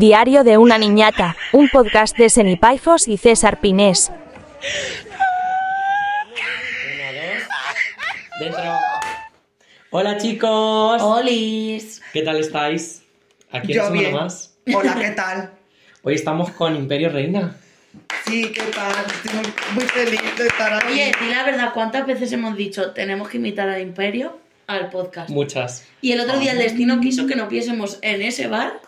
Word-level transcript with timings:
Diario 0.00 0.44
de 0.44 0.56
una 0.56 0.78
niñata, 0.78 1.36
un 1.52 1.68
podcast 1.68 2.16
de 2.16 2.30
Senipaifos 2.30 3.06
y 3.06 3.18
César 3.18 3.60
Pinés. 3.60 4.10
Dentro. 8.40 8.62
Hola 9.90 10.16
chicos. 10.16 11.02
Olis. 11.02 12.00
¿Qué 12.14 12.22
tal 12.22 12.38
estáis? 12.38 13.02
Aquí 13.52 13.74
Yo 13.74 13.82
una 13.82 13.88
semana 13.90 14.08
bien. 14.08 14.14
más. 14.14 14.56
Hola, 14.74 14.96
¿qué 14.98 15.10
tal? 15.10 15.50
Hoy 16.02 16.14
estamos 16.14 16.50
con 16.52 16.76
Imperio 16.76 17.10
Reina. 17.10 17.54
Sí, 18.24 18.50
¿qué 18.52 18.62
tal? 18.74 19.04
Estoy 19.04 19.52
muy, 19.74 19.84
feliz 19.84 20.22
de 20.38 20.46
estar 20.46 20.72
aquí. 20.72 20.94
Oye, 20.94 21.12
di 21.20 21.28
la 21.28 21.44
verdad, 21.44 21.74
¿cuántas 21.74 22.06
veces 22.06 22.32
hemos 22.32 22.56
dicho 22.56 22.92
tenemos 22.92 23.28
que 23.28 23.36
invitar 23.36 23.68
al 23.68 23.82
Imperio 23.82 24.38
al 24.66 24.88
podcast? 24.88 25.28
Muchas. 25.28 25.84
Y 26.00 26.12
el 26.12 26.20
otro 26.20 26.38
día 26.38 26.52
el 26.52 26.58
destino 26.58 27.02
quiso 27.02 27.26
que 27.26 27.36
nos 27.36 27.50
viésemos 27.50 27.98
en 28.00 28.22
ese 28.22 28.46
bar 28.46 28.80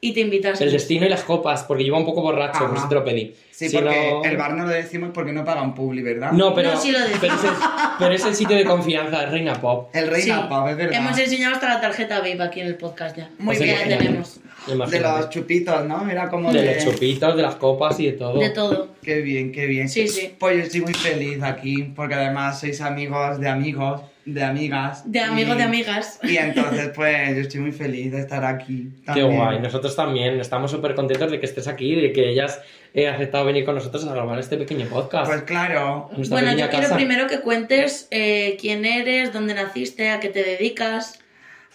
y 0.00 0.12
te 0.12 0.20
invitase. 0.20 0.62
El 0.64 0.72
destino 0.72 1.06
y 1.06 1.08
las 1.08 1.22
copas, 1.24 1.64
porque 1.64 1.82
yo 1.84 1.88
iba 1.88 1.98
un 1.98 2.04
poco 2.04 2.22
borracho, 2.22 2.58
por 2.60 2.68
Ajá. 2.70 2.78
eso 2.78 2.88
te 2.88 2.94
lo 2.94 3.04
pedí. 3.04 3.34
Sí, 3.50 3.68
Si 3.70 3.76
porque 3.76 4.10
no- 4.10 4.24
el 4.24 4.36
bar 4.36 4.52
no 4.54 4.64
lo 4.64 4.70
decimos 4.70 5.10
porque 5.14 5.32
no 5.32 5.44
pagan 5.44 5.74
publi, 5.74 6.02
¿verdad? 6.02 6.32
No, 6.32 6.54
pero, 6.54 6.74
No, 6.74 6.80
sí 6.80 6.92
lo 6.92 6.98
pero, 7.20 7.34
es 7.34 7.44
el, 7.44 7.50
pero 7.98 8.14
es 8.14 8.24
el 8.26 8.34
sitio 8.34 8.56
de 8.56 8.64
confianza, 8.64 9.24
es 9.24 9.30
Reina 9.30 9.54
Pop. 9.60 9.88
El 9.94 10.08
Reina 10.08 10.42
Sí. 10.42 10.46
Pop, 10.48 10.68
es 10.68 10.76
verdad. 10.76 10.98
Hemos 11.00 11.18
enseñado 11.18 11.54
hasta 11.54 11.68
la 11.74 11.80
tarjeta 11.80 12.20
VIP 12.20 12.40
aquí 12.42 12.60
en 12.60 12.66
el 12.66 12.74
podcast 12.76 13.16
ya. 13.16 13.30
Muy 13.38 13.56
Que 13.56 13.64
bien. 13.64 13.88
ya 13.88 13.98
tenemos. 13.98 14.40
De 14.66 14.74
Imagínate. 14.74 15.20
los 15.20 15.30
chupitos, 15.30 15.84
¿no? 15.86 16.10
Era 16.10 16.28
como 16.28 16.52
De 16.52 16.60
de... 16.60 16.74
los 16.74 16.84
chupitos, 16.84 17.36
de 17.36 17.42
las 17.42 17.54
copas 17.54 17.98
y 18.00 18.06
de 18.06 18.12
todo. 18.12 18.38
De 18.38 18.50
todo. 18.50 18.88
Qué 19.02 19.20
bien, 19.20 19.52
qué 19.52 19.66
bien. 19.66 19.88
Sí, 19.88 20.06
sí. 20.08 20.34
Pues 20.38 20.56
yo 20.58 20.62
estoy 20.64 20.80
muy 20.82 20.92
feliz 20.94 21.40
aquí 21.42 21.84
porque 21.94 22.14
además 22.16 22.60
sois 22.60 22.80
amigos 22.80 23.38
de 23.40 23.48
amigos, 23.48 24.02
de 24.26 24.42
amigas. 24.44 25.10
De 25.10 25.20
amigos, 25.20 25.54
y- 25.54 25.58
de 25.58 25.64
amigas. 25.64 26.20
Y 26.24 26.36
entonces, 26.36 26.90
pues 26.94 27.34
yo 27.34 27.40
estoy 27.42 27.60
muy 27.60 27.72
feliz 27.72 28.12
de 28.12 28.20
estar 28.20 28.44
aquí. 28.44 28.90
Qué 28.98 29.04
también. 29.06 29.36
guay, 29.36 29.60
nosotros 29.60 29.94
también 29.96 30.38
estamos 30.40 30.70
súper 30.70 30.94
contentos 30.94 31.30
de 31.30 31.40
que 31.40 31.46
estés 31.46 31.68
aquí, 31.68 31.94
de 31.94 32.12
que 32.12 32.28
hayas 32.28 32.60
eh, 32.92 33.08
aceptado 33.08 33.44
venir 33.44 33.64
con 33.64 33.76
nosotros 33.76 34.04
a 34.06 34.12
grabar 34.12 34.38
este 34.38 34.56
pequeño 34.58 34.86
podcast. 34.86 35.30
Pues 35.30 35.42
claro. 35.42 36.10
Bueno, 36.28 36.54
yo 36.56 36.68
quiero 36.68 36.94
primero 36.94 37.26
que 37.28 37.40
cuentes 37.40 38.08
eh, 38.10 38.56
quién 38.60 38.84
eres, 38.84 39.32
dónde 39.32 39.54
naciste, 39.54 40.10
a 40.10 40.20
qué 40.20 40.28
te 40.28 40.42
dedicas. 40.42 41.20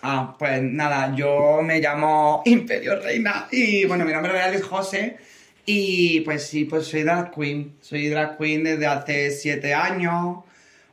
Ah, 0.04 0.36
pues 0.38 0.62
nada, 0.64 1.16
yo 1.16 1.62
me 1.64 1.80
llamo 1.80 2.42
Imperio 2.46 3.00
Reina 3.00 3.48
y 3.52 3.86
bueno, 3.86 4.04
mi 4.04 4.12
nombre 4.12 4.32
real 4.32 4.54
es 4.54 4.64
José 4.64 5.18
y 5.66 6.22
pues 6.22 6.48
sí, 6.48 6.66
pues 6.66 6.88
soy 6.88 7.04
drag 7.04 7.32
queen. 7.34 7.76
Soy 7.82 8.10
drag 8.10 8.38
queen 8.38 8.64
desde 8.64 8.88
hace 8.88 9.30
siete 9.30 9.76
años, 9.76 10.38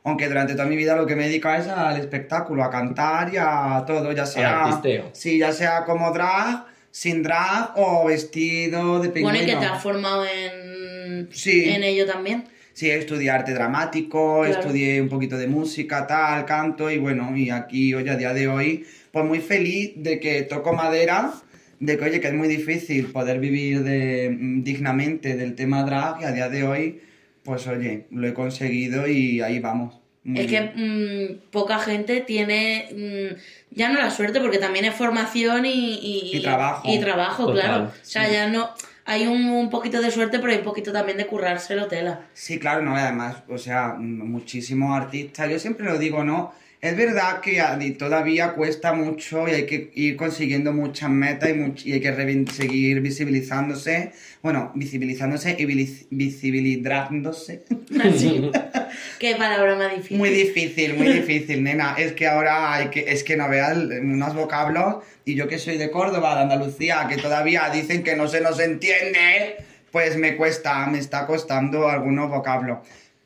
aunque 0.03 0.27
durante 0.27 0.53
toda 0.53 0.65
mi 0.65 0.75
vida 0.75 0.95
lo 0.95 1.05
que 1.05 1.15
me 1.15 1.25
dedico 1.27 1.49
es 1.49 1.67
al 1.67 1.99
espectáculo, 1.99 2.63
a 2.63 2.69
cantar 2.69 3.33
y 3.33 3.37
a 3.37 3.83
todo, 3.85 4.11
ya 4.13 4.25
sea... 4.25 4.81
Sí, 5.13 5.37
ya 5.37 5.51
sea 5.51 5.83
como 5.85 6.11
drag, 6.11 6.65
sin 6.91 7.21
drag 7.23 7.71
o 7.75 8.05
vestido 8.05 8.99
de 8.99 9.09
pingüino. 9.09 9.37
Bueno, 9.37 9.43
y 9.43 9.53
que 9.53 9.59
te 9.59 9.65
has 9.65 9.81
formado 9.81 10.25
en, 10.25 11.29
Sí. 11.31 11.69
en 11.69 11.83
ello 11.83 12.05
también. 12.05 12.45
Sí, 12.73 12.89
estudié 12.89 13.29
arte 13.29 13.53
dramático, 13.53 14.41
Claro. 14.45 14.59
estudié 14.59 15.01
un 15.01 15.09
poquito 15.09 15.37
de 15.37 15.47
música, 15.47 16.07
tal, 16.07 16.45
canto, 16.45 16.89
y 16.89 16.97
bueno, 16.97 17.35
y 17.35 17.49
aquí 17.49 17.93
hoy 17.93 18.07
a 18.07 18.15
día 18.15 18.33
de 18.33 18.47
hoy, 18.47 18.85
pues 19.11 19.25
muy 19.25 19.39
feliz 19.39 19.91
de 19.97 20.19
que 20.19 20.43
toco 20.43 20.73
madera, 20.73 21.33
de 21.81 21.97
que 21.97 22.05
oye, 22.05 22.19
que 22.21 22.27
es 22.27 22.33
muy 22.33 22.47
difícil 22.47 23.07
poder 23.07 23.39
vivir 23.39 23.83
de, 23.83 24.29
mm, 24.37 24.63
dignamente 24.63 25.35
del 25.35 25.55
tema 25.55 25.83
drag, 25.83 26.21
y 26.21 26.23
a 26.23 26.31
día 26.31 26.47
de 26.47 26.63
hoy, 26.63 27.01
pues 27.49 27.65
oye, 27.65 28.05
lo 28.11 28.27
he 28.27 28.33
conseguido 28.35 29.07
y 29.07 29.41
ahí 29.41 29.57
vamos. 29.57 29.95
Muy 30.23 30.41
Es 30.41 30.45
que 30.45 30.61
mm, 30.61 31.49
poca 31.49 31.79
gente 31.79 32.21
tiene 32.21 32.89
mm, 32.91 33.75
ya 33.75 33.89
no 33.89 33.97
la 33.97 34.11
suerte 34.11 34.39
porque 34.39 34.59
también 34.59 34.85
es 34.85 34.93
formación 34.93 35.65
y, 35.65 35.95
y, 35.95 36.37
Y 36.37 36.41
trabajo. 36.43 36.87
Y 36.87 36.99
trabajo, 36.99 37.47
Total, 37.47 37.59
claro. 37.59 37.83
O 37.85 37.91
sea, 38.05 38.27
sí. 38.27 38.33
ya 38.33 38.49
no. 38.49 38.69
Hay 39.05 39.25
un, 39.25 39.49
un 39.49 39.71
poquito 39.71 39.99
de 39.99 40.11
suerte, 40.11 40.37
pero 40.37 40.51
hay 40.51 40.59
un 40.59 40.63
poquito 40.63 40.91
también 40.91 41.17
de 41.17 41.25
currárselo 41.25 41.87
tela. 41.87 42.27
Sí, 42.35 42.59
claro, 42.59 42.83
no, 42.83 42.95
además, 42.95 43.37
o 43.47 43.57
sea, 43.57 43.95
muchísimos 43.97 44.95
artistas, 44.95 45.49
yo 45.49 45.57
siempre 45.57 45.87
lo 45.87 45.97
digo, 45.97 46.23
¿no? 46.23 46.53
Es 46.81 46.95
verdad 46.95 47.41
que 47.41 47.61
todavía 47.97 48.53
cuesta 48.53 48.93
mucho 48.93 49.49
y 49.49 49.51
hay 49.51 49.65
que 49.65 49.91
ir 49.95 50.15
consiguiendo 50.15 50.71
muchas 50.71 51.09
metas 51.09 51.49
y, 51.49 51.53
much- 51.53 51.85
y 51.85 51.91
hay 51.91 51.99
que 51.99 52.45
seguir 52.53 53.01
visibilizándose, 53.01 54.13
bueno, 54.41 54.71
visibilizándose 54.75 55.57
y 55.59 55.65
visibilizándose. 56.09 57.65
Así. 58.01 58.49
Qué 59.19 59.35
palabra 59.35 59.75
más 59.75 59.91
difícil. 59.93 60.17
Muy 60.17 60.29
difícil, 60.29 60.93
muy 60.95 61.07
difícil, 61.07 61.63
nena. 61.63 61.95
Es 61.97 62.13
que 62.13 62.27
ahora 62.27 62.73
hay 62.73 62.87
que, 62.87 63.01
es 63.11 63.25
que 63.25 63.35
no 63.35 63.49
veas 63.49 63.75
unos 63.77 64.33
vocablos 64.33 65.03
y 65.25 65.35
yo 65.35 65.49
que 65.49 65.59
soy 65.59 65.77
de 65.77 65.91
Córdoba, 65.91 66.35
de 66.35 66.43
Andalucía, 66.43 67.07
que 67.09 67.17
todavía 67.17 67.69
dicen 67.73 68.03
que 68.03 68.15
no 68.15 68.29
se 68.29 68.39
nos 68.39 68.57
entiende, 68.59 69.57
pues 69.91 70.15
me 70.15 70.37
cuesta, 70.37 70.85
me 70.87 70.99
está 70.99 71.25
costando 71.27 71.89
algunos 71.89 72.29
vocablos. 72.29 72.79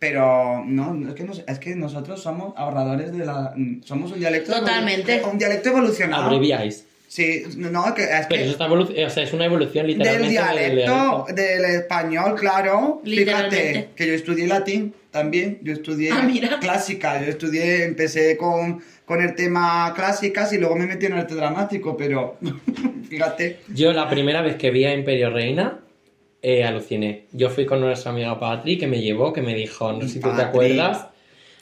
Pero 0.03 0.63
no, 0.65 1.07
es 1.07 1.15
que, 1.15 1.23
nos- 1.23 1.43
es 1.47 1.59
que 1.59 1.75
nosotros 1.77 2.21
somos 2.21 2.53
ahorradores 2.57 3.17
de 3.17 3.25
la... 3.25 3.53
Somos 3.85 4.11
un 4.11 4.19
dialecto... 4.19 4.51
Totalmente. 4.51 5.21
Un 5.31 5.37
dialecto 5.37 5.69
evolucionado. 5.69 6.25
Abreviáis. 6.25 6.85
Sí, 7.07 7.43
no, 7.55 7.93
que 7.93 8.03
es 8.03 8.25
Pero 8.27 8.41
que... 8.41 8.43
eso 8.43 8.51
está 8.51 8.69
o 8.69 9.09
sea, 9.09 9.23
es 9.23 9.31
una 9.31 9.45
evolución 9.45 9.87
Del 9.87 9.97
literalmente 9.99 10.31
dialecto, 10.31 11.25
del 11.33 11.63
español, 11.65 12.35
claro. 12.37 13.01
Fíjate, 13.05 13.89
que 13.95 14.07
yo 14.07 14.13
estudié 14.13 14.45
latín 14.47 14.93
también. 15.09 15.59
Yo 15.61 15.71
estudié 15.71 16.09
Ah, 16.11 16.23
mira. 16.23 16.59
clásica. 16.59 17.21
Yo 17.23 17.29
estudié, 17.29 17.85
empecé 17.85 18.35
con, 18.35 18.81
con 19.05 19.21
el 19.21 19.35
tema 19.35 19.93
clásicas 19.95 20.51
y 20.51 20.57
luego 20.57 20.75
me 20.75 20.85
metí 20.87 21.05
en 21.05 21.13
arte 21.13 21.33
dramático, 21.35 21.95
pero 21.95 22.35
fíjate. 23.09 23.59
Yo 23.73 23.93
la 23.93 24.09
primera 24.09 24.41
vez 24.41 24.55
que 24.57 24.69
vi 24.71 24.83
a 24.83 24.93
Imperio 24.93 25.29
Reina, 25.29 25.79
eh, 26.43 26.63
aluciné. 26.63 27.25
Yo 27.31 27.49
fui 27.49 27.65
con 27.65 27.79
nuestra 27.81 28.11
amiga 28.11 28.37
Patri, 28.39 28.77
que 28.77 28.85
me 28.85 29.01
llevó, 29.01 29.31
que 29.33 29.41
me 29.41 29.55
dijo, 29.55 29.91
no 29.93 30.01
sé 30.01 30.09
si 30.09 30.19
tú 30.19 30.27
te 30.35 30.41
acuerdas, 30.43 31.07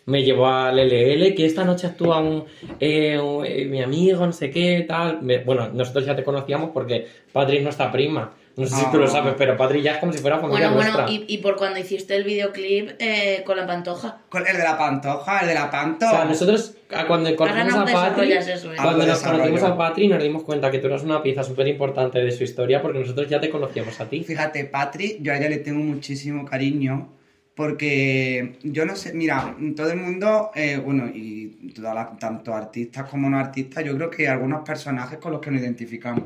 me 0.08 0.24
llevó 0.24 0.48
al 0.48 0.80
LL, 0.80 1.36
que 1.36 1.46
esta 1.46 1.64
noche 1.64 1.86
actúa 1.88 2.20
un, 2.20 2.44
eh, 2.80 3.20
un- 3.20 3.46
eh, 3.46 3.66
mi 3.66 3.82
amigo, 3.82 4.26
no 4.26 4.34
sé 4.34 4.50
qué, 4.50 4.84
tal. 4.88 5.22
Me- 5.22 5.38
bueno, 5.38 5.70
nosotros 5.72 6.06
ya 6.06 6.16
te 6.16 6.24
conocíamos 6.24 6.72
porque 6.74 7.06
Patri 7.32 7.58
es 7.58 7.64
nuestra 7.64 7.92
prima. 7.92 8.34
No 8.62 8.68
sé 8.68 8.76
si 8.76 8.92
tú 8.92 8.98
lo 8.98 9.06
Ah. 9.06 9.08
sabes, 9.10 9.34
pero 9.38 9.58
Patri 9.58 9.82
ya 9.82 9.94
es 9.94 9.98
como 10.00 10.14
si 10.14 10.20
fuera 10.20 10.40
familia 10.40 10.70
Bueno, 10.72 10.94
bueno, 10.94 11.12
y, 11.12 11.26
y 11.28 11.38
por 11.40 11.56
cuando 11.58 11.80
hiciste 11.80 12.16
el 12.16 12.24
videoclip 12.24 12.92
eh, 13.00 13.44
con 13.46 13.58
la 13.58 13.66
pantoja. 13.68 14.20
Con 14.30 14.48
el 14.48 14.56
de 14.58 14.64
la 14.64 14.78
pantoja, 14.78 15.40
el 15.42 15.48
de 15.48 15.54
la 15.54 15.70
panto. 15.70 16.06
O 16.06 16.10
sea, 16.10 16.26
nosotros 16.26 16.76
cuando 17.08 17.36
conocimos 17.36 17.74
no 17.76 17.82
a 17.82 17.86
Patri, 17.86 18.32
eso, 18.34 18.72
¿eh? 18.72 18.76
Ah, 18.78 18.84
cuando 18.84 19.06
nos 19.06 19.20
conocimos 19.22 19.64
a 19.64 19.78
Patri 19.78 20.08
nos 20.08 20.22
dimos 20.24 20.44
cuenta 20.44 20.70
que 20.72 20.80
tú 20.80 20.88
eras 20.88 21.04
una 21.04 21.22
pieza 21.24 21.44
súper 21.44 21.68
importante 21.68 22.20
de 22.20 22.32
su 22.32 22.44
historia 22.44 22.82
porque 22.82 23.00
nosotros 23.00 23.30
ya 23.30 23.40
te 23.40 23.50
conocíamos 23.50 24.00
a 24.00 24.10
ti. 24.10 24.24
Fíjate, 24.24 24.66
Patri, 24.66 25.18
yo 25.22 25.34
a 25.34 25.38
ella 25.38 25.50
le 25.50 25.58
tengo 25.58 25.80
muchísimo 25.80 26.46
cariño 26.46 27.10
porque 27.56 28.56
yo 28.64 28.86
no 28.86 28.96
sé, 28.96 29.14
mira, 29.14 29.56
todo 29.76 29.92
el 29.92 29.98
mundo, 29.98 30.52
eh, 30.56 30.78
bueno, 30.84 31.08
y 31.14 31.72
toda 31.76 31.94
la- 31.94 32.12
tanto 32.18 32.54
artistas 32.54 33.08
como 33.10 33.30
no 33.30 33.38
artistas, 33.38 33.84
yo 33.86 33.96
creo 33.96 34.10
que 34.10 34.24
hay 34.24 34.30
algunos 34.34 34.66
personajes 34.68 35.20
con 35.20 35.32
los 35.32 35.42
que 35.42 35.52
nos 35.52 35.62
identificamos. 35.62 36.24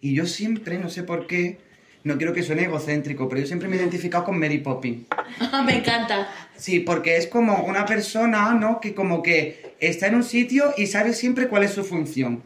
Y 0.00 0.14
yo 0.14 0.24
siempre, 0.26 0.78
no 0.78 0.88
sé 0.88 1.02
por 1.02 1.26
qué, 1.26 1.58
no 2.04 2.16
quiero 2.16 2.32
que 2.32 2.42
suene 2.42 2.64
egocéntrico, 2.64 3.28
pero 3.28 3.40
yo 3.40 3.46
siempre 3.46 3.68
me 3.68 3.76
he 3.76 3.78
identificado 3.78 4.24
con 4.24 4.38
Mary 4.38 4.58
Poppins. 4.58 5.06
Me 5.66 5.78
encanta. 5.78 6.28
Sí, 6.56 6.80
porque 6.80 7.16
es 7.16 7.26
como 7.26 7.64
una 7.64 7.86
persona, 7.86 8.52
¿no? 8.54 8.80
Que 8.80 8.94
como 8.94 9.22
que 9.22 9.74
está 9.80 10.06
en 10.06 10.16
un 10.16 10.24
sitio 10.24 10.72
y 10.76 10.86
sabe 10.86 11.12
siempre 11.12 11.48
cuál 11.48 11.64
es 11.64 11.72
su 11.72 11.84
función. 11.84 12.42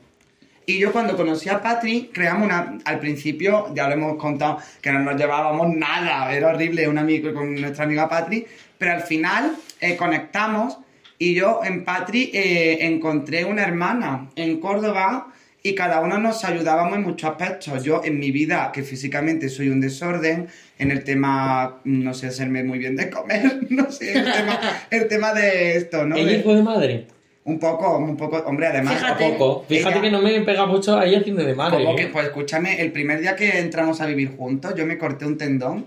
Y 0.66 0.78
yo 0.78 0.92
cuando 0.92 1.16
conocí 1.16 1.48
a 1.48 1.60
Patri, 1.60 2.10
creamos 2.12 2.46
una... 2.46 2.78
Al 2.84 2.98
principio, 2.98 3.72
ya 3.74 3.86
lo 3.86 3.94
hemos 3.94 4.16
contado, 4.16 4.58
que 4.80 4.90
no 4.92 5.00
nos 5.00 5.16
llevábamos 5.16 5.74
nada, 5.76 6.34
era 6.34 6.48
horrible 6.48 6.88
un 6.88 6.96
amigo 6.96 7.34
con 7.34 7.54
nuestra 7.54 7.84
amiga 7.84 8.08
Patri, 8.08 8.46
pero 8.78 8.92
al 8.92 9.02
final 9.02 9.56
eh, 9.80 9.96
conectamos 9.96 10.78
y 11.18 11.34
yo 11.34 11.60
en 11.62 11.84
Patri 11.84 12.30
eh, 12.32 12.86
encontré 12.86 13.44
una 13.44 13.62
hermana 13.62 14.30
en 14.36 14.58
Córdoba 14.58 15.33
y 15.66 15.74
cada 15.74 16.00
uno 16.02 16.18
nos 16.18 16.44
ayudábamos 16.44 16.94
en 16.98 17.04
muchos 17.04 17.30
aspectos. 17.30 17.82
Yo 17.82 18.02
en 18.04 18.18
mi 18.18 18.30
vida, 18.30 18.70
que 18.70 18.82
físicamente 18.82 19.48
soy 19.48 19.70
un 19.70 19.80
desorden, 19.80 20.46
en 20.78 20.90
el 20.90 21.02
tema, 21.04 21.80
no 21.84 22.12
sé, 22.12 22.26
hacerme 22.26 22.62
muy 22.62 22.78
bien 22.78 22.96
de 22.96 23.08
comer, 23.08 23.60
no 23.70 23.90
sé, 23.90 24.12
el 24.12 24.24
tema, 24.30 24.60
el 24.90 25.08
tema 25.08 25.32
de 25.32 25.76
esto, 25.78 26.04
¿no? 26.04 26.16
¿Ella 26.16 26.32
De- 26.32 26.38
hijo 26.40 26.54
de 26.54 26.62
madre? 26.62 27.06
un 27.46 27.58
poco, 27.58 27.98
un 27.98 28.16
poco, 28.16 28.38
hombre, 28.46 28.66
además... 28.68 28.94
Fíjate. 28.94 29.28
Poco. 29.32 29.64
Fíjate 29.68 29.92
Ella- 29.94 30.02
que 30.02 30.10
no 30.10 30.20
me 30.22 30.40
pega 30.42 30.64
mucho 30.66 30.98
ahí 30.98 31.14
haciendo 31.14 31.42
de 31.44 31.54
madre. 31.54 31.76
Como 31.84 31.92
¿eh? 31.92 31.96
que, 31.96 32.06
pues 32.08 32.26
escúchame, 32.26 32.80
el 32.80 32.90
primer 32.92 33.20
día 33.20 33.36
que 33.36 33.58
entramos 33.58 34.00
a 34.02 34.06
vivir 34.06 34.34
juntos, 34.36 34.74
yo 34.74 34.84
me 34.86 34.96
corté 34.98 35.26
un 35.26 35.36
tendón. 35.38 35.86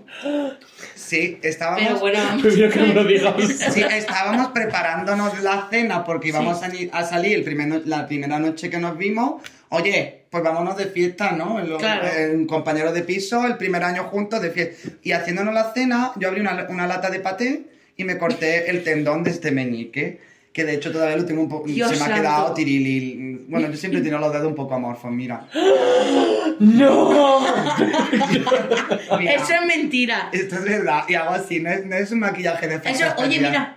Sí, 0.94 1.38
estábamos... 1.42 1.82
Pero 1.82 1.98
bueno, 1.98 2.18
que 2.42 2.92
no 2.94 3.02
digas. 3.04 3.34
Sí, 3.72 3.82
estábamos 3.90 4.48
preparándonos 4.48 5.40
la 5.42 5.66
cena 5.70 6.04
porque 6.04 6.28
íbamos 6.28 6.62
a, 6.62 6.68
ni- 6.68 6.88
a 6.92 7.04
salir 7.04 7.36
el 7.36 7.44
primer 7.44 7.66
no- 7.68 7.82
la 7.84 8.06
primera 8.06 8.38
noche 8.38 8.70
que 8.70 8.78
nos 8.78 8.96
vimos. 8.96 9.42
Oye, 9.70 10.22
pues 10.30 10.42
vámonos 10.42 10.76
de 10.76 10.86
fiesta, 10.86 11.32
¿no? 11.32 11.60
Lo- 11.60 11.78
Claro. 11.78 12.06
eh, 12.06 12.30
Un 12.34 12.46
compañero 12.46 12.92
de 12.92 13.02
piso, 13.02 13.44
el 13.46 13.56
primer 13.56 13.82
año 13.84 14.04
juntos 14.04 14.40
de 14.40 14.50
fiesta. 14.50 14.88
Y 15.02 15.12
haciéndonos 15.12 15.52
la 15.54 15.72
cena, 15.72 16.12
yo 16.16 16.28
abrí 16.28 16.40
una, 16.40 16.66
una 16.70 16.86
lata 16.86 17.10
de 17.10 17.20
paté 17.20 17.62
y 17.96 18.04
me 18.04 18.16
corté 18.18 18.70
el 18.70 18.82
tendón 18.84 19.24
de 19.24 19.30
este 19.30 19.50
meñique. 19.50 20.20
Que 20.52 20.64
de 20.64 20.74
hecho 20.74 20.90
todavía 20.90 21.16
lo 21.16 21.24
tengo 21.24 21.42
un 21.42 21.48
poco... 21.48 21.68
Se 21.68 21.74
me 21.74 21.82
ha 21.84 21.88
santo. 21.94 22.14
quedado 22.14 22.54
tirilil. 22.54 23.44
Bueno, 23.48 23.68
yo 23.70 23.76
siempre 23.76 24.00
he 24.00 24.02
tenido 24.02 24.18
los 24.18 24.32
dedos 24.32 24.46
un 24.48 24.54
poco 24.56 24.74
amorfos, 24.74 25.10
mira. 25.12 25.46
¡No! 26.58 27.40
Mira, 29.18 29.32
Eso 29.34 29.52
es 29.54 29.66
mentira. 29.66 30.28
Esto 30.32 30.56
es 30.56 30.64
verdad, 30.64 31.04
y 31.08 31.14
hago 31.14 31.30
así, 31.30 31.60
no 31.60 31.70
es, 31.70 31.84
no 31.86 31.94
es 31.96 32.10
un 32.10 32.18
maquillaje 32.20 32.66
de 32.66 32.76
Eso, 32.90 33.04
oye, 33.18 33.38
mira. 33.38 33.76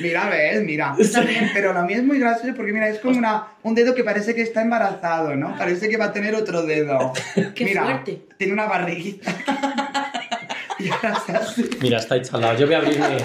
Mira, 0.00 0.28
ves, 0.28 0.62
mira. 0.62 0.94
También. 1.12 1.50
Pero 1.52 1.72
lo 1.72 1.82
mío 1.84 1.96
es 1.98 2.04
muy 2.04 2.18
gracioso 2.18 2.54
porque, 2.54 2.72
mira, 2.72 2.88
es 2.88 2.98
como 2.98 3.18
una, 3.18 3.48
un 3.62 3.74
dedo 3.74 3.94
que 3.94 4.04
parece 4.04 4.34
que 4.34 4.42
está 4.42 4.62
embarazado, 4.62 5.34
¿no? 5.36 5.56
Parece 5.56 5.88
que 5.88 5.96
va 5.96 6.06
a 6.06 6.12
tener 6.12 6.34
otro 6.34 6.62
dedo. 6.62 7.12
Qué 7.54 7.64
mira, 7.64 7.84
fuerte. 7.84 8.22
Tiene 8.36 8.52
una 8.52 8.66
barriguita. 8.66 9.32
y 10.78 10.88
ahora 10.88 11.20
se 11.26 11.32
hace. 11.32 11.70
Mira, 11.80 11.98
está 11.98 12.20
chalado. 12.22 12.56
Yo 12.58 12.66
voy 12.66 12.74
a 12.74 12.78
abrirme. 12.78 13.18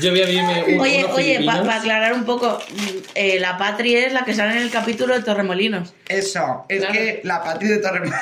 Yo 0.00 0.10
voy 0.10 0.20
a 0.20 0.24
abrirme 0.24 0.64
un, 0.74 0.80
Oye, 0.80 1.04
oye, 1.04 1.40
para 1.44 1.74
aclarar 1.76 2.12
un 2.12 2.24
poco, 2.24 2.58
mm, 2.70 2.96
eh, 3.16 3.40
la 3.40 3.58
Patri 3.58 3.96
es 3.96 4.12
la 4.12 4.24
que 4.24 4.34
sale 4.34 4.52
en 4.52 4.58
el 4.58 4.70
capítulo 4.70 5.14
de 5.14 5.22
Torremolinos. 5.22 5.92
Eso, 6.08 6.64
es 6.68 6.78
Claro. 6.78 6.92
que 6.94 7.20
la 7.24 7.42
patria 7.42 7.70
de 7.70 7.78
Torremolinos. 7.78 8.20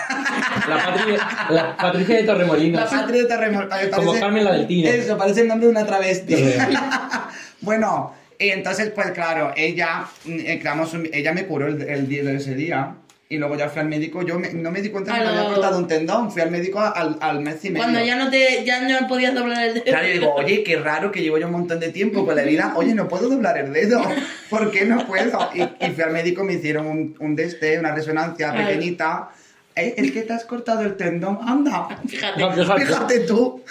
La, 0.68 0.78
Patri- 0.94 1.50
la 1.50 1.76
Patricia 1.76 2.16
de 2.16 2.22
Torremolinos. 2.22 2.80
La 2.80 2.88
patria 3.00 3.22
de 3.22 3.28
Torremolinos. 3.28 3.88
Como 3.94 4.12
Carmen 4.18 4.44
la 4.44 4.52
del 4.52 4.66
Tino. 4.66 4.88
Eso, 4.88 5.18
parece 5.18 5.42
el 5.42 5.48
nombre 5.48 5.66
de 5.66 5.72
una 5.72 5.84
travesti. 5.86 6.34
Bueno, 7.60 8.14
y 8.38 8.50
entonces, 8.50 8.90
pues 8.94 9.10
claro, 9.10 9.52
ella, 9.56 10.04
mm, 10.24 10.38
eh, 10.46 10.58
creamos 10.60 10.94
un- 10.94 11.08
ella 11.12 11.32
me 11.32 11.44
curó 11.46 11.66
el, 11.66 11.82
el 11.82 12.08
día 12.08 12.22
de 12.22 12.36
ese 12.36 12.54
día. 12.54 12.94
Y 13.30 13.36
luego 13.36 13.56
ya 13.58 13.68
fui 13.68 13.80
al 13.82 13.88
médico. 13.88 14.22
Yo 14.22 14.38
me- 14.38 14.52
no 14.54 14.70
me 14.70 14.80
di 14.80 14.88
cuenta 14.88 15.12
que 15.12 15.20
A 15.20 15.22
me 15.24 15.28
había 15.28 15.44
cortado 15.52 15.76
un 15.78 15.86
tendón. 15.86 16.30
Fui 16.32 16.40
al 16.40 16.50
médico 16.50 16.80
al, 16.80 17.18
al 17.20 17.40
mes 17.40 17.62
y 17.62 17.68
medio. 17.68 17.82
Cuando 17.84 18.02
ya 18.02 18.16
no 18.16 18.30
te 18.30 18.64
ya 18.64 18.80
no 18.88 19.06
podías 19.06 19.34
doblar 19.34 19.64
el 19.68 19.74
dedo. 19.74 19.84
Claro, 19.84 20.06
yo 20.06 20.12
digo, 20.14 20.34
oye, 20.34 20.62
qué 20.64 20.76
raro 20.76 21.12
que 21.12 21.20
llevo 21.20 21.36
yo 21.36 21.44
un 21.46 21.52
montón 21.52 21.78
de 21.78 21.90
tiempo 21.90 22.24
con 22.24 22.34
la 22.36 22.42
herida. 22.42 22.72
Oye, 22.76 22.94
no 22.94 23.06
puedo 23.06 23.28
doblar 23.28 23.58
el 23.58 23.70
dedo. 23.72 24.00
¿Por 24.50 24.70
qué 24.70 24.86
no 24.86 25.06
puedo? 25.06 25.50
Y, 25.54 25.60
y 25.60 25.90
fui 25.90 26.02
al 26.04 26.12
médico, 26.12 26.42
me 26.42 26.54
hicieron 26.54 26.86
un, 26.86 27.16
un 27.20 27.36
de 27.36 27.44
este, 27.44 27.78
una 27.78 27.94
resonancia 27.94 28.50
Claro. 28.50 28.66
pequeñita. 28.66 29.28
Eh, 29.76 29.94
es 29.98 30.10
que 30.10 30.22
te 30.22 30.32
has 30.32 30.46
cortado 30.46 30.80
el 30.80 30.96
tendón. 30.96 31.38
Anda. 31.46 31.86
Fíjate, 32.08 32.40
No, 32.40 32.50
fíjate. 32.52 32.86
Fíjate 32.86 33.20
tú. 33.20 33.62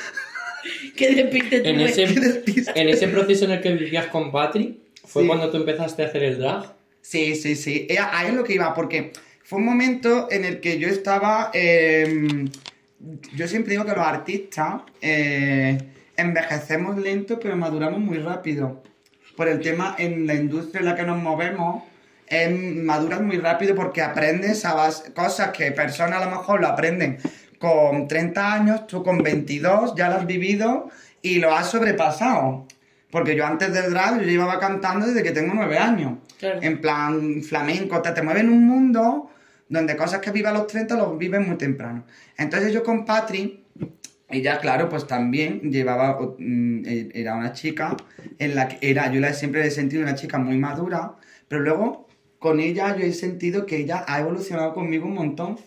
qué 0.96 1.16
despiste 1.16 1.58
En 1.68 1.78
tuve. 1.78 1.86
ese, 1.90 2.06
Qué 2.14 2.20
despiste. 2.20 2.72
en 2.80 2.90
ese 2.90 3.08
proceso 3.08 3.46
en 3.46 3.52
el 3.52 3.62
que 3.62 3.72
vivías 3.74 4.06
con 4.08 4.32
Patri, 4.32 4.80
¿fue 5.04 5.24
Sí. 5.24 5.28
cuando 5.28 5.50
tú 5.50 5.58
empezaste 5.58 6.04
a 6.04 6.08
hacer 6.08 6.24
el 6.24 6.38
drag? 6.38 6.66
Sí, 7.02 7.36
sí, 7.36 7.56
sí. 7.56 7.88
Eh, 7.90 7.98
Ahí 8.00 8.28
es 8.28 8.34
lo 8.36 8.44
que 8.44 8.54
iba, 8.54 8.74
porque 8.74 9.14
fue 9.48 9.60
un 9.60 9.66
momento 9.66 10.28
en 10.30 10.44
el 10.44 10.60
que 10.60 10.78
yo 10.78 10.90
estaba. 10.90 11.52
eh, 11.54 12.46
yo 13.34 13.48
siempre 13.48 13.72
digo 13.72 13.86
que 13.86 13.92
los 13.92 14.06
artistas 14.06 14.82
eh, 15.02 15.78
envejecemos 16.18 16.98
lento, 16.98 17.40
pero 17.40 17.56
maduramos 17.56 18.00
muy 18.00 18.18
rápido. 18.18 18.84
Por 19.38 19.48
el 19.48 19.62
tema 19.62 19.96
en 20.00 20.28
la 20.28 20.34
industria 20.34 20.80
en 20.80 20.86
la 20.88 20.96
que 20.96 21.04
nos 21.04 21.18
movemos, 21.22 21.84
eh, 22.28 22.50
maduras 22.50 23.22
muy 23.22 23.38
rápido 23.38 23.74
porque 23.76 24.02
aprendes 24.02 24.66
a 24.66 24.76
bas- 24.76 25.14
cosas 25.14 25.52
que 25.52 25.72
personas 25.72 26.22
a 26.22 26.26
lo 26.26 26.32
mejor 26.32 26.60
lo 26.60 26.68
aprenden 26.68 27.18
con 27.60 28.08
30 28.08 28.54
años, 28.54 28.88
tú 28.88 29.04
con 29.04 29.20
22 29.24 29.94
ya 29.96 30.10
lo 30.10 30.16
has 30.16 30.26
vivido 30.28 30.90
y 31.22 31.40
lo 31.40 31.56
has 31.56 31.70
sobrepasado. 31.70 32.66
Porque 33.12 33.36
yo 33.36 33.46
antes 33.46 33.72
del 33.72 33.92
drag 33.92 34.18
yo 34.20 34.24
llevaba 34.28 34.60
cantando 34.60 35.06
desde 35.08 35.24
que 35.24 35.32
tengo 35.32 35.54
9 35.54 35.78
años. 35.78 36.18
Claro. 36.38 36.60
En 36.62 36.82
plan 36.82 37.42
flamenco, 37.44 38.02
te, 38.02 38.12
te 38.12 38.22
mueve 38.22 38.42
en 38.42 38.50
un 38.50 38.68
mundo 38.68 39.30
donde 39.70 39.96
cosas 39.96 40.20
que 40.22 40.32
vive 40.32 40.48
a 40.48 40.54
los 40.54 40.68
30 40.68 40.96
los 40.96 41.18
vives 41.18 41.46
muy 41.46 41.58
temprano. 41.58 42.06
Entonces 42.38 42.74
yo 42.74 42.84
con 42.84 43.06
Patri, 43.06 43.64
ella 44.30 44.60
claro, 44.60 44.90
pues 44.90 45.08
también 45.08 45.72
llevaba, 45.72 46.20
mm, 46.38 46.86
eh, 46.86 47.10
era 47.14 47.36
una 47.36 47.54
chica 47.54 47.96
en 48.40 48.56
la 48.56 48.68
que 48.68 48.90
era, 48.90 49.12
yo 49.12 49.20
la 49.20 49.34
siempre 49.34 49.66
he 49.66 49.72
sentido 49.72 50.04
una 50.04 50.16
chica 50.16 50.38
muy 50.38 50.58
madura, 50.58 51.14
pero 51.48 51.62
luego 51.62 52.08
con 52.40 52.60
ella 52.60 52.96
yo 52.96 53.04
he 53.06 53.14
sentido 53.14 53.66
que 53.66 53.78
ella 53.78 54.04
ha 54.08 54.20
evolucionado 54.20 54.74
conmigo 54.74 55.06
un 55.06 55.14
montón, 55.16 55.58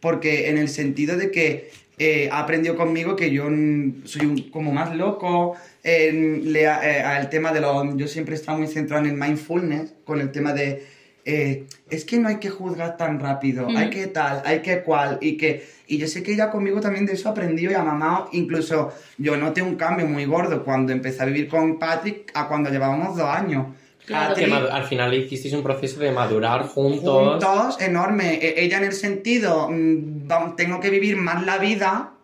porque 0.00 0.48
en 0.48 0.58
el 0.58 0.68
sentido 0.68 1.16
de 1.16 1.30
que 1.30 1.70
eh, 1.98 2.30
ha 2.32 2.40
aprendido 2.40 2.76
conmigo 2.76 3.14
que 3.14 3.30
yo 3.30 3.48
mm, 3.50 4.06
soy 4.06 4.24
un- 4.26 4.50
como 4.50 4.72
más 4.72 4.96
loco, 4.96 5.54
eh, 5.84 6.40
le, 6.42 6.62
eh, 6.62 6.66
al 7.02 7.28
tema 7.28 7.52
de 7.52 7.60
lo, 7.60 7.94
yo 7.96 8.08
siempre 8.08 8.36
he 8.36 8.52
muy 8.52 8.66
centrado 8.68 9.04
en 9.04 9.10
el 9.10 9.16
mindfulness, 9.18 9.94
con 10.04 10.20
el 10.20 10.32
tema 10.32 10.52
de, 10.54 10.82
eh, 11.24 11.66
es 11.88 12.04
que 12.04 12.18
no 12.18 12.28
hay 12.28 12.36
que 12.36 12.50
juzgar 12.50 12.96
tan 12.96 13.20
rápido, 13.20 13.66
hay 13.76 13.90
que 13.90 14.06
tal, 14.06 14.42
hay 14.44 14.60
que 14.60 14.82
cual, 14.82 15.18
y 15.20 15.36
que, 15.36 15.66
y 15.86 15.98
yo 15.98 16.06
sé 16.06 16.22
que 16.22 16.32
ella 16.32 16.50
conmigo 16.50 16.80
también 16.80 17.06
de 17.06 17.12
eso 17.12 17.28
ha 17.28 17.32
aprendido 17.32 17.70
y 17.72 17.74
ha 17.74 17.82
mamado, 17.82 18.28
incluso 18.32 18.92
yo 19.18 19.36
noté 19.36 19.62
un 19.62 19.76
cambio 19.76 20.06
muy 20.06 20.24
gordo 20.24 20.64
cuando 20.64 20.92
empecé 20.92 21.22
a 21.22 21.26
vivir 21.26 21.48
con 21.48 21.78
Patrick 21.78 22.30
a 22.34 22.48
cuando 22.48 22.70
llevábamos 22.70 23.16
dos 23.16 23.26
años. 23.26 23.66
Claro. 24.06 24.34
Que 24.34 24.44
al 24.46 24.84
final 24.84 25.14
hicisteis 25.14 25.54
un 25.54 25.62
proceso 25.62 26.00
de 26.00 26.10
madurar 26.10 26.62
juntos. 26.66 27.32
juntos, 27.32 27.80
enorme. 27.80 28.34
E- 28.42 28.64
Ella 28.64 28.78
en 28.78 28.84
el 28.84 28.92
sentido, 28.92 29.68
mm, 29.70 30.26
tengo 30.56 30.80
que 30.80 30.90
vivir 30.90 31.16
más 31.16 31.44
la 31.44 31.58
vida 31.58 32.14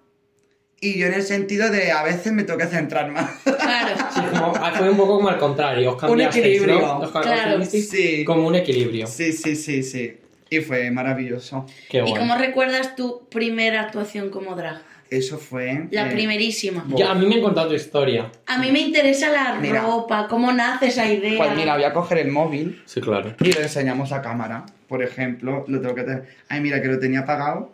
y 0.95 0.99
yo 0.99 1.07
en 1.07 1.15
el 1.15 1.23
sentido 1.23 1.71
de 1.71 1.93
a 1.93 2.03
veces 2.03 2.33
me 2.33 2.45
tengo 2.45 2.59
que 2.59 2.67
centrar 2.67 3.11
más. 3.11 3.31
Claro. 3.43 3.95
Sí, 4.15 4.21
como- 4.31 4.53
ah, 4.57 4.73
fue 4.77 4.89
un 4.91 4.97
poco 4.97 5.17
como 5.17 5.29
al 5.29 5.39
contrario. 5.39 5.93
Os 5.93 6.01
cambiasteis, 6.01 6.45
equilibrio. 6.47 6.81
¿no? 6.81 6.99
Os, 7.01 7.11
Claro. 7.11 7.65
Sí. 7.65 8.25
Como 8.25 8.47
un 8.47 8.55
equilibrio. 8.55 9.07
Sí, 9.07 9.33
sí, 9.33 9.57
sí, 9.57 9.83
sí. 9.83 10.17
Y 10.49 10.61
fue 10.61 10.91
maravilloso. 10.91 11.67
Qué 11.91 11.99
¿Y 11.99 12.01
bueno. 12.03 12.17
cómo 12.19 12.37
recuerdas 12.37 12.95
tu 12.97 13.27
primera 13.29 13.81
actuación 13.83 14.31
como 14.31 14.55
drag? 14.55 14.81
Eso 15.11 15.39
fue... 15.39 15.87
La 15.91 16.09
eh, 16.09 16.13
primerísima. 16.13 16.85
Ya, 16.97 17.13
a 17.13 17.15
mí 17.15 17.27
me 17.27 17.37
han 17.37 17.41
contado 17.43 17.69
tu 17.69 17.75
historia. 17.75 18.31
A 18.47 18.59
mí 18.59 18.73
me 18.73 18.81
interesa 18.81 19.31
la 19.31 19.55
Mira. 19.61 19.83
ropa, 19.83 20.27
cómo 20.29 20.53
nace 20.53 20.87
esa 20.89 21.07
idea. 21.11 21.37
Pues 21.39 21.55
mira, 21.55 21.75
voy 21.75 21.85
a 21.85 21.93
coger 21.93 22.19
el 22.19 22.31
móvil 22.33 22.83
Sí, 22.87 23.01
claro. 23.01 23.35
y 23.41 23.53
lo 23.53 23.61
enseñamos 23.61 24.11
a 24.13 24.21
cámara. 24.23 24.67
Por 24.89 25.03
ejemplo, 25.03 25.65
lo 25.69 25.81
tengo 25.81 25.95
que 25.95 26.03
tener... 26.03 26.27
Ay, 26.49 26.61
mira, 26.61 26.81
que 26.83 26.89
lo 26.89 26.99
tenía 26.99 27.21
apagado. 27.21 27.73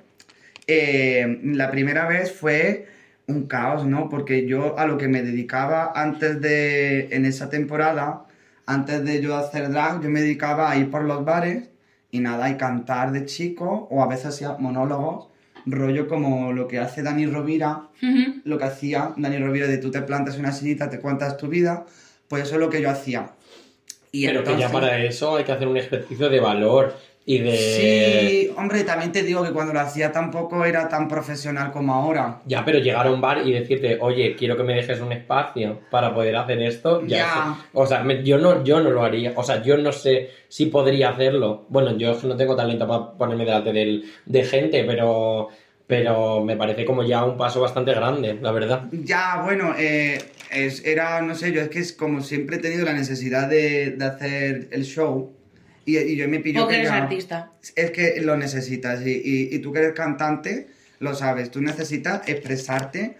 Eh, 0.67 1.41
la 1.45 1.71
primera 1.71 2.07
vez 2.07 2.33
fue 2.33 2.87
un 3.33 3.47
caos, 3.47 3.87
¿no? 3.87 4.09
Porque 4.09 4.47
yo 4.47 4.79
a 4.79 4.87
lo 4.87 4.99
que 4.99 5.09
me 5.09 5.23
dedicaba 5.23 5.93
antes 5.95 6.41
de... 6.41 7.09
En 7.11 7.25
esa 7.25 7.49
temporada, 7.51 8.25
antes 8.67 9.05
de 9.05 9.21
yo 9.21 9.37
hacer 9.37 9.71
drag, 9.71 10.03
yo 10.03 10.11
me 10.11 10.21
dedicaba 10.21 10.71
a 10.71 10.77
ir 10.77 10.91
por 10.91 11.05
los 11.05 11.25
bares 11.25 11.71
y 12.11 12.21
nada, 12.21 12.51
y 12.51 12.57
cantar 12.57 13.11
de 13.11 13.25
chico, 13.25 13.89
o 13.91 14.03
a 14.03 14.07
veces 14.07 14.27
hacía 14.27 14.57
monólogos, 14.59 15.29
rollo 15.65 16.09
como 16.09 16.53
lo 16.53 16.69
que 16.69 16.79
hace 16.79 17.03
Dani 17.03 17.27
Rovira, 17.27 17.89
lo 18.45 18.59
que 18.59 18.65
hacía 18.65 19.15
Dani 19.17 19.39
Rovira 19.39 19.67
de 19.67 19.79
tú 19.79 19.91
te 19.91 20.03
plantas 20.03 20.35
en 20.35 20.41
una 20.41 20.53
sillita, 20.53 20.91
te 20.91 21.01
cuentas 21.01 21.39
tu 21.39 21.49
vida, 21.49 21.87
pues 22.29 22.45
eso 22.45 22.55
es 22.55 22.61
lo 22.61 22.69
que 22.69 22.83
yo 22.83 22.91
hacía. 22.91 23.31
Y 24.11 24.27
Pero 24.27 24.45
que 24.45 24.59
ya 24.59 24.71
para 24.71 24.99
eso 25.03 25.37
hay 25.37 25.45
que 25.45 25.53
hacer 25.53 25.67
un 25.67 25.79
ejercicio 25.79 26.29
de 26.29 26.39
valor 26.39 26.95
y 27.25 27.39
de... 27.39 27.57
Sí, 27.57 28.51
hombre, 28.57 28.83
también 28.85 29.13
te 29.13 29.23
digo 29.23 29.45
que 29.45 29.53
cuando 29.53 29.73
lo 29.73 29.81
hacía 29.81 30.11
tampoco 30.11 30.65
era 30.65 30.89
tan 30.89 31.07
profesional 31.07 31.71
como 31.71 31.95
ahora. 31.95 32.41
Ya, 32.47 32.65
pero 32.65 32.79
llegar 32.81 33.07
a 33.07 33.11
un 33.13 33.21
bar 33.21 33.47
y 33.47 33.53
decirte, 33.53 33.99
oye, 34.01 34.35
quiero 34.37 34.57
que 34.57 34.65
me 34.65 34.75
dejes 34.75 35.01
un 35.01 35.13
espacio 35.13 35.81
para 35.91 36.13
poder 36.15 36.35
hacer 36.37 36.61
esto, 36.63 37.01
ya. 37.07 37.17
Ya. 37.19 37.57
o 37.75 37.87
sea, 37.87 38.03
me- 38.03 38.25
yo 38.25 38.39
no, 38.39 38.65
yo 38.65 38.81
no 38.81 38.91
lo 38.91 39.05
haría. 39.05 39.33
O 39.37 39.45
sea, 39.45 39.63
yo 39.63 39.77
no 39.79 39.93
sé 39.93 40.31
si 40.49 40.67
podría 40.67 41.11
hacerlo. 41.11 41.65
Bueno, 41.69 41.97
yo 41.97 42.19
no 42.25 42.37
tengo 42.37 42.57
talento 42.57 42.87
para 42.89 43.13
ponerme 43.13 43.45
delante 43.45 43.73
del- 43.73 44.05
de 44.27 44.45
gente, 44.45 44.83
pero, 44.85 45.49
pero 45.87 46.43
me 46.45 46.57
parece 46.57 46.85
como 46.85 47.05
ya 47.05 47.25
un 47.25 47.37
paso 47.37 47.61
bastante 47.61 47.95
grande, 47.95 48.37
la 48.41 48.51
verdad. 48.51 48.85
Ya, 48.91 49.43
bueno, 49.45 49.75
eh, 49.79 50.21
es, 50.51 50.85
era, 50.85 51.23
no 51.23 51.35
sé, 51.37 51.53
yo 51.53 51.61
es 51.61 51.69
que 51.69 51.79
es 51.79 51.93
como 51.93 52.21
siempre 52.21 52.57
he 52.57 52.59
tenido 52.59 52.85
la 52.85 52.93
necesidad 52.95 53.49
de, 53.49 53.93
de 53.93 54.05
hacer 54.05 54.69
el 54.73 54.85
show 54.85 55.33
y, 55.85 55.99
y 55.99 56.17
yo 56.17 56.29
me 56.29 56.41
pillo 56.41 56.61
Porque 56.63 56.75
que 56.77 56.81
eres 56.83 56.91
ya- 56.91 57.03
artista. 57.03 57.53
Es 57.77 57.91
que 57.91 58.21
lo 58.21 58.37
necesitas 58.37 59.05
y, 59.07 59.11
y- 59.11 59.49
y 59.55 59.59
tú 59.61 59.73
que 59.73 59.81
eres 59.81 59.93
cantante 59.93 60.69
lo 61.01 61.15
sabes, 61.15 61.51
tú 61.51 61.61
necesitas 61.61 62.29
expresarte 62.29 63.17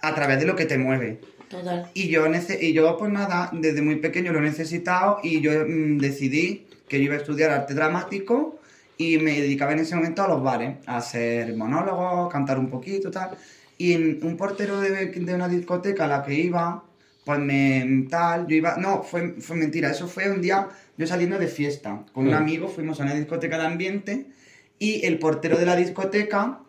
a 0.00 0.14
través 0.14 0.38
de 0.40 0.46
lo 0.46 0.56
que 0.56 0.64
te 0.64 0.78
mueve. 0.78 1.20
Total. 1.48 1.90
Y 1.94 2.08
yo, 2.08 2.24
y 2.60 2.72
yo 2.72 2.96
pues 2.98 3.12
nada, 3.12 3.50
desde 3.52 3.82
muy 3.82 3.96
pequeño 3.96 4.32
lo 4.32 4.38
he 4.38 4.42
necesitado 4.42 5.18
y 5.22 5.40
yo 5.40 5.52
mm, 5.66 5.98
decidí 5.98 6.66
que 6.88 6.98
yo 6.98 7.04
iba 7.04 7.14
a 7.14 7.18
estudiar 7.18 7.50
arte 7.50 7.74
dramático 7.74 8.58
y 8.98 9.18
me 9.18 9.40
dedicaba 9.40 9.72
en 9.72 9.80
ese 9.80 9.94
momento 9.94 10.22
a 10.22 10.28
los 10.28 10.42
bares, 10.42 10.76
a 10.86 10.96
hacer 10.96 11.54
monólogos, 11.54 12.32
cantar 12.32 12.58
un 12.58 12.68
poquito, 12.70 13.10
tal. 13.10 13.30
Y 13.78 13.94
un 13.94 14.36
portero 14.38 14.80
de, 14.80 15.06
de 15.06 15.34
una 15.34 15.48
discoteca 15.48 16.06
a 16.06 16.08
la 16.08 16.22
que 16.24 16.32
iba, 16.34 16.82
pues 17.24 17.38
me 17.38 18.06
tal, 18.08 18.46
yo 18.46 18.56
iba, 18.56 18.76
no, 18.78 19.02
fue, 19.02 19.34
fue 19.40 19.56
mentira, 19.56 19.90
eso 19.90 20.08
fue 20.08 20.30
un 20.30 20.40
día 20.40 20.66
yo 20.96 21.06
saliendo 21.06 21.38
de 21.38 21.46
fiesta 21.48 22.02
con 22.12 22.26
un 22.28 22.34
amigo, 22.34 22.68
fuimos 22.68 23.00
a 23.00 23.04
una 23.04 23.14
discoteca 23.14 23.58
de 23.58 23.66
ambiente 23.66 24.26
y 24.78 25.04
el 25.06 25.18
portero 25.18 25.56
de 25.58 25.66
la 25.66 25.76
discoteca 25.76 26.60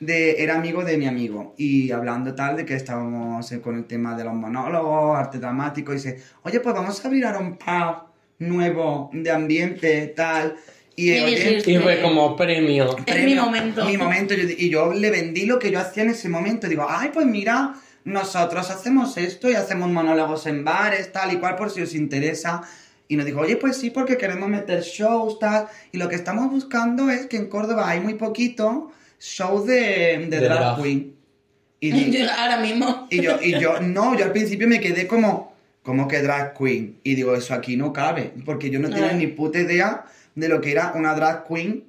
de, 0.00 0.42
era 0.42 0.54
amigo 0.56 0.84
de 0.84 0.96
mi 0.96 1.06
amigo 1.06 1.54
y 1.56 1.90
hablando 1.90 2.34
tal 2.34 2.56
de 2.56 2.64
que 2.64 2.74
estábamos 2.74 3.50
eh, 3.52 3.60
con 3.60 3.74
el 3.76 3.84
tema 3.84 4.16
de 4.16 4.24
los 4.24 4.34
monólogos, 4.34 5.18
arte 5.18 5.38
dramático, 5.38 5.92
y 5.92 5.96
dice, 5.96 6.18
oye, 6.42 6.60
pues 6.60 6.74
vamos 6.74 7.04
a 7.04 7.08
abrir 7.08 7.24
ahora 7.26 7.40
un 7.40 7.56
pub 7.56 8.08
nuevo 8.38 9.10
de 9.12 9.30
ambiente, 9.30 10.06
tal. 10.16 10.56
Y, 10.94 11.10
eh, 11.10 11.18
Y 11.18 11.22
oye, 11.24 11.36
dijiste- 11.36 11.70
Y 11.72 11.78
fue 11.78 12.00
como 12.02 12.36
premio. 12.36 12.96
Es 13.06 13.24
mi 13.24 13.34
momento. 13.34 13.84
Mi 13.84 13.96
momento. 13.96 14.34
Yo- 14.34 14.48
y 14.56 14.68
yo 14.70 14.92
le 14.92 15.10
vendí 15.10 15.46
lo 15.46 15.58
que 15.58 15.70
yo 15.70 15.78
hacía 15.80 16.02
en 16.04 16.10
ese 16.10 16.28
momento. 16.28 16.68
Digo, 16.68 16.86
ay, 16.88 17.10
pues 17.12 17.26
mira, 17.26 17.74
nosotros 18.04 18.70
hacemos 18.70 19.16
esto 19.16 19.50
y 19.50 19.54
hacemos 19.54 19.90
monólogos 19.90 20.46
en 20.46 20.64
bares, 20.64 21.12
tal 21.12 21.32
y 21.32 21.36
cual, 21.36 21.56
por 21.56 21.70
si 21.70 21.82
os 21.82 21.94
interesa. 21.94 22.62
Y 23.08 23.16
nos 23.16 23.24
dijo, 23.24 23.40
oye, 23.40 23.56
pues 23.56 23.76
sí, 23.78 23.90
porque 23.90 24.18
queremos 24.18 24.48
meter 24.50 24.82
shows, 24.82 25.38
tal. 25.38 25.66
Y 25.92 25.98
lo 25.98 26.08
que 26.08 26.14
estamos 26.14 26.50
buscando 26.50 27.08
es 27.10 27.26
que 27.26 27.38
en 27.38 27.46
Córdoba 27.48 27.88
hay 27.88 28.00
muy 28.00 28.14
poquito 28.14 28.92
show 29.18 29.64
de, 29.64 30.18
de 30.18 30.26
De 30.28 30.40
drag, 30.40 30.58
drag. 30.58 30.82
queen. 30.82 31.14
Y, 31.80 32.10
Yo 32.10 32.30
ahora 32.30 32.58
mismo. 32.58 33.06
y 33.10 33.22
yo, 33.22 33.38
y 33.40 33.58
yo, 33.58 33.80
no, 33.80 34.16
yo 34.16 34.24
al 34.24 34.32
principio 34.32 34.66
me 34.68 34.80
quedé 34.80 35.06
como, 35.06 35.54
como 35.82 36.06
que 36.08 36.20
drag 36.22 36.56
queen. 36.56 36.98
Y 37.02 37.14
digo, 37.14 37.34
eso 37.34 37.54
aquí 37.54 37.76
no 37.76 37.92
cabe, 37.92 38.32
porque 38.44 38.68
yo 38.70 38.78
no 38.78 38.90
tenía 38.90 39.12
ni 39.12 39.28
puta 39.28 39.60
idea 39.60 40.04
de 40.34 40.48
lo 40.48 40.60
que 40.60 40.72
era 40.72 40.92
una 40.94 41.14
drag 41.14 41.46
queen, 41.46 41.84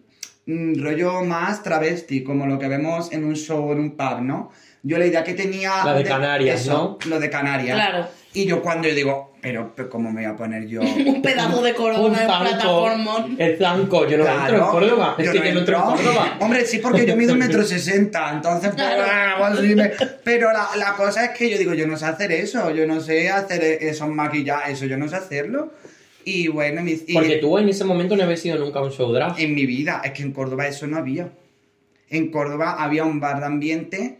mm, 0.45 0.81
rollo 0.81 1.23
más 1.23 1.63
travesti, 1.63 2.23
como 2.23 2.45
lo 2.45 2.59
que 2.59 2.67
vemos 2.67 3.11
en 3.11 3.23
un 3.25 3.35
show, 3.35 3.71
en 3.71 3.79
un 3.79 3.97
pub, 3.97 4.21
¿no? 4.21 4.51
Yo 4.83 4.97
la 4.97 5.05
idea 5.05 5.23
que 5.23 5.33
tenía... 5.33 5.83
La 5.83 5.93
de 5.93 6.03
Canarias, 6.03 6.61
eso, 6.61 6.97
Lo 7.05 7.19
de 7.19 7.29
Canarias. 7.29 7.75
Claro. 7.75 8.07
Y 8.33 8.45
yo 8.45 8.61
cuando 8.61 8.87
yo 8.87 8.95
digo, 8.95 9.28
pero, 9.41 9.71
pero 9.75 9.89
¿cómo 9.89 10.11
me 10.11 10.21
voy 10.23 10.31
a 10.31 10.35
poner 10.35 10.67
yo? 10.67 10.81
Un 11.05 11.21
pedazo 11.21 11.61
de 11.61 11.71
Un 11.71 11.77
corona 11.77 12.21
en 12.21 12.27
zanco. 12.29 12.43
plataformón. 12.49 13.35
El 13.39 13.57
zanco, 13.57 14.07
yo 14.07 14.17
no 14.17 14.23
entro 14.25 14.33
en 14.43 14.47
Claro, 14.49 14.71
Córdoba. 14.71 15.15
Es 15.17 15.25
yo 15.25 15.31
que 15.31 15.37
yo 15.37 15.43
no 15.53 15.59
entro 15.59 15.75
en 15.77 15.81
entro. 15.81 15.95
Córdoba. 16.03 16.37
Hombre, 16.39 16.65
sí, 16.65 16.79
porque 16.79 17.05
yo 17.05 17.15
mido 17.15 17.33
un 17.33 17.39
metro 17.39 17.63
sesenta, 17.63 18.31
entonces, 18.33 18.71
pues, 18.75 18.83
Claro. 18.87 19.57
Pero 20.23 20.51
la, 20.51 20.67
la 20.77 20.93
cosa 20.93 21.25
es 21.25 21.31
que 21.37 21.49
yo 21.49 21.57
digo, 21.57 21.73
yo 21.73 21.87
no 21.87 21.97
sé 21.97 22.05
hacer 22.05 22.31
eso, 22.31 22.69
yo 22.71 22.85
no 22.85 22.99
sé 23.01 23.29
hacer 23.29 23.63
esos 23.63 24.07
maquillajes, 24.09 24.73
eso 24.73 24.85
yo 24.85 24.97
no 24.97 25.07
sé 25.07 25.15
hacerlo. 25.15 25.71
Y 26.25 26.47
bueno, 26.49 26.81
mis- 26.81 27.05
y 27.07 27.13
Porque 27.13 27.37
tú 27.37 27.57
en 27.57 27.69
ese 27.69 27.85
momento 27.85 28.15
no 28.15 28.23
habías 28.23 28.45
ido 28.45 28.57
nunca 28.57 28.79
a 28.79 28.83
un 28.83 28.91
show 28.91 29.11
drag. 29.11 29.39
en 29.39 29.55
mi 29.55 29.65
vida, 29.65 30.01
es 30.03 30.11
que 30.11 30.21
en 30.23 30.31
Córdoba 30.33 30.67
eso 30.67 30.85
no 30.85 30.97
había. 30.97 31.29
En 32.09 32.29
Córdoba 32.31 32.75
había 32.77 33.03
un 33.05 33.19
bar 33.19 33.39
de 33.39 33.45
ambiente 33.45 34.19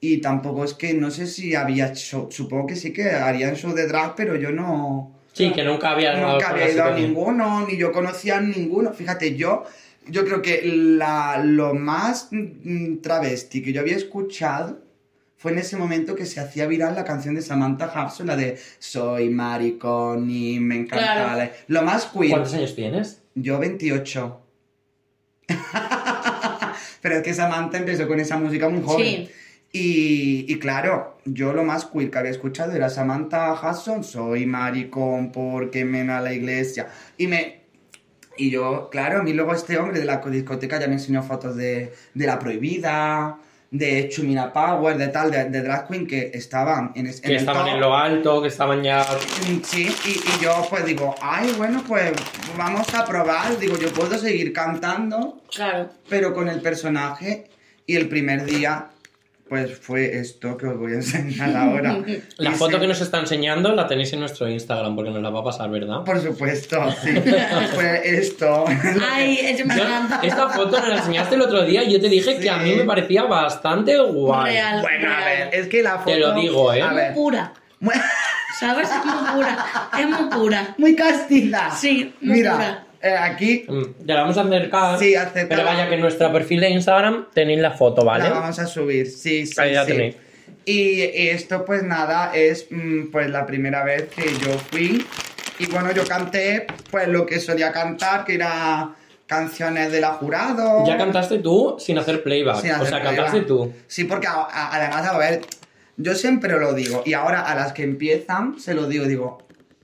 y 0.00 0.18
tampoco 0.18 0.64
es 0.64 0.74
que, 0.74 0.94
no 0.94 1.10
sé 1.10 1.26
si 1.26 1.54
había 1.54 1.92
show, 1.94 2.28
supongo 2.30 2.66
que 2.66 2.76
sí 2.76 2.92
que 2.92 3.10
harían 3.10 3.56
show 3.56 3.72
de 3.72 3.86
drag, 3.86 4.14
pero 4.14 4.36
yo 4.36 4.50
no... 4.52 5.12
Sí, 5.32 5.52
que 5.52 5.64
nunca 5.64 5.90
había 5.90 6.14
Nunca 6.16 6.50
había 6.50 6.70
ido 6.70 6.84
a 6.84 6.90
ninguno, 6.98 7.66
ni 7.66 7.76
yo 7.76 7.92
conocía 7.92 8.38
a 8.38 8.40
ninguno. 8.40 8.92
Fíjate, 8.94 9.36
yo, 9.36 9.64
yo 10.08 10.24
creo 10.24 10.40
que 10.40 10.62
la, 10.64 11.42
lo 11.44 11.74
más 11.74 12.28
mm, 12.30 12.96
travesti 13.02 13.62
que 13.62 13.72
yo 13.72 13.80
había 13.82 13.96
escuchado 13.96 14.80
fue 15.36 15.52
en 15.52 15.58
ese 15.58 15.76
momento 15.76 16.14
que 16.14 16.24
se 16.24 16.40
hacía 16.40 16.66
viral 16.66 16.94
la 16.94 17.04
canción 17.04 17.34
de 17.34 17.42
Samantha 17.42 17.92
Hudson, 17.94 18.26
la 18.28 18.36
de 18.36 18.56
Soy 18.78 19.28
maricón 19.28 20.30
y 20.30 20.58
me 20.58 20.76
encanta. 20.76 21.04
Claro. 21.04 21.36
la- 21.38 21.50
Lo 21.68 21.82
más 21.82 22.06
queer. 22.06 22.30
¿Cuántos 22.30 22.54
años 22.54 22.74
tienes? 22.74 23.20
Yo 23.34 23.58
28. 23.58 24.40
Pero 27.02 27.16
es 27.16 27.22
que 27.22 27.34
Samantha 27.34 27.78
empezó 27.78 28.08
con 28.08 28.18
esa 28.20 28.36
música 28.38 28.68
muy 28.68 28.82
joven. 28.82 29.04
Sí. 29.06 29.30
Y, 29.72 30.46
y 30.48 30.58
claro, 30.58 31.18
yo 31.24 31.52
lo 31.52 31.62
más 31.64 31.84
queer 31.86 32.10
que 32.10 32.18
había 32.18 32.30
escuchado 32.30 32.72
era 32.72 32.88
Samantha 32.88 33.52
Hudson, 33.52 34.04
soy 34.04 34.46
maricón 34.46 35.32
porque 35.32 35.84
me 35.84 36.10
a 36.10 36.20
la 36.20 36.32
iglesia. 36.32 36.88
Y 37.18 37.26
me... 37.26 37.60
Y 38.38 38.50
yo, 38.50 38.90
claro, 38.90 39.20
a 39.20 39.22
mí 39.22 39.32
luego 39.32 39.54
este 39.54 39.78
hombre 39.78 39.98
de 39.98 40.04
la 40.04 40.18
discoteca 40.20 40.78
ya 40.78 40.86
me 40.88 40.94
enseñó 40.94 41.22
fotos 41.22 41.56
de, 41.56 41.94
de 42.12 42.26
La 42.26 42.38
Prohibida, 42.38 43.38
de 43.70 44.10
Chumina 44.10 44.52
Power, 44.52 44.98
de 44.98 45.08
tal, 45.08 45.30
de, 45.30 45.46
de 45.46 45.62
drag 45.62 45.88
queen 45.88 46.06
que 46.06 46.30
estaban 46.34 46.92
en, 46.96 47.06
es- 47.06 47.16
en 47.24 47.30
Que 47.30 47.36
estaban 47.36 47.64
top. 47.64 47.74
en 47.74 47.80
lo 47.80 47.96
alto, 47.96 48.42
que 48.42 48.48
estaban 48.48 48.82
ya... 48.82 49.00
Mm, 49.48 49.62
Sí, 49.64 49.88
y, 50.04 50.10
y 50.10 50.42
yo 50.44 50.66
pues 50.68 50.84
digo, 50.84 51.14
ay, 51.22 51.54
bueno, 51.56 51.82
pues 51.88 52.12
vamos 52.58 52.94
a 52.94 53.06
probar. 53.06 53.58
Digo, 53.58 53.78
yo 53.78 53.88
puedo 53.88 54.18
seguir 54.18 54.52
cantando, 54.52 55.40
Claro. 55.54 55.88
pero 56.10 56.34
con 56.34 56.48
el 56.48 56.60
personaje. 56.60 57.48
Y 57.86 57.96
el 57.96 58.08
primer 58.08 58.44
día, 58.44 58.88
pues 59.48 59.78
fue 59.78 60.18
esto 60.18 60.56
que 60.56 60.66
os 60.66 60.76
voy 60.78 60.92
a 60.92 60.96
enseñar 60.96 61.56
ahora. 61.56 61.98
La 62.38 62.50
Y 62.50 62.54
foto 62.54 62.72
sí, 62.74 62.80
que 62.80 62.86
nos 62.88 63.00
está 63.00 63.18
enseñando 63.20 63.72
la 63.74 63.86
tenéis 63.86 64.12
en 64.12 64.20
nuestro 64.20 64.48
Instagram 64.48 64.96
porque 64.96 65.10
nos 65.10 65.22
la 65.22 65.30
va 65.30 65.40
a 65.40 65.44
pasar, 65.44 65.70
¿verdad? 65.70 66.02
Por 66.04 66.20
supuesto, 66.20 66.78
sí. 67.02 67.10
fue 67.74 68.18
esto. 68.18 68.64
Ay, 69.12 69.38
es 69.42 69.64
me 69.64 69.76
Yo- 69.76 69.84
encanta. 69.84 70.20
esta 70.22 70.48
foto 70.48 70.80
nos 70.80 70.88
la 70.88 70.96
enseñaste 70.96 71.34
el 71.36 71.42
otro 71.42 71.62
día 71.64 71.84
y 71.84 71.92
yo 71.92 72.00
te 72.00 72.08
dije 72.08 72.38
que 72.38 72.50
a 72.50 72.56
mí 72.58 72.74
me 72.74 72.84
parecía 72.84 73.22
bastante 73.24 73.96
guay. 73.98 74.52
Real. 74.54 74.80
Bueno, 74.82 75.10
a 75.12 75.24
ver, 75.24 75.50
es 75.52 75.68
que 75.68 75.82
la 75.82 75.98
foto... 75.98 76.10
Te 76.10 76.18
lo 76.18 76.32
digo, 76.34 76.72
¿eh? 76.72 76.82
A 76.82 76.88
Muy 76.88 76.96
ver, 76.96 77.14
pura. 77.14 77.52
¿Sabes? 78.58 78.88
Es 78.90 79.04
muy 79.04 79.28
pura. 79.34 79.66
Es 79.98 80.06
muy 80.08 80.30
pura. 80.30 80.74
muy 80.78 80.96
castiza. 80.96 81.70
Sí, 81.70 82.14
muy 82.20 82.38
Mira, 82.38 82.52
pura. 82.54 82.86
Eh, 83.06 83.16
aquí 83.16 83.64
Mm, 83.68 83.82
Ya 84.06 84.14
la 84.14 84.20
vamos 84.22 84.36
a 84.38 84.42
acercar. 84.42 84.98
Sí, 84.98 85.14
acércala. 85.14 85.48
Pero 85.48 85.64
vaya 85.64 85.88
que 85.88 85.94
en 85.94 86.00
nuestro 86.00 86.32
perfil 86.32 86.60
de 86.60 86.70
Instagram 86.70 87.26
tenéis 87.32 87.60
la 87.60 87.70
foto, 87.72 88.04
¿vale? 88.04 88.24
La 88.24 88.30
vamos 88.30 88.58
a 88.58 88.66
subir, 88.66 89.06
sí, 89.10 89.46
sí. 89.46 89.54
Ahí 89.60 89.72
la 89.74 89.84
sí. 89.84 89.92
tenéis. 89.92 90.16
Y 90.64 91.00
esto, 91.28 91.64
pues 91.64 91.82
nada, 91.84 92.32
es 92.34 92.66
mm, 92.70 93.10
pues 93.12 93.30
la 93.30 93.46
primera 93.46 93.84
vez 93.84 94.08
que 94.14 94.24
yo 94.24 94.58
fui. 94.70 95.04
Y 95.58 95.66
bueno, 95.66 95.92
yo 95.92 96.04
canté 96.06 96.66
pues 96.90 97.08
lo 97.08 97.24
que 97.24 97.40
solía 97.40 97.72
cantar, 97.72 98.24
que 98.24 98.34
era 98.34 98.90
canciones 99.26 99.90
de 99.92 100.00
la 100.00 100.12
jurado. 100.14 100.84
Ya 100.86 100.96
cantaste 100.96 101.38
tú 101.38 101.76
sin 101.78 101.98
hacer 101.98 102.22
playback. 102.22 102.60
Sin 102.60 102.72
o 102.72 102.74
hacer 102.76 102.88
sea, 102.88 103.00
playback. 103.00 103.16
cantaste 103.16 103.40
tú. 103.46 103.72
Sí, 103.86 104.04
porque 104.04 104.26
a- 104.26 104.32
a- 104.50 104.76
además, 104.76 105.06
a 105.06 105.16
ver, 105.18 105.40
yo 105.96 106.14
siempre 106.14 106.58
lo 106.58 106.74
digo, 106.74 107.02
y 107.06 107.14
ahora 107.14 107.40
a 107.40 107.54
las 107.54 107.72
que 107.72 107.82
empiezan, 107.82 108.58
se 108.60 108.74
lo 108.74 108.86
digo, 108.86 109.04
digo, 109.06 109.38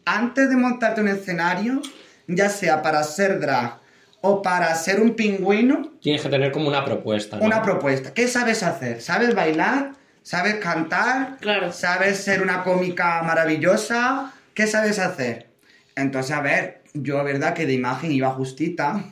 antes 0.05 0.49
de 0.51 0.57
montarte 0.57 1.01
un 1.01 1.09
escenario, 1.09 1.81
ya 2.27 2.49
sea 2.49 2.83
para 2.83 3.03
ser 3.03 3.41
drag 3.41 3.79
o 4.21 4.41
para 4.43 4.75
ser 4.75 5.01
un 5.01 5.15
pingüino, 5.15 5.91
Tienes 6.01 6.23
que 6.23 6.29
tener 6.29 6.53
como 6.53 6.69
una 6.69 6.85
propuesta. 6.85 7.37
¿no? 7.37 7.45
una 7.45 7.63
propuesta. 7.63 8.15
¿Qué 8.15 8.29
sabes 8.29 8.63
hacer? 8.63 9.01
¿Sabes 9.01 9.35
bailar? 9.35 9.93
¿Sabes 10.23 10.57
cantar? 10.57 11.39
Claro. 11.41 11.73
¿Sabes 11.73 12.19
ser 12.19 12.43
una 12.43 12.63
cómica 12.63 13.23
maravillosa? 13.23 14.33
¿Qué 14.55 14.67
sabes 14.67 14.99
hacer? 14.99 15.49
Entonces, 15.97 16.31
a 16.33 16.41
ver, 16.41 16.83
yo, 16.95 17.23
verdad, 17.25 17.55
que 17.55 17.67
de 17.67 17.73
imagen 17.73 18.13
iba 18.13 18.31
justita. 18.31 19.05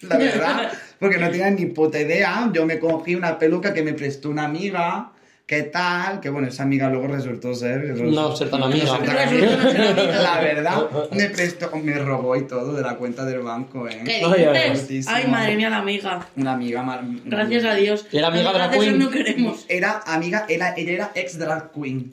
La 0.00 0.16
verdad, 0.16 0.72
porque 0.98 1.18
no 1.18 1.30
tenía 1.30 1.50
ni 1.50 1.66
puta 1.66 2.00
idea. 2.00 2.50
Yo 2.52 2.66
me 2.66 2.78
cogí 2.78 3.14
una 3.14 3.38
peluca 3.38 3.72
que 3.72 3.82
me 3.82 3.92
prestó 3.92 4.30
una 4.30 4.44
amiga. 4.44 5.12
¿Qué 5.48 5.62
tal? 5.62 6.20
Que 6.20 6.28
bueno, 6.28 6.48
esa 6.48 6.64
amiga 6.64 6.90
luego 6.90 7.06
resultó 7.06 7.54
ser. 7.54 7.80
No 7.96 8.36
ser 8.36 8.50
tan 8.50 8.62
amiga. 8.64 8.98
La 8.98 10.40
verdad, 10.42 10.90
me 11.10 11.30
prestó, 11.30 11.74
me 11.74 11.94
robó 11.98 12.36
y 12.36 12.46
todo 12.46 12.74
de 12.74 12.82
la 12.82 12.96
cuenta 12.96 13.24
del 13.24 13.38
banco, 13.40 13.88
¿eh? 13.88 14.02
¿Qué 14.04 14.70
dices? 14.86 15.08
Ay, 15.08 15.26
madre 15.26 15.56
mía, 15.56 15.70
la 15.70 15.78
amiga. 15.78 16.28
Una 16.36 16.52
amiga 16.52 16.82
mar- 16.82 17.00
Gracias 17.24 17.64
a 17.64 17.74
Dios. 17.76 18.06
¿Y 18.12 18.18
era 18.18 18.26
amiga 18.26 18.66
eso 18.70 18.78
Queen? 18.78 18.98
no 18.98 19.08
queremos. 19.08 19.64
Era 19.70 20.02
amiga, 20.04 20.44
era, 20.50 20.74
ella 20.76 20.92
era 20.92 21.12
ex 21.14 21.38
drag 21.38 21.72
queen. 21.72 22.12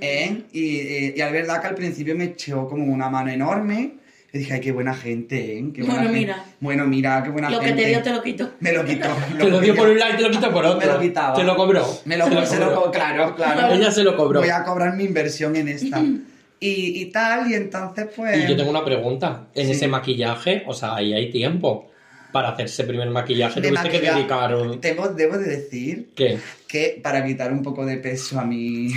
¿Eh? 0.00 0.42
Y, 0.52 0.60
y, 0.60 1.14
y 1.16 1.20
es 1.20 1.32
verdad 1.32 1.60
que 1.60 1.66
al 1.66 1.74
principio 1.74 2.14
me 2.14 2.24
echó 2.26 2.68
como 2.68 2.84
una 2.92 3.10
mano 3.10 3.32
enorme. 3.32 3.94
Y 4.34 4.38
dije, 4.38 4.54
ay, 4.54 4.60
qué 4.60 4.72
buena 4.72 4.94
gente, 4.94 5.36
¿eh? 5.58 5.64
Qué 5.72 5.82
buena 5.82 5.94
Bueno, 5.94 6.08
gente. 6.10 6.18
mira. 6.18 6.44
Bueno, 6.58 6.86
mira, 6.86 7.22
qué 7.22 7.30
buena 7.30 7.48
Lo 7.50 7.60
que 7.60 7.66
gente. 7.66 7.82
te 7.84 7.88
dio 7.88 8.02
te 8.02 8.10
lo 8.10 8.20
quito. 8.22 8.50
Me 8.58 8.72
lo 8.72 8.84
quitó. 8.84 9.06
Te 9.38 9.48
lo 9.48 9.60
dio 9.60 9.76
por 9.76 9.88
un 9.88 9.96
lado 9.98 10.12
y 10.12 10.16
te 10.16 10.22
lo 10.24 10.30
quitó 10.30 10.50
por 10.52 10.64
otro. 10.66 10.80
Me 10.80 10.92
lo 10.92 11.00
quitaba. 11.00 11.34
Te 11.36 11.44
lo 11.44 11.54
cobró. 11.56 11.86
Me 12.04 12.16
lo, 12.16 12.24
Te 12.28 12.44
se 12.46 12.58
lo 12.58 12.66
cobró. 12.66 12.82
co- 12.82 12.90
claro, 12.90 13.36
claro. 13.36 13.68
Ella 13.74 13.90
se 13.92 14.02
lo 14.02 14.16
cobró. 14.16 14.40
Voy 14.40 14.48
a 14.50 14.64
cobrar 14.64 14.96
mi 14.96 15.04
inversión 15.04 15.54
en 15.54 15.68
esta. 15.68 16.00
y, 16.60 17.00
y 17.00 17.04
tal, 17.12 17.48
y 17.48 17.54
entonces 17.54 18.08
pues... 18.16 18.36
Y 18.44 18.48
yo 18.48 18.56
tengo 18.56 18.70
una 18.70 18.84
pregunta. 18.84 19.46
En 19.54 19.66
Sí. 19.66 19.72
ese 19.72 19.86
maquillaje, 19.86 20.64
o 20.66 20.74
sea, 20.74 20.96
ahí 20.96 21.14
hay 21.14 21.30
tiempo. 21.30 21.90
Para 22.32 22.48
hacer 22.48 22.66
ese 22.66 22.82
primer 22.82 23.08
maquillaje 23.10 23.60
de 23.60 23.68
tuviste 23.68 23.88
que 23.90 23.98
maquilla- 23.98 24.14
dedicar 24.16 24.54
un... 24.56 24.80
Debo, 24.80 25.06
debo 25.10 25.38
de 25.38 25.46
decir 25.46 26.08
¿Qué? 26.16 26.40
que 26.66 26.98
para 27.00 27.24
quitar 27.24 27.52
un 27.52 27.62
poco 27.62 27.86
de 27.86 27.98
peso 27.98 28.40
a 28.40 28.44
mi, 28.44 28.88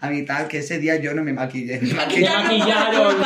a 0.00 0.08
mi 0.08 0.22
tal, 0.24 0.46
que 0.46 0.58
ese 0.58 0.78
día 0.78 0.94
yo 1.00 1.12
no 1.12 1.24
me 1.24 1.32
maquillé. 1.32 1.80
Me 1.80 1.88
Te 1.88 1.94
maquillé 1.96 2.28
maquillaron. 2.30 3.16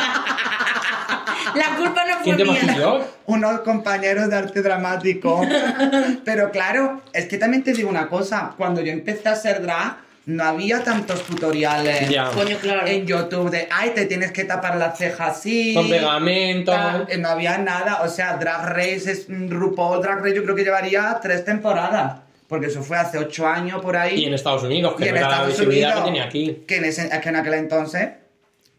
La 1.55 1.75
culpa 1.77 2.03
no 2.05 2.15
fue 2.23 2.35
¿Quién 2.35 2.47
mía. 2.51 2.97
unos 3.25 3.59
compañeros 3.61 4.29
de 4.29 4.35
arte 4.35 4.61
dramático. 4.61 5.41
Pero 6.25 6.51
claro, 6.51 7.01
es 7.13 7.25
que 7.25 7.37
también 7.37 7.63
te 7.63 7.73
digo 7.73 7.89
una 7.89 8.07
cosa, 8.07 8.53
cuando 8.57 8.81
yo 8.81 8.91
empecé 8.91 9.29
a 9.29 9.33
hacer 9.33 9.61
drag, 9.61 9.97
no 10.25 10.43
había 10.43 10.83
tantos 10.83 11.23
tutoriales 11.23 12.09
Ya. 12.09 12.29
Coño, 12.31 12.57
claro. 12.57 12.85
en 12.85 13.05
YouTube 13.07 13.49
de, 13.49 13.69
ay, 13.71 13.91
te 13.95 14.05
tienes 14.07 14.31
que 14.33 14.43
tapar 14.43 14.75
la 14.75 14.93
ceja 14.93 15.27
así. 15.27 15.73
Con 15.73 15.89
pegamento. 15.89 16.71
tal. 16.73 17.07
Eh, 17.09 17.17
No 17.17 17.29
había 17.29 17.57
nada, 17.57 18.01
o 18.03 18.09
sea, 18.09 18.35
Drag 18.35 18.65
Race, 18.75 19.09
es, 19.09 19.29
mm, 19.29 19.49
RuPaul 19.49 20.01
Drag 20.01 20.19
Race 20.19 20.35
yo 20.35 20.43
creo 20.43 20.53
que 20.55 20.63
llevaría 20.65 21.17
tres 21.21 21.45
temporadas, 21.45 22.17
porque 22.49 22.65
eso 22.67 22.83
fue 22.83 22.97
hace 22.97 23.17
ocho 23.17 23.47
años 23.47 23.81
por 23.81 23.95
ahí. 23.95 24.15
Y 24.21 24.25
en 24.25 24.33
Estados 24.33 24.63
Unidos, 24.63 24.95
que 24.97 25.05
Y 25.05 25.07
en 25.07 25.13
no 25.15 25.19
era 25.21 25.27
la 25.29 25.33
Estados 25.35 25.53
visibilidad 25.53 25.89
Unidos, 25.91 26.03
que 26.03 26.09
tenía 26.11 26.23
aquí. 26.25 26.63
Que 26.67 26.75
en, 26.75 26.85
ese, 26.85 27.07
es 27.07 27.19
que 27.19 27.29
en 27.29 27.35
aquel 27.37 27.53
entonces, 27.53 28.09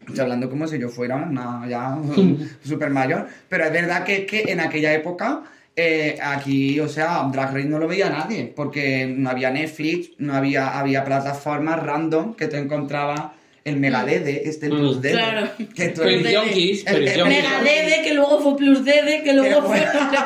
estoy 0.09 0.23
hablando 0.23 0.49
como 0.49 0.67
si 0.67 0.77
yo 0.79 0.89
fuera 0.89 1.15
una 1.15 1.65
ya 1.67 1.97
súper 2.63 2.89
mayor, 2.89 3.27
pero 3.47 3.65
es 3.65 3.71
verdad 3.71 4.03
que, 4.03 4.25
que 4.25 4.43
en 4.51 4.59
aquella 4.59 4.93
época, 4.93 5.43
eh, 5.75 6.17
aquí, 6.21 6.79
o 6.79 6.89
sea, 6.89 7.23
Drag 7.31 7.53
Race 7.53 7.67
no 7.67 7.79
lo 7.79 7.87
veía 7.87 8.09
nadie, 8.09 8.51
porque 8.55 9.05
no 9.07 9.29
había 9.29 9.49
Netflix, 9.51 10.11
no 10.17 10.33
había, 10.35 10.77
había 10.77 11.03
plataformas 11.05 11.81
random 11.81 12.35
que 12.35 12.47
te 12.47 12.57
encontraba 12.57 13.33
el 13.65 13.77
Megadede, 13.77 14.47
este 14.49 14.65
el 14.67 14.73
Mm. 14.73 14.77
Plus 14.77 15.01
Dede, 15.01 15.13
Claro. 15.13 15.47
que 15.75 15.87
tú. 15.89 16.01
Yonkis, 16.03 16.83
pero 16.83 16.97
El- 16.97 17.07
el 17.07 17.17
Yonkis. 17.17 17.37
Mega 17.37 17.61
Dede, 17.63 18.01
que 18.03 18.13
luego 18.13 18.39
fue 18.41 18.57
Plus 18.57 18.83
Dede, 18.85 19.21
que 19.23 19.33
luego 19.33 19.61
fue 19.63 19.85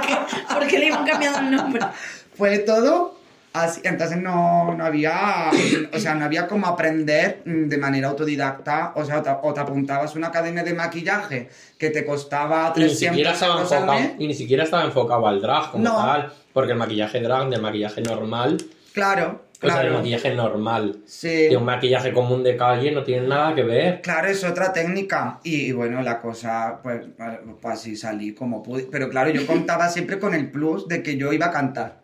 porque 0.53 0.79
le 0.79 0.87
iban 0.87 1.05
cambiando 1.05 1.39
el 1.39 1.51
nombre. 1.51 1.81
fue 2.35 2.59
todo 2.59 3.12
Así, 3.53 3.81
entonces 3.83 4.17
no, 4.17 4.73
no 4.75 4.83
había, 4.83 5.51
o 5.93 5.99
sea, 5.99 6.15
no 6.15 6.25
había 6.25 6.47
como 6.47 6.65
aprender 6.65 7.43
de 7.45 7.77
manera 7.77 8.07
autodidacta, 8.09 8.93
o 8.95 9.05
sea, 9.05 9.19
o 9.19 9.21
te, 9.21 9.29
o 9.41 9.53
te 9.53 9.59
apuntabas 9.59 10.15
a 10.15 10.17
una 10.17 10.27
academia 10.29 10.63
de 10.63 10.73
maquillaje 10.73 11.49
que 11.77 11.91
te 11.91 12.03
costaba 12.03 12.73
Y 12.75 12.79
ni 12.79 12.85
300 12.87 12.97
siquiera 13.15 13.31
estaba 13.33 13.53
euros 13.55 13.71
al 13.71 13.85
mes. 13.85 14.11
y 14.17 14.27
ni 14.27 14.33
siquiera 14.33 14.63
estaba 14.63 14.83
enfocado 14.85 15.27
al 15.27 15.39
drag 15.39 15.69
como 15.71 15.83
No. 15.83 15.95
tal. 15.97 16.33
Porque 16.51 16.71
el 16.71 16.77
maquillaje 16.79 17.19
drag 17.21 17.49
del 17.49 17.61
maquillaje 17.61 18.01
normal, 18.01 18.57
Claro, 18.91 19.41
o 19.61 19.65
sea, 19.67 19.75
el 19.81 19.87
claro. 19.87 19.97
maquillaje 19.99 20.33
normal 20.35 20.97
Sí. 21.05 21.47
de 21.49 21.55
un 21.57 21.65
maquillaje 21.65 22.11
común 22.11 22.43
de 22.43 22.57
calle 22.57 22.91
no 22.91 23.03
tiene 23.03 23.27
nada 23.27 23.53
que 23.55 23.63
ver. 23.63 24.01
Claro, 24.01 24.27
es 24.29 24.43
otra 24.43 24.73
técnica. 24.73 25.39
Y, 25.43 25.71
bueno, 25.73 26.01
la 26.01 26.19
cosa, 26.19 26.79
pues, 26.81 27.05
pues 27.61 27.73
así 27.75 27.95
salí 27.95 28.33
como 28.33 28.61
pude. 28.63 28.87
Pero 28.91 29.09
claro, 29.09 29.29
yo 29.29 29.45
contaba 29.47 29.89
siempre 29.89 30.17
con 30.19 30.33
el 30.33 30.49
plus 30.49 30.87
de 30.87 31.01
que 31.03 31.17
yo 31.17 31.31
iba 31.33 31.45
a 31.47 31.51
cantar. 31.51 32.02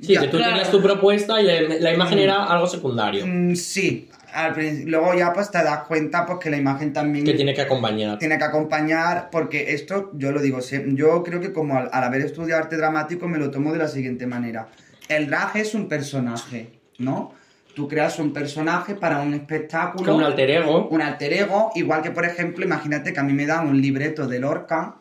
Sí, 0.00 0.14
Ya. 0.14 0.20
que 0.22 0.28
tú 0.28 0.36
Claro. 0.36 0.52
tenías 0.52 0.70
tu 0.70 0.80
propuesta 0.82 1.40
y 1.40 1.44
la, 1.44 1.60
la 1.80 1.92
imagen 1.92 2.18
era 2.18 2.44
algo 2.44 2.66
secundario, 2.66 3.26
Mm, 3.26 3.54
sí, 3.56 4.08
al 4.32 4.54
luego 4.84 5.14
ya 5.14 5.32
pues 5.32 5.50
te 5.50 5.58
das 5.58 5.80
cuenta 5.88 6.24
pues 6.26 6.38
que 6.38 6.50
la 6.50 6.56
imagen 6.56 6.92
también 6.92 7.24
que 7.24 7.34
tiene 7.34 7.54
que 7.54 7.62
acompañar. 7.62 8.18
tiene 8.18 8.38
que 8.38 8.44
acompañar, 8.44 9.28
porque 9.32 9.72
esto, 9.72 10.10
yo 10.14 10.30
lo 10.32 10.40
digo, 10.40 10.60
yo 10.94 11.22
creo 11.24 11.40
que 11.40 11.52
como 11.52 11.76
al, 11.78 11.88
al 11.92 12.04
haber 12.04 12.20
estudiado 12.22 12.62
arte 12.62 12.76
dramático 12.76 13.26
me 13.26 13.38
lo 13.38 13.50
tomo 13.50 13.72
de 13.72 13.78
la 13.78 13.88
siguiente 13.88 14.26
manera. 14.26 14.68
El 15.08 15.26
drag 15.28 15.56
es 15.56 15.74
un 15.74 15.88
personaje, 15.88 16.70
¿no? 16.98 17.32
Tú 17.74 17.88
creas 17.88 18.18
un 18.18 18.32
personaje 18.32 18.94
para 18.94 19.20
un 19.20 19.34
espectáculo. 19.34 20.04
Como 20.04 20.18
un 20.18 20.24
alter 20.24 20.50
ego. 20.50 20.88
un 20.88 21.00
alter 21.00 21.32
ego, 21.32 21.70
igual 21.76 22.02
que 22.02 22.10
por 22.10 22.24
ejemplo, 22.24 22.64
imagínate 22.64 23.12
que 23.12 23.20
a 23.20 23.22
mí 23.22 23.32
me 23.32 23.46
dan 23.46 23.66
un 23.68 23.80
libreto 23.80 24.26
de 24.26 24.40
Lorca 24.40 24.96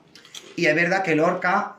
y 0.56 0.66
es 0.68 0.76
verdad 0.76 1.04
que 1.04 1.16
Lorca, 1.16 1.76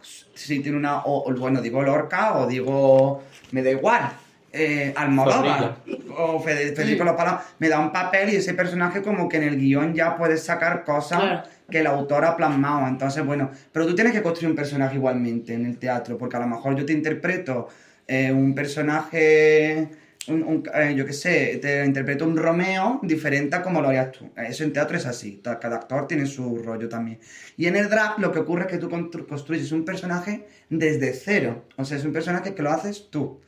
si 0.47 0.61
tiene 0.61 0.79
una, 0.79 0.99
o, 1.05 1.29
o, 1.31 1.35
bueno, 1.35 1.61
digo 1.61 1.83
Lorca 1.83 2.39
o 2.39 2.47
digo, 2.47 3.23
me 3.53 3.63
da 3.63 3.71
igual, 3.71 4.11
eh, 4.53 4.93
Almodóvar 4.97 5.77
o 6.17 6.41
Fede- 6.41 6.75
Federico 6.75 7.05
Los 7.05 7.15
Palos, 7.17 7.35
me 7.59 7.69
da 7.69 7.79
un 7.81 7.93
papel 7.93 8.31
y 8.33 8.37
ese 8.37 8.55
personaje 8.55 9.03
como 9.03 9.29
que 9.29 9.37
en 9.37 9.43
el 9.45 9.57
guion 9.59 9.95
ya 9.95 10.17
puedes 10.17 10.43
sacar 10.43 10.85
cosas 10.85 11.21
Claro. 11.21 11.43
que 11.71 11.81
el 11.81 11.87
autor 11.87 12.25
ha 12.25 12.37
plasmado, 12.37 12.87
entonces 12.89 13.25
bueno, 13.27 13.51
pero 13.73 13.87
tú 13.87 13.95
tienes 13.95 14.13
que 14.15 14.23
construir 14.23 14.51
un 14.51 14.57
personaje 14.57 14.97
igualmente 14.97 15.53
en 15.55 15.67
el 15.67 15.77
teatro, 15.79 16.17
porque 16.17 16.37
a 16.37 16.41
lo 16.41 16.47
mejor 16.47 16.75
yo 16.77 16.85
te 16.87 16.93
interpreto 16.93 17.69
eh, 18.07 18.33
un 18.33 18.55
personaje 18.55 19.89
un, 20.31 20.43
un- 20.43 20.65
eh, 20.75 20.95
yo 20.97 21.05
qué 21.07 21.13
sé, 21.13 21.59
te 21.63 21.85
interpreto 21.85 22.25
un 22.25 22.37
Romeo 22.37 23.01
diferente 23.03 23.57
a 23.57 23.63
como 23.63 23.81
lo 23.81 23.89
harías 23.89 24.13
tú. 24.13 24.31
Eso 24.37 24.65
en 24.65 24.73
teatro 24.73 24.97
es 24.97 25.07
así, 25.07 25.41
cada 25.43 25.77
actor 25.77 26.07
tiene 26.07 26.27
su 26.27 26.57
rollo 26.63 26.89
también. 26.89 27.19
Y 27.57 27.67
en 27.67 27.77
el 27.77 27.89
drag 27.89 28.19
lo 28.19 28.33
que 28.33 28.39
ocurre 28.41 28.63
es 28.63 28.69
que 28.69 28.79
tú 28.79 28.89
constru- 28.89 29.27
construyes 29.27 29.73
un 29.73 29.85
personaje 29.85 30.47
desde 30.71 31.13
cero, 31.13 31.65
o 31.77 31.85
sea, 31.85 31.97
es 31.99 32.05
un 32.05 32.13
personaje 32.13 32.55
que 32.55 32.63
lo 32.63 32.71
haces 32.71 33.09
tú. 33.11 33.41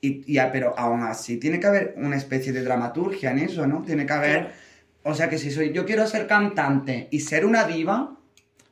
Y, 0.00 0.38
pero 0.52 0.78
aún 0.78 1.02
así, 1.02 1.38
tiene 1.38 1.58
que 1.58 1.66
haber 1.66 1.94
una 1.96 2.16
especie 2.16 2.52
de 2.52 2.62
dramaturgia 2.62 3.32
en 3.32 3.38
eso, 3.40 3.66
¿no? 3.66 3.82
Tiene 3.82 4.06
que 4.06 4.12
haber... 4.12 4.52
O 5.02 5.14
sea, 5.14 5.28
que 5.28 5.38
si 5.38 5.50
soy 5.50 5.72
yo 5.72 5.86
quiero 5.86 6.06
ser 6.06 6.26
cantante 6.26 7.08
y 7.10 7.20
ser 7.20 7.46
una 7.46 7.64
diva, 7.64 8.16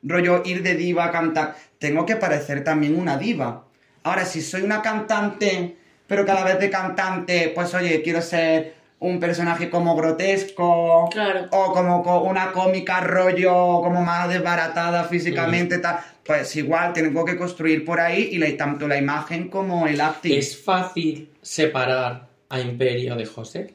rollo 0.03 0.43
ir 0.45 0.61
de 0.63 0.75
diva 0.75 1.05
a 1.05 1.11
cantar, 1.11 1.55
tengo 1.79 2.05
que 2.05 2.15
parecer 2.15 2.63
también 2.63 2.97
una 2.97 3.17
diva. 3.17 3.65
Ahora, 4.03 4.23
si 4.25 4.41
soy 4.41 4.61
una 4.61 4.81
cantante, 4.81 5.76
pero 6.07 6.25
cada 6.25 6.43
vez 6.43 6.59
de 6.59 6.69
cantante, 6.69 7.51
pues 7.53 7.73
oye, 7.73 8.01
quiero 8.01 8.21
ser 8.21 8.75
un 8.99 9.19
personaje 9.19 9.69
como 9.69 9.95
grotesco, 9.95 11.07
Claro. 11.11 11.45
o 11.51 11.71
como 11.71 12.01
co- 12.03 12.21
una 12.23 12.51
cómica 12.51 12.99
rollo 13.01 13.53
como 13.83 14.01
más 14.01 14.27
desbaratada 14.29 15.03
físicamente, 15.03 15.77
tal, 15.77 15.99
pues 16.25 16.55
igual 16.55 16.93
tengo 16.93 17.23
que 17.23 17.37
construir 17.37 17.85
por 17.85 17.99
ahí 17.99 18.29
y 18.31 18.37
la- 18.39 18.57
tanto 18.57 18.87
la 18.87 18.97
imagen 18.97 19.49
como 19.49 19.87
el 19.87 20.01
acting. 20.01 20.33
¿Es 20.37 20.57
fácil 20.63 21.29
separar 21.41 22.27
a 22.49 22.59
Imperio 22.59 23.15
de 23.15 23.25
José? 23.25 23.71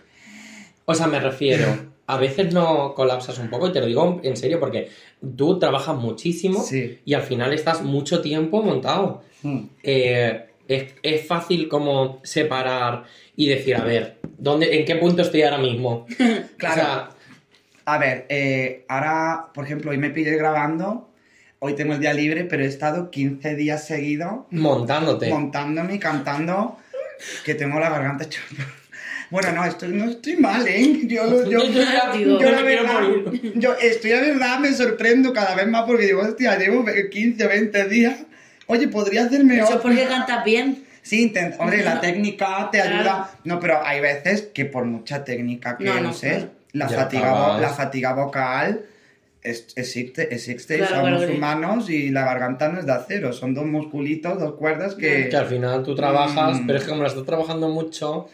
O 0.85 0.95
sea, 0.95 1.07
me 1.07 1.21
refiero, 1.21 1.67
a 2.09 2.17
veces 2.17 2.53
no 2.53 2.93
colapsas 2.95 3.39
un 3.39 3.49
poco, 3.49 3.69
y 3.69 3.73
te 3.73 3.79
lo 3.81 3.87
digo 3.87 4.21
en 4.25 4.37
serio, 4.37 4.59
porque 4.59 4.89
tú 5.37 5.59
trabajas 5.61 5.97
muchísimo 5.97 6.61
Sí. 6.63 6.99
y 7.05 7.15
al 7.15 7.23
final 7.23 7.53
estás 7.53 7.83
mucho 7.83 8.21
tiempo 8.23 8.61
montado. 8.63 9.23
Mm. 9.43 9.61
Eh, 9.85 10.47
es, 10.75 10.95
es 11.03 11.27
fácil 11.27 11.69
como 11.69 12.21
separar 12.25 13.05
y 13.37 13.49
decir, 13.49 13.77
a 13.77 13.85
ver, 13.85 14.19
¿dónde, 14.39 14.79
¿en 14.79 14.85
qué 14.85 14.97
punto 14.97 15.23
estoy 15.23 15.43
ahora 15.43 15.59
mismo? 15.59 16.07
Claro. 16.57 16.75
O 16.81 16.85
sea, 16.85 17.09
A 17.85 17.99
ver, 17.99 18.27
eh, 18.29 18.85
ahora, 18.89 19.47
por 19.53 19.65
ejemplo, 19.65 19.91
hoy 19.91 19.99
me 19.99 20.11
pillé 20.11 20.37
grabando, 20.37 21.11
hoy 21.59 21.75
tengo 21.75 21.95
el 21.95 22.01
día 22.01 22.13
libre, 22.13 22.45
pero 22.45 22.63
he 22.63 22.67
estado 22.69 23.11
15 23.11 23.57
días 23.57 23.85
seguidos 23.87 24.47
montándote. 24.51 25.29
montándome 25.29 25.95
y 25.95 25.99
cantando 25.99 26.79
que 27.45 27.55
tengo 27.55 27.81
la 27.81 27.91
garganta 27.91 28.25
hecha. 28.25 28.41
Bueno, 29.31 29.51
no, 29.53 29.65
estoy, 29.65 29.89
no 29.89 30.11
estoy 30.11 30.37
mal, 30.37 30.67
¿eh? 30.69 31.01
Yo, 31.07 31.49
yo, 31.49 31.65
Yo 31.65 32.39
yo 32.39 32.51
la 32.51 32.63
verdad, 32.63 33.01
yo 33.55 33.75
estoy 33.81 34.11
la 34.11 34.21
verdad, 34.21 34.59
me 34.59 34.73
sorprendo 34.75 35.33
cada 35.33 35.55
vez 35.55 35.67
más 35.67 35.85
porque 35.85 36.05
digo, 36.05 36.21
hostia, 36.21 36.59
llevo 36.59 36.85
15 37.11 37.45
o 37.45 37.49
20 37.49 37.89
días. 37.89 38.17
Oye, 38.73 38.89
podría 38.89 39.25
hacerme 39.25 39.57
Eso 39.57 39.67
otro. 39.67 39.83
porque 39.83 40.05
cantas 40.07 40.45
bien. 40.45 40.85
Sí, 41.03 41.29
intent- 41.33 41.57
hombre, 41.59 41.83
la 41.85 42.01
técnica 42.01 42.69
te 42.71 42.79
Claro. 42.81 42.97
ayuda. 42.97 43.31
No, 43.45 43.59
pero 43.61 43.85
hay 43.85 44.01
veces 44.01 44.49
que 44.55 44.65
por 44.65 44.85
mucha 44.85 45.25
técnica 45.25 45.77
que 45.77 45.85
No, 45.85 46.01
no, 46.01 46.11
uses, 46.11 46.33
claro. 46.35 46.51
la, 46.73 46.89
Ya 46.89 46.97
fatiga, 46.97 47.31
acabas. 47.31 47.61
la 47.61 47.69
fatiga 47.71 48.13
vocal 48.15 48.83
es- 49.43 49.67
existe, 49.75 50.33
existe 50.33 50.77
Claro, 50.79 50.95
somos 50.95 51.09
claro, 51.11 51.27
sí. 51.27 51.33
humanos 51.37 51.91
y 51.91 52.11
la 52.11 52.25
garganta 52.25 52.69
no 52.69 52.79
es 52.79 52.87
de 52.87 52.93
acero, 52.93 53.33
son 53.33 53.53
dos 53.55 53.67
musculitos, 53.67 54.39
dos 54.39 54.55
cuerdas 54.55 54.95
que... 54.95 55.29
Que 55.29 55.37
al 55.37 55.47
final 55.47 55.83
tú 55.83 55.97
trabajas, 55.97 56.61
Mm. 56.61 56.67
pero 56.67 56.79
es 56.79 56.85
que 56.85 56.91
como 56.91 57.03
la 57.03 57.09
estás 57.09 57.27
trabajando 57.27 57.69
mucho, 57.69 58.29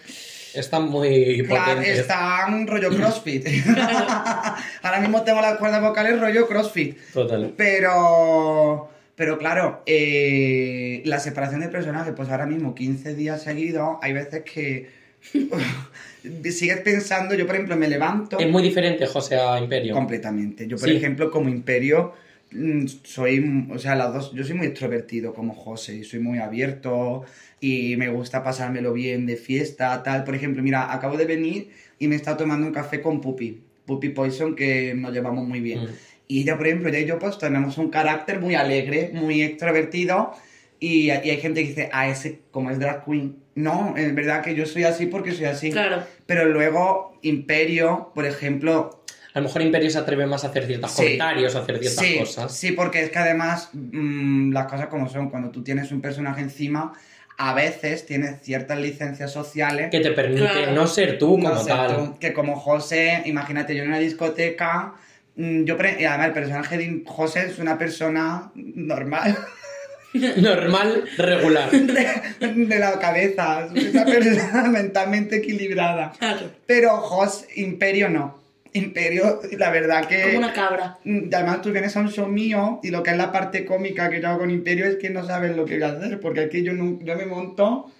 están 0.54 0.90
muy 0.90 1.42
Claro, 1.46 1.64
potentes. 1.64 1.98
están 2.00 2.66
rollo 2.66 2.90
crossfit. 2.96 3.46
Ahora 4.82 5.00
mismo 5.00 5.22
tengo 5.22 5.40
las 5.40 5.56
cuerdas 5.56 5.80
vocales 5.80 6.20
rollo 6.20 6.46
crossfit. 6.46 6.98
Total. 7.14 7.52
Pero, 7.56 8.90
pero 9.18 9.36
claro, 9.36 9.82
eh, 9.84 11.02
la 11.04 11.18
separación 11.18 11.60
de 11.60 11.68
personajes, 11.68 12.14
pues 12.16 12.28
ahora 12.28 12.46
mismo 12.46 12.72
15 12.74 13.16
días 13.16 13.42
seguidos, 13.42 13.98
hay 14.00 14.12
veces 14.12 14.44
que 14.44 14.88
sigues 16.50 16.80
pensando, 16.82 17.34
yo 17.34 17.44
por 17.44 17.56
ejemplo 17.56 17.76
me 17.76 17.88
levanto 17.88 18.38
Es 18.38 18.48
muy 18.48 18.62
diferente 18.62 19.06
José 19.06 19.36
a 19.36 19.58
Imperio. 19.58 19.92
completamente. 19.92 20.68
Yo 20.68 20.76
por 20.76 20.88
Sí. 20.88 20.94
ejemplo 20.96 21.30
como 21.32 21.48
imperio 21.48 22.12
mm, 22.52 22.86
soy, 23.02 23.66
o 23.70 23.78
sea, 23.78 23.96
las 23.96 24.14
dos, 24.14 24.32
yo 24.32 24.44
soy 24.44 24.54
muy 24.54 24.66
extrovertido 24.68 25.34
como 25.34 25.52
José, 25.52 25.96
y 25.96 26.04
soy 26.04 26.20
muy 26.20 26.38
abierto 26.38 27.24
y 27.60 27.96
me 27.96 28.08
gusta 28.10 28.44
pasármelo 28.44 28.92
bien 28.92 29.26
de 29.26 29.36
fiesta, 29.36 30.00
tal. 30.04 30.22
Por 30.24 30.34
ejemplo, 30.36 30.62
mira, 30.62 30.92
acabo 30.94 31.16
de 31.16 31.24
venir 31.26 31.70
y 31.98 32.06
me 32.06 32.14
he 32.14 32.18
estado 32.18 32.36
tomando 32.38 32.66
un 32.68 32.72
café 32.72 33.00
con 33.02 33.20
Pupi, 33.20 33.60
Pupi 33.84 34.10
Poison, 34.10 34.54
que 34.54 34.94
nos 34.94 35.12
llevamos 35.12 35.44
muy 35.46 35.60
bien. 35.60 35.80
Mm. 35.84 35.88
Y 36.28 36.42
ella, 36.42 36.56
por 36.56 36.66
ejemplo, 36.66 36.88
ella 36.90 36.98
y 37.00 37.06
yo 37.06 37.18
pues 37.18 37.38
tenemos 37.38 37.78
un 37.78 37.88
carácter 37.90 38.38
muy 38.40 38.54
alegre, 38.54 39.10
muy 39.14 39.42
extrovertido 39.42 40.32
y, 40.78 41.06
y 41.06 41.10
hay 41.10 41.40
gente 41.40 41.62
que 41.62 41.68
dice, 41.70 41.88
ah, 41.92 42.08
ese 42.08 42.40
como 42.50 42.70
es 42.70 42.78
drag 42.78 43.04
queen. 43.04 43.36
No, 43.54 43.94
es 43.96 44.14
verdad 44.14 44.42
que 44.42 44.54
yo 44.54 44.66
soy 44.66 44.84
así 44.84 45.06
porque 45.06 45.32
soy 45.32 45.46
así. 45.46 45.70
Claro. 45.72 46.04
Pero 46.26 46.44
luego, 46.44 47.18
Imperio, 47.22 48.12
por 48.14 48.24
ejemplo, 48.26 49.02
A 49.34 49.40
lo 49.40 49.46
mejor 49.46 49.62
Imperio 49.62 49.90
se 49.90 49.98
atreve 49.98 50.26
más 50.26 50.44
a 50.44 50.48
hacer 50.48 50.66
ciertos 50.66 50.90
Sí. 50.92 51.02
comentarios, 51.02 51.54
a 51.56 51.60
hacer 51.60 51.78
ciertas 51.78 52.04
sí, 52.04 52.18
cosas. 52.18 52.54
Sí, 52.56 52.72
porque 52.72 53.02
es 53.02 53.10
que 53.10 53.18
además 53.18 53.70
mm, 53.72 54.52
las 54.52 54.66
cosas 54.66 54.86
como 54.88 55.08
son, 55.08 55.30
cuando 55.30 55.50
tú 55.50 55.62
tienes 55.64 55.90
un 55.92 56.00
personaje 56.00 56.40
encima, 56.42 56.92
a 57.36 57.54
veces 57.54 58.04
tienes 58.06 58.40
ciertas 58.42 58.78
licencias 58.78 59.32
sociales. 59.32 59.88
Que 59.90 60.00
te 60.00 60.10
permite 60.12 60.42
Claro. 60.42 60.72
no 60.72 60.86
ser 60.86 61.18
tú 61.18 61.38
no 61.38 61.50
como 61.50 61.62
sé, 61.62 61.70
tal. 61.70 61.96
tú, 61.96 62.18
que 62.18 62.32
como 62.32 62.56
José, 62.56 63.22
imagínate, 63.26 63.74
yo 63.76 63.82
en 63.82 63.88
una 63.88 63.98
discoteca, 63.98 64.94
yo 65.38 65.76
pre- 65.76 65.96
y 66.00 66.04
además 66.04 66.26
el 66.28 66.32
personaje 66.34 66.76
de 66.78 67.02
José 67.06 67.46
es 67.46 67.58
una 67.58 67.78
persona 67.78 68.50
normal 68.54 69.36
Normal, 70.36 71.04
regular. 71.18 71.70
de, 72.40 72.54
de 72.66 72.78
la 72.78 72.98
cabeza, 72.98 73.68
es 73.74 73.92
una 73.94 74.04
persona 74.04 74.62
mentalmente 74.70 75.36
equilibrada. 75.36 76.12
Claro. 76.18 76.50
Pero 76.66 76.96
José, 76.96 77.46
Imperio 77.56 78.08
no. 78.08 78.38
Imperio, 78.72 79.40
la 79.58 79.70
verdad 79.70 80.06
que... 80.06 80.22
Como 80.22 80.38
una 80.38 80.52
cabra. 80.52 80.98
Mm, 81.04 81.28
Además, 81.32 81.62
tú 81.62 81.72
vienes 81.72 81.96
a 81.96 82.00
un 82.00 82.10
show 82.10 82.26
mío 82.26 82.80
y 82.82 82.90
lo 82.90 83.02
que 83.02 83.10
es 83.10 83.16
la 83.16 83.32
parte 83.32 83.64
cómica 83.64 84.08
que 84.10 84.20
yo 84.20 84.28
hago 84.28 84.40
con 84.40 84.50
Imperio 84.50 84.86
es 84.86 84.96
que 84.96 85.10
no 85.10 85.26
sabes 85.26 85.56
lo 85.56 85.64
que 85.64 85.74
voy 85.74 85.84
a 85.84 85.92
hacer, 85.92 86.20
porque 86.20 86.40
aquí 86.40 86.62
yo, 86.62 86.72
no, 86.72 86.98
yo 87.02 87.16
me 87.16 87.26
monto 87.26 87.90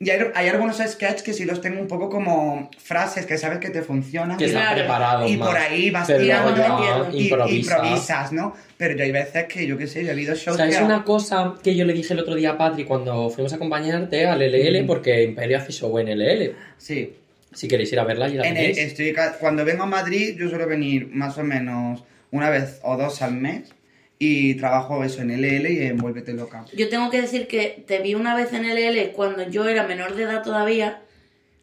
y 0.00 0.10
hay, 0.10 0.20
hay 0.34 0.48
algunos 0.48 0.76
sketches 0.78 1.22
que 1.22 1.32
sí 1.32 1.44
los 1.44 1.60
tengo 1.60 1.80
un 1.80 1.88
poco 1.88 2.08
como 2.08 2.70
frases 2.78 3.26
que 3.26 3.36
sabes 3.36 3.58
que 3.58 3.70
te 3.70 3.82
funcionan 3.82 4.36
Que 4.38 4.44
están 4.44 4.74
preparados 4.74 5.28
y 5.30 5.36
más. 5.36 5.48
por 5.48 5.56
ahí 5.58 5.90
vas 5.90 6.06
tirando 6.06 7.10
y, 7.12 7.16
y 7.24 7.26
improvisas. 7.58 8.32
¿no? 8.32 8.54
Pero 8.76 8.94
yo 8.96 9.02
hay 9.04 9.10
veces 9.12 9.46
que, 9.46 9.66
yo 9.66 9.76
qué 9.76 9.86
sé, 9.88 10.02
yo 10.02 10.10
he 10.10 10.12
habido 10.12 10.34
shows 10.36 10.56
¿Sabes 10.56 10.76
que... 10.78 10.84
una 10.84 11.02
cosa 11.02 11.54
que 11.62 11.74
yo 11.74 11.84
le 11.84 11.92
dije 11.94 12.12
el 12.14 12.20
otro 12.20 12.34
día 12.36 12.50
a 12.50 12.58
Patri 12.58 12.84
cuando 12.84 13.28
fuimos 13.30 13.52
a 13.52 13.56
acompañarte 13.56 14.26
al 14.26 14.38
LL? 14.40 14.84
Mm. 14.84 14.86
Porque 14.86 15.24
Imperio 15.24 15.58
hace 15.58 15.72
show 15.72 15.98
en 15.98 16.08
LL. 16.16 16.54
Sí. 16.76 17.14
Si 17.52 17.66
queréis 17.66 17.90
ir 17.92 17.98
a 17.98 18.04
verla, 18.04 18.28
ya 18.28 18.42
la 18.42 18.48
En 18.48 18.56
el- 18.56 18.78
estoy, 18.78 19.14
cuando 19.40 19.64
vengo 19.64 19.82
a 19.82 19.86
Madrid, 19.86 20.36
yo 20.38 20.48
suelo 20.48 20.68
venir 20.68 21.08
más 21.12 21.36
o 21.38 21.42
menos 21.42 22.04
una 22.30 22.50
vez 22.50 22.78
o 22.82 22.96
dos 22.96 23.20
al 23.22 23.32
mes. 23.32 23.74
Y 24.18 24.54
trabajo 24.54 25.04
eso 25.04 25.22
en 25.22 25.30
LL 25.30 25.66
y 25.70 25.82
en 25.86 25.96
Vuélvete 25.98 26.32
Loca. 26.32 26.64
Yo 26.74 26.88
tengo 26.88 27.10
que 27.10 27.20
decir 27.20 27.46
que 27.46 27.84
te 27.86 28.00
vi 28.00 28.14
una 28.14 28.34
vez 28.34 28.52
en 28.52 28.64
LL 28.64 29.12
cuando 29.12 29.48
yo 29.48 29.68
era 29.68 29.84
menor 29.86 30.14
de 30.16 30.24
edad 30.24 30.42
todavía, 30.42 31.02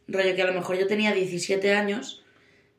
rollo 0.07 0.35
que 0.35 0.41
a 0.41 0.45
lo 0.45 0.53
mejor 0.53 0.77
yo 0.77 0.87
tenía 0.87 1.11
17 1.13 1.73
años, 1.73 2.21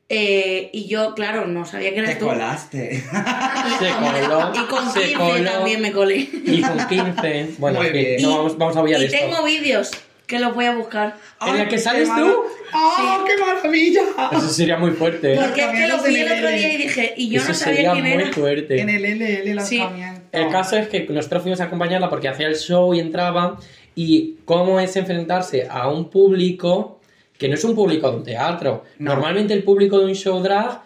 eh, 0.09 0.69
y 0.71 0.87
yo, 0.87 1.13
claro, 1.15 1.47
no 1.47 1.65
sabía 1.65 1.91
que 1.93 1.99
eras 1.99 2.13
Te 2.13 2.19
tú. 2.21 2.27
colaste. 2.27 3.01
Se 3.79 3.89
coló, 3.99 4.51
Y 4.55 4.65
con 4.67 4.91
se 4.93 4.99
15 5.01 5.13
coló. 5.15 5.43
también 5.51 5.81
me 5.81 5.91
colé. 5.91 6.15
Y 6.45 6.61
con 6.61 6.87
15. 6.87 7.49
Bueno, 7.57 7.81
bien. 7.81 8.21
no 8.21 8.37
vamos, 8.37 8.57
vamos 8.57 8.77
a 8.77 8.81
obviar 8.81 9.01
y 9.01 9.05
esto. 9.05 9.17
tengo 9.17 9.43
vídeos 9.43 9.91
que 10.27 10.39
los 10.39 10.53
voy 10.53 10.65
a 10.65 10.75
buscar. 10.75 11.15
¿En 11.45 11.57
la 11.57 11.67
que 11.69 11.77
sales 11.77 12.09
tú? 12.09 12.43
¡Ah, 12.73 13.23
qué 13.25 13.37
maravilla! 13.37 14.01
Eso 14.33 14.49
sería 14.49 14.77
muy 14.77 14.91
fuerte. 14.91 15.35
Porque 15.35 15.61
es 15.61 15.67
que 15.71 15.87
los 15.87 16.03
vi 16.03 16.17
el 16.17 16.31
otro 16.33 16.49
día 16.49 16.73
y 16.73 16.77
dije, 16.77 17.13
y 17.17 17.29
yo 17.29 17.39
Eso 17.39 17.47
no 17.49 17.53
sabía 17.55 17.75
sería 17.75 17.91
quién 17.93 18.03
muy 18.03 18.23
era. 18.23 18.33
fuerte. 18.33 18.81
En 18.81 18.89
el 18.89 19.05
LL 19.05 19.61
Sí. 19.63 19.77
lanzamiento. 19.79 20.21
El 20.33 20.49
caso 20.49 20.75
es 20.77 20.89
que 20.89 21.07
nosotros 21.09 21.41
fuimos 21.43 21.61
a 21.61 21.63
acompañarla 21.65 22.09
porque 22.09 22.27
hacía 22.27 22.47
el 22.47 22.55
show 22.57 22.93
y 22.93 22.99
entraba. 22.99 23.57
Y 23.95 24.35
cómo 24.45 24.79
es 24.79 24.95
enfrentarse 24.95 25.67
a 25.71 25.87
un 25.89 26.09
público 26.09 26.99
que 27.37 27.47
no 27.47 27.55
es 27.55 27.63
un 27.63 27.73
público 27.73 28.11
de 28.11 28.17
un 28.17 28.23
teatro. 28.23 28.83
No. 28.99 29.13
Normalmente 29.13 29.53
el 29.53 29.63
público 29.63 29.97
de 29.99 30.05
un 30.05 30.13
show 30.15 30.39
drag 30.41 30.81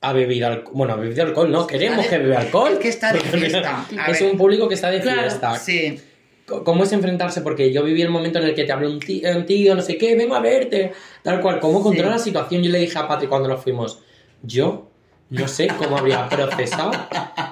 ha 0.00 0.12
bebido 0.12 0.48
alcohol. 0.48 0.72
Bueno, 0.74 0.92
ha 0.94 0.96
bebido 0.96 1.22
alcohol, 1.22 1.50
no, 1.50 1.66
queremos 1.66 2.04
que 2.06 2.18
beba 2.18 2.40
alcohol. 2.40 2.72
es 2.72 2.78
que 2.78 2.88
está 2.88 3.12
de 3.12 3.20
fiesta. 3.20 3.86
A 3.98 4.10
Es 4.10 4.20
ver. 4.20 4.30
un 4.32 4.36
público 4.38 4.68
que 4.68 4.74
está 4.74 4.90
de 4.90 5.00
Claro, 5.00 5.20
fiesta. 5.22 5.56
Sí. 5.56 5.98
¿Cómo 6.46 6.84
es 6.84 6.92
enfrentarse? 6.92 7.40
Porque 7.40 7.72
yo 7.72 7.82
viví 7.82 8.02
el 8.02 8.10
momento 8.10 8.38
en 8.38 8.44
el 8.44 8.54
que 8.54 8.64
te 8.64 8.72
habló 8.72 8.88
un 8.88 9.00
tío, 9.00 9.28
un 9.36 9.46
tío, 9.46 9.74
no 9.74 9.82
sé 9.82 9.98
qué, 9.98 10.14
vengo 10.14 10.34
a 10.36 10.40
verte, 10.40 10.92
tal 11.22 11.40
cual. 11.40 11.58
¿Cómo 11.58 11.82
controla 11.82 12.12
la 12.12 12.18
situación? 12.18 12.62
Yo 12.62 12.70
le 12.70 12.78
dije 12.78 12.96
a 12.98 13.08
Patri 13.08 13.26
cuando 13.26 13.48
nos 13.48 13.62
fuimos, 13.62 14.00
yo 14.42 14.88
no 15.28 15.48
sé 15.48 15.66
cómo 15.76 15.98
habría 15.98 16.28
procesado 16.28 16.92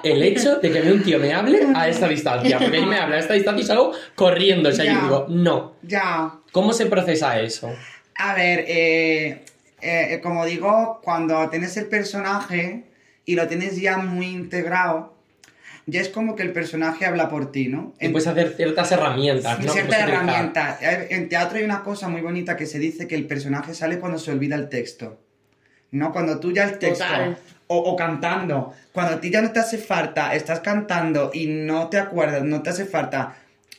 el 0.01 0.23
hecho 0.23 0.59
de 0.59 0.71
que 0.71 0.81
un 0.91 1.03
tío 1.03 1.19
me 1.19 1.33
hable 1.33 1.59
a 1.75 1.89
esta 1.89 2.07
distancia. 2.07 2.57
Porque 2.57 2.77
él 2.77 2.85
me 2.87 2.95
habla 2.97 3.17
a 3.17 3.19
esta 3.19 3.33
distancia 3.33 3.63
y 3.63 3.67
salgo 3.67 3.91
corriendo. 4.15 4.69
O 4.69 4.71
sea, 4.71 4.85
Ya. 4.85 4.93
yo 4.93 5.01
digo, 5.01 5.25
no. 5.27 5.73
Ya. 5.81 6.33
¿Cómo 6.53 6.71
se 6.71 6.85
procesa 6.85 7.37
eso? 7.41 7.69
A 8.17 8.33
ver, 8.33 8.63
eh, 8.65 9.43
eh, 9.81 10.21
como 10.23 10.45
digo, 10.45 11.01
cuando 11.03 11.49
tienes 11.49 11.75
el 11.75 11.87
personaje 11.87 12.85
y 13.25 13.35
lo 13.35 13.45
tienes 13.47 13.75
ya 13.75 13.97
muy 13.97 14.27
integrado, 14.27 15.14
ya 15.87 16.01
es 16.01 16.09
como 16.09 16.35
que 16.35 16.43
el 16.43 16.51
personaje 16.51 17.05
habla 17.05 17.29
por 17.29 17.51
ti, 17.51 17.67
¿no? 17.67 17.93
Y 17.99 18.09
puedes 18.09 18.27
hacer 18.27 18.53
ciertas 18.55 18.91
herramientas, 18.91 19.59
¿no? 19.59 19.71
Ciertas 19.71 19.99
herramientas. 19.99 20.81
Eh, 20.81 21.07
En 21.11 21.29
teatro 21.29 21.57
hay 21.57 21.63
una 21.63 21.83
cosa 21.83 22.07
muy 22.07 22.21
bonita 22.21 22.57
que 22.57 22.65
se 22.65 22.79
dice 22.79 23.07
que 23.07 23.15
el 23.15 23.27
personaje 23.27 23.73
sale 23.73 23.99
cuando 23.99 24.17
se 24.17 24.31
olvida 24.31 24.55
el 24.55 24.69
texto. 24.69 25.19
¿No? 25.91 26.11
Cuando 26.11 26.39
tú 26.39 26.51
ya 26.51 26.63
el 26.63 26.79
texto. 26.79 27.05
Total. 27.05 27.37
O, 27.67 27.77
o 27.77 27.95
cantando. 27.95 28.73
Cuando 28.91 29.13
a 29.13 29.21
ti 29.21 29.29
ya 29.29 29.41
no 29.41 29.51
te 29.51 29.59
hace 29.59 29.77
falta, 29.77 30.35
estás 30.35 30.59
cantando 30.59 31.31
y 31.33 31.47
no 31.47 31.87
te 31.89 31.97
acuerdas, 31.97 32.43
no 32.43 32.61
te 32.61 32.69
hace 32.69 32.85
falta 32.85 33.35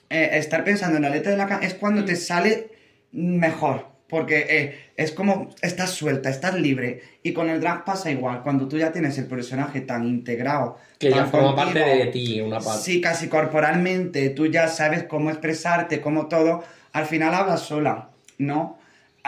eh, 0.09 0.31
estar 0.33 0.65
pensando 0.65 0.97
en 0.97 1.03
la 1.03 1.11
letra 1.11 1.33
de 1.33 1.39
la 1.39 1.47
canción, 1.47 1.71
es 1.71 1.77
cuando 1.77 2.05
te 2.05 2.17
sale 2.17 2.69
mejor. 3.13 3.87
Porque 4.09 4.47
eh, 4.49 4.79
es 4.97 5.11
como 5.13 5.51
estás 5.63 5.91
suelta, 5.91 6.31
estás 6.31 6.55
libre. 6.55 7.03
Y 7.23 7.33
con 7.33 7.51
el 7.51 7.61
drag 7.61 7.85
pasa 7.85 8.11
igual. 8.11 8.43
Cuando 8.43 8.69
tú 8.69 8.79
ya 8.79 8.93
tienes 8.93 9.19
el 9.19 9.27
personaje 9.27 9.81
tan 9.81 10.07
integrado. 10.07 10.79
Que 10.99 11.11
ya 11.11 11.17
tan 11.17 11.31
forma 11.31 11.55
contigo, 11.55 11.75
parte 11.75 11.97
de 11.97 12.07
ti, 12.07 12.41
una 12.41 12.61
parte. 12.61 12.83
Sí, 12.83 13.01
casi 13.01 13.29
corporalmente, 13.29 14.31
tú 14.31 14.47
ya 14.47 14.69
sabes 14.69 15.05
cómo 15.05 15.31
expresarte, 15.31 16.01
cómo 16.01 16.29
todo, 16.29 16.63
al 16.93 17.07
final 17.07 17.35
hablas 17.35 17.63
sola, 17.63 18.11
¿no? 18.39 18.79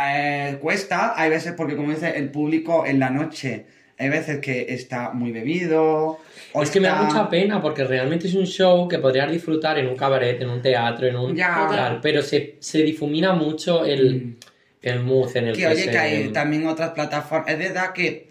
Eh, 0.01 0.59
cuesta, 0.61 1.15
hay 1.17 1.31
veces, 1.31 1.55
porque 1.57 1.75
como 1.75 1.91
dice 1.91 2.17
el 2.17 2.31
público 2.31 2.87
en 2.87 3.01
la 3.01 3.11
noche, 3.11 3.67
hay 3.99 4.09
veces 4.09 4.39
que 4.39 4.67
está 4.69 5.11
muy 5.11 5.33
bebido. 5.33 6.19
O 6.53 6.63
Es 6.63 6.71
que 6.71 6.81
me 6.81 6.87
da 6.87 7.03
mucha 7.03 7.29
pena 7.29 7.61
porque 7.61 7.83
realmente 7.83 8.29
es 8.29 8.35
un 8.35 8.47
show 8.47 8.87
que 8.87 8.99
podrías 8.99 9.31
disfrutar 9.31 9.77
en 9.79 9.89
un 9.89 9.97
cabaret, 9.97 10.41
en 10.41 10.49
un 10.49 10.63
teatro, 10.63 11.07
en 11.07 11.17
un... 11.17 11.35
Ya. 11.35 11.67
tal, 11.69 12.01
pero 12.01 12.23
se, 12.23 12.57
se 12.61 12.83
difumina 12.83 13.33
mucho 13.33 13.85
el, 13.85 14.37
el 14.83 15.01
mood 15.03 15.37
en 15.37 15.49
el 15.49 15.55
que, 15.57 15.63
Que 15.63 15.67
oye, 15.67 15.85
se... 15.85 15.91
que 15.91 15.99
hay 15.99 16.29
también 16.33 16.67
otras 16.67 16.91
plataformas. 16.91 17.49
Es 17.51 17.59
verdad 17.59 17.93
que 17.93 18.29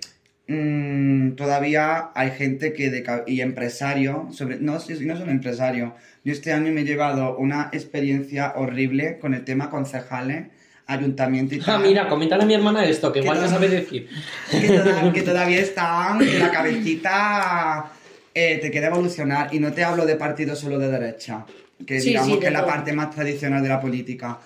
mm, 0.48 1.32
todavía 1.32 2.10
hay 2.16 2.32
gente 2.32 2.74
que 2.74 2.90
de, 2.90 3.24
y 3.28 3.42
empresarios, 3.42 4.36
sobre, 4.36 4.58
no, 4.60 4.80
si 4.80 4.94
no 5.06 5.16
son 5.18 5.30
empresarios. 5.30 5.92
Yo 6.24 6.34
este 6.34 6.52
año 6.54 6.72
me 6.72 6.82
he 6.82 6.86
llevado 6.86 7.38
una 7.38 7.70
experiencia 7.72 8.54
horrible 8.56 9.18
con 9.20 9.34
el 9.34 9.44
tema 9.44 9.70
concejales, 9.70 10.48
ayuntamiento 10.86 11.56
y 11.56 11.60
Ah, 11.60 11.64
tal. 11.66 11.82
mira, 11.84 12.08
coméntale 12.08 12.44
a 12.44 12.46
mi 12.46 12.54
hermana 12.54 12.86
esto, 12.86 13.12
que 13.12 13.20
Que 13.20 13.26
igual 13.26 13.42
no 13.42 13.48
sabe 13.50 13.68
decir. 13.70 14.08
que, 14.50 14.68
toda- 14.68 15.14
que 15.14 15.22
todavía 15.22 15.60
están 15.60 16.22
en 16.22 16.40
la 16.40 16.50
cabecita 16.52 17.92
eh, 18.34 18.60
te 18.62 18.70
queda 18.72 18.88
evolucionar 18.88 19.54
y 19.54 19.60
no 19.60 19.74
te 19.74 19.84
hablo 19.84 20.06
de 20.06 20.16
partidos 20.16 20.60
solo 20.60 20.78
de 20.80 20.90
derecha 20.90 21.46
que 21.86 22.00
Sí, 22.00 22.10
digamos 22.10 22.34
sí, 22.36 22.40
que 22.40 22.48
es 22.48 22.54
la 22.54 22.66
parte 22.66 22.94
más 22.94 23.10
tradicional 23.14 23.62
de 23.64 23.70
la 23.70 23.80
política 23.82 24.40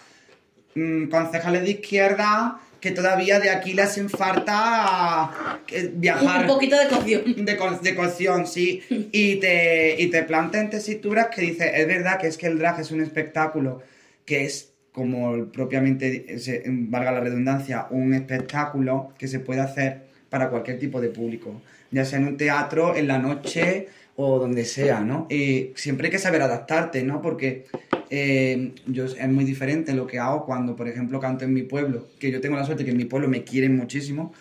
Mm, 0.76 1.08
concejales 1.10 1.64
de 1.64 1.72
izquierda 1.72 2.60
que 2.80 2.92
todavía 2.92 3.40
de 3.40 3.50
aquí 3.52 3.74
les 3.74 3.86
hacen 3.86 4.10
falta 4.10 5.62
eh, 5.70 5.92
viajar 5.94 6.42
un 6.42 6.48
poquito 6.48 6.78
de 6.80 6.88
cocción. 6.88 7.24
de, 7.46 7.58
co- 7.58 7.78
de 7.80 7.96
cocción, 7.96 8.48
sí. 8.48 8.82
Y 9.12 9.36
te, 9.36 10.02
y 10.02 10.08
te 10.08 10.24
plantean 10.24 10.70
tesituras 10.70 11.28
que 11.28 11.42
dice, 11.42 11.72
es 11.80 11.86
verdad 11.88 12.20
que 12.20 12.28
es 12.28 12.38
que 12.38 12.48
el 12.48 12.58
drag 12.58 12.80
es 12.80 12.92
un 12.92 13.02
espectáculo 13.02 13.82
que 14.26 14.46
es, 14.46 14.72
como 14.94 15.46
propiamente, 15.48 16.26
valga 16.68 17.12
la 17.12 17.20
redundancia, 17.20 17.88
un 17.92 18.14
espectáculo 18.14 19.14
que 19.18 19.28
se 19.28 19.40
puede 19.40 19.62
hacer 19.62 20.04
para 20.30 20.50
cualquier 20.50 20.80
tipo 20.80 21.00
de 21.02 21.10
público, 21.10 21.62
ya 21.92 22.04
sea 22.06 22.18
en 22.20 22.28
un 22.28 22.38
teatro, 22.38 22.96
en 22.96 23.08
la 23.08 23.18
noche 23.20 23.90
o 24.16 24.40
donde 24.40 24.66
sea, 24.66 25.02
¿no? 25.02 25.28
Y 25.30 25.72
siempre 25.76 26.08
hay 26.08 26.12
que 26.12 26.20
saber 26.20 26.42
adaptarte, 26.42 27.04
¿no? 27.04 27.22
Porque 27.22 27.66
eh, 28.12 28.74
yo, 28.88 29.06
es 29.06 29.28
muy 29.30 29.46
diferente 29.46 29.94
lo 29.94 30.06
que 30.06 30.20
hago 30.20 30.46
cuando, 30.46 30.76
por 30.76 30.88
ejemplo, 30.88 31.20
canto 31.20 31.46
en 31.46 31.54
mi 31.54 31.64
pueblo, 31.64 32.08
que 32.20 32.30
yo 32.30 32.42
tengo 32.42 32.58
la 32.58 32.66
suerte 32.66 32.84
que 32.84 32.92
en 32.92 32.98
mi 32.98 33.06
pueblo 33.06 33.30
me 33.30 33.44
quieren 33.44 33.76
muchísimo, 33.78 34.34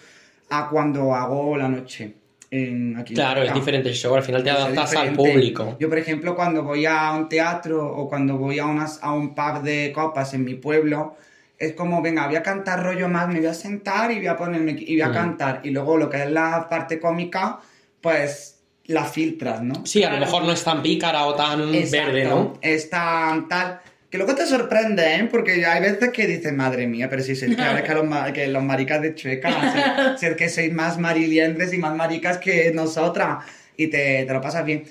a 0.51 0.69
cuando 0.69 1.15
hago 1.15 1.57
la 1.57 1.69
noche. 1.69 2.15
En, 2.51 2.97
aquí 2.97 3.13
en 3.13 3.19
Claro, 3.19 3.45
es 3.45 3.55
diferente 3.55 3.89
el 3.89 3.95
show, 3.95 4.13
al 4.17 4.25
final 4.25 4.43
te 4.43 4.51
adaptas 4.51 4.97
al 4.97 5.13
público. 5.15 5.77
Yo, 5.79 5.89
por 5.89 5.99
ejemplo, 5.99 6.35
cuando 6.35 6.65
voy 6.65 6.85
a 6.85 7.13
un 7.13 7.29
teatro 7.29 7.87
o 7.87 8.09
cuando 8.09 8.37
voy 8.37 8.59
a, 8.59 8.67
unas, 8.67 9.01
a 9.03 9.13
un 9.13 9.37
pub 9.37 9.63
de 9.63 9.93
copas 9.95 10.35
en 10.35 10.45
mi 10.45 10.55
pueblo, 10.55 11.15
es 11.57 11.75
como, 11.75 12.03
venga, 12.03 12.27
voy 12.27 12.37
a 12.37 12.43
cantar 12.43 12.83
rollo 12.83 13.09
más, 13.09 13.29
me 13.29 13.37
voy 13.37 13.47
a 13.47 13.55
sentar 13.55 14.11
y 14.11 14.17
voy 14.17 14.27
a 14.27 14.37
ponerme 14.37 14.75
y 14.77 14.95
voy 14.97 15.03
a 15.03 15.11
Mm. 15.11 15.15
cantar. 15.15 15.61
Y 15.63 15.71
luego 15.71 15.97
lo 15.97 16.11
que 16.11 16.25
es 16.25 16.31
la 16.31 16.69
parte 16.69 16.99
cómica, 16.99 17.61
pues 18.01 18.60
la 18.91 19.05
filtras, 19.05 19.63
¿no? 19.63 19.87
Sí, 19.87 20.03
a 20.03 20.11
lo 20.11 20.19
mejor 20.19 20.45
no 20.45 20.53
es 20.53 20.63
tan 20.65 20.83
pícara 20.83 21.25
o 21.27 21.35
tan 21.35 21.75
Exacto, 21.75 22.13
verde, 22.13 22.25
¿no? 22.25 22.55
Es 22.61 22.91
tan 22.91 23.49
tal. 23.49 23.81
Que 24.11 24.19
luego 24.19 24.35
te 24.35 24.45
sorprende, 24.45 25.15
¿eh? 25.15 25.29
Porque 25.31 25.65
hay 25.65 25.81
veces 25.81 26.11
que 26.11 26.27
dices, 26.27 26.53
madre 26.53 26.89
mía, 26.89 27.09
pero 27.09 27.23
si 27.23 27.37
se 27.37 27.55
claro, 27.55 27.79
es 27.79 27.85
que 27.85 27.95
los, 27.95 28.05
ma- 28.05 28.33
que 28.33 28.49
los 28.49 28.63
maricas 28.63 29.01
de 29.01 29.15
Chueca, 29.15 29.51
si, 29.73 30.19
si 30.19 30.27
es 30.27 30.37
que 30.37 30.49
sois 30.49 30.73
más 30.73 30.99
marilientres 30.99 31.73
y 31.73 31.79
más 31.79 31.95
maricas 31.95 32.39
que 32.39 32.73
nosotras, 32.75 33.45
y 33.77 33.87
te, 33.87 34.25
te 34.27 34.33
lo 34.33 34.41
pasas 34.41 34.65
bien. 34.65 34.83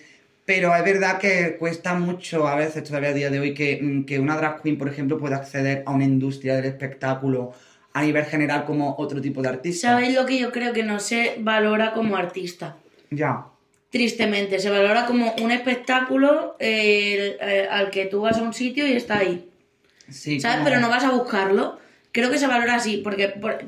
Pero 0.45 0.73
es 0.73 0.83
verdad 0.83 1.19
que 1.19 1.57
cuesta 1.59 1.93
mucho 1.93 2.47
a 2.47 2.55
veces, 2.55 2.83
todavía 2.85 3.09
a 3.09 3.13
día 3.13 3.29
de 3.29 3.39
hoy, 3.41 3.53
que, 3.53 3.79
mm, 3.81 4.05
que 4.05 4.17
una 4.19 4.37
drag 4.37 4.61
queen, 4.61 4.77
por 4.77 4.87
ejemplo, 4.87 5.17
pueda 5.19 5.35
acceder 5.35 5.83
a 5.85 5.91
una 5.91 6.05
industria 6.05 6.55
del 6.55 6.65
espectáculo 6.65 7.51
a 7.93 8.01
nivel 8.03 8.23
general 8.23 8.63
como 8.65 8.95
otro 8.97 9.19
tipo 9.19 9.41
de 9.41 9.49
artista. 9.49 9.89
¿Sabéis 9.89 10.15
lo 10.15 10.25
que 10.25 10.39
yo 10.39 10.51
creo 10.53 10.71
que 10.71 10.83
no 10.83 10.99
se 11.01 11.35
valora 11.39 11.91
como 11.91 12.15
artista? 12.15 12.77
Ya. 13.11 13.45
Tristemente, 13.89 14.59
se 14.59 14.69
valora 14.69 15.05
como 15.07 15.33
un 15.41 15.51
espectáculo 15.51 16.55
eh, 16.59 17.37
el- 17.41 17.49
eh, 17.49 17.67
al 17.69 17.89
que 17.89 18.05
tú 18.05 18.21
vas 18.21 18.37
a 18.37 18.43
un 18.43 18.53
sitio 18.53 18.87
y 18.87 18.93
está 18.93 19.17
ahí. 19.19 19.49
Sí, 20.09 20.39
¿Sabes? 20.39 20.59
Pero 20.63 20.79
no 20.79 20.89
vas 20.89 21.03
a 21.03 21.11
buscarlo. 21.11 21.79
Creo 22.11 22.29
que 22.29 22.37
se 22.37 22.45
valora 22.47 22.75
así, 22.75 22.97
porque 23.03 23.29
por- 23.29 23.59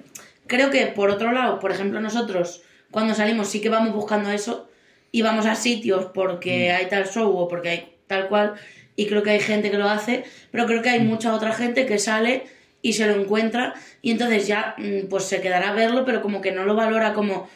creo 0.48 0.70
que 0.70 0.86
por 0.88 1.10
otro 1.10 1.32
lado, 1.32 1.60
por 1.60 1.72
ejemplo, 1.72 2.00
nosotros 2.02 2.62
cuando 2.92 3.16
salimos 3.16 3.48
sí 3.50 3.62
que 3.62 3.70
vamos 3.70 3.94
buscando 3.96 4.30
eso 4.32 4.70
y 5.12 5.22
vamos 5.24 5.46
a 5.48 5.56
sitios 5.56 6.06
porque 6.14 6.70
Mm. 6.72 6.76
hay 6.80 6.86
tal 6.90 7.08
show 7.10 7.36
o 7.36 7.48
porque 7.48 7.70
hay 7.70 7.94
tal 8.08 8.28
cual 8.28 8.54
y 8.96 9.08
creo 9.08 9.24
que 9.24 9.32
hay 9.32 9.40
gente 9.40 9.72
que 9.72 9.78
lo 9.78 9.90
hace, 9.90 10.24
pero 10.52 10.66
creo 10.68 10.82
que 10.84 10.90
hay 10.90 11.00
mucha 11.00 11.34
otra 11.34 11.54
gente 11.54 11.86
que 11.88 11.98
sale 11.98 12.44
y 12.84 12.94
se 12.94 13.08
lo 13.08 13.14
encuentra 13.20 13.74
y 14.02 14.12
entonces 14.12 14.46
ya 14.48 14.76
mm, 14.78 15.08
pues 15.10 15.24
se 15.26 15.42
quedará 15.42 15.70
a 15.70 15.74
verlo, 15.74 16.06
pero 16.06 16.22
como 16.22 16.42
que 16.42 16.52
no 16.52 16.66
lo 16.66 16.76
valora 16.76 17.14
como, 17.14 17.50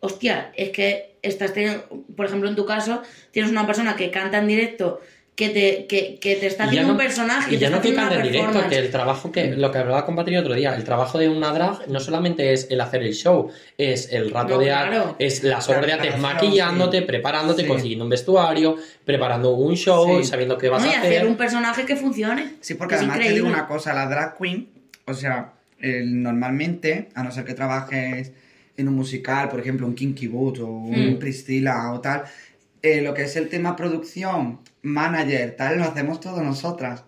hostia, 0.00 0.52
es 0.54 0.70
que 0.70 1.11
estás 1.22 1.52
teniendo, 1.54 1.84
por 2.16 2.26
ejemplo 2.26 2.48
en 2.48 2.56
tu 2.56 2.66
caso, 2.66 3.02
tienes 3.30 3.50
una 3.50 3.66
persona 3.66 3.96
que 3.96 4.10
canta 4.10 4.38
en 4.38 4.48
directo 4.48 5.00
que 5.34 5.48
te, 5.48 5.86
que, 5.86 6.18
que 6.20 6.36
te 6.36 6.46
está 6.46 6.64
Y 6.64 6.66
haciendo 6.68 6.88
no- 6.88 6.92
un 6.94 6.98
personaje, 6.98 7.54
Y 7.54 7.56
te 7.56 7.60
ya 7.62 7.70
no 7.70 7.80
que 7.80 7.88
una 7.92 8.12
en 8.14 8.22
directo, 8.22 8.68
que 8.68 8.76
el 8.76 8.90
trabajo 8.90 9.32
que, 9.32 9.46
lo 9.56 9.72
que 9.72 9.78
hablaba 9.78 10.04
con 10.04 10.14
Patri 10.14 10.36
otro 10.36 10.52
día, 10.52 10.74
el 10.76 10.84
trabajo 10.84 11.18
de 11.18 11.30
una 11.30 11.52
drag 11.54 11.88
no 11.88 12.00
solamente 12.00 12.52
es 12.52 12.66
el 12.70 12.78
hacer 12.82 13.02
el 13.02 13.14
show, 13.14 13.50
es 13.78 14.12
el 14.12 14.30
rato 14.30 14.54
No, 14.54 14.58
de 14.58 14.66
claro. 14.66 15.02
arte, 15.10 15.24
es 15.24 15.42
las 15.42 15.66
horas 15.70 15.86
de 15.86 15.92
antes 15.94 16.08
claro, 16.14 16.22
maquillándote, 16.22 16.98
sí. 16.98 17.04
preparándote, 17.06 17.62
Sí. 17.62 17.68
consiguiendo 17.68 18.04
un 18.04 18.10
vestuario, 18.10 18.76
preparando 19.06 19.52
un 19.52 19.74
show, 19.74 20.18
Sí. 20.18 20.24
sabiendo 20.28 20.58
qué 20.58 20.68
vas 20.68 20.82
No, 20.82 20.90
y 20.90 20.92
a 20.94 20.98
hacer. 20.98 21.12
hacer 21.16 21.26
un 21.26 21.36
personaje 21.36 21.86
que 21.86 21.96
funcione. 21.96 22.56
Sí, 22.60 22.74
porque 22.74 22.96
además 22.96 23.16
te 23.16 23.22
increíble. 23.22 23.46
digo 23.48 23.56
una 23.58 23.66
cosa, 23.66 23.94
la 23.94 24.06
drag 24.08 24.36
queen, 24.36 24.68
o 25.06 25.14
sea, 25.14 25.54
el- 25.80 26.22
normalmente, 26.22 27.08
a 27.14 27.22
no 27.22 27.30
ser 27.32 27.44
que 27.46 27.54
trabajes 27.54 28.32
en 28.82 28.88
un 28.88 28.94
musical, 28.96 29.48
por 29.48 29.60
ejemplo, 29.60 29.86
un 29.86 29.94
Kinky 29.94 30.26
Boot 30.28 30.58
o 30.60 30.66
un 30.66 31.14
Mm. 31.14 31.18
Priscilla 31.18 31.92
o 31.92 32.00
tal, 32.00 32.24
eh, 32.82 33.00
lo 33.02 33.14
que 33.14 33.22
es 33.22 33.36
el 33.36 33.48
tema 33.48 33.76
producción, 33.76 34.60
manager, 34.82 35.56
tal, 35.56 35.78
lo 35.78 35.84
hacemos 35.84 36.20
todas 36.20 36.44
nosotras. 36.44 37.04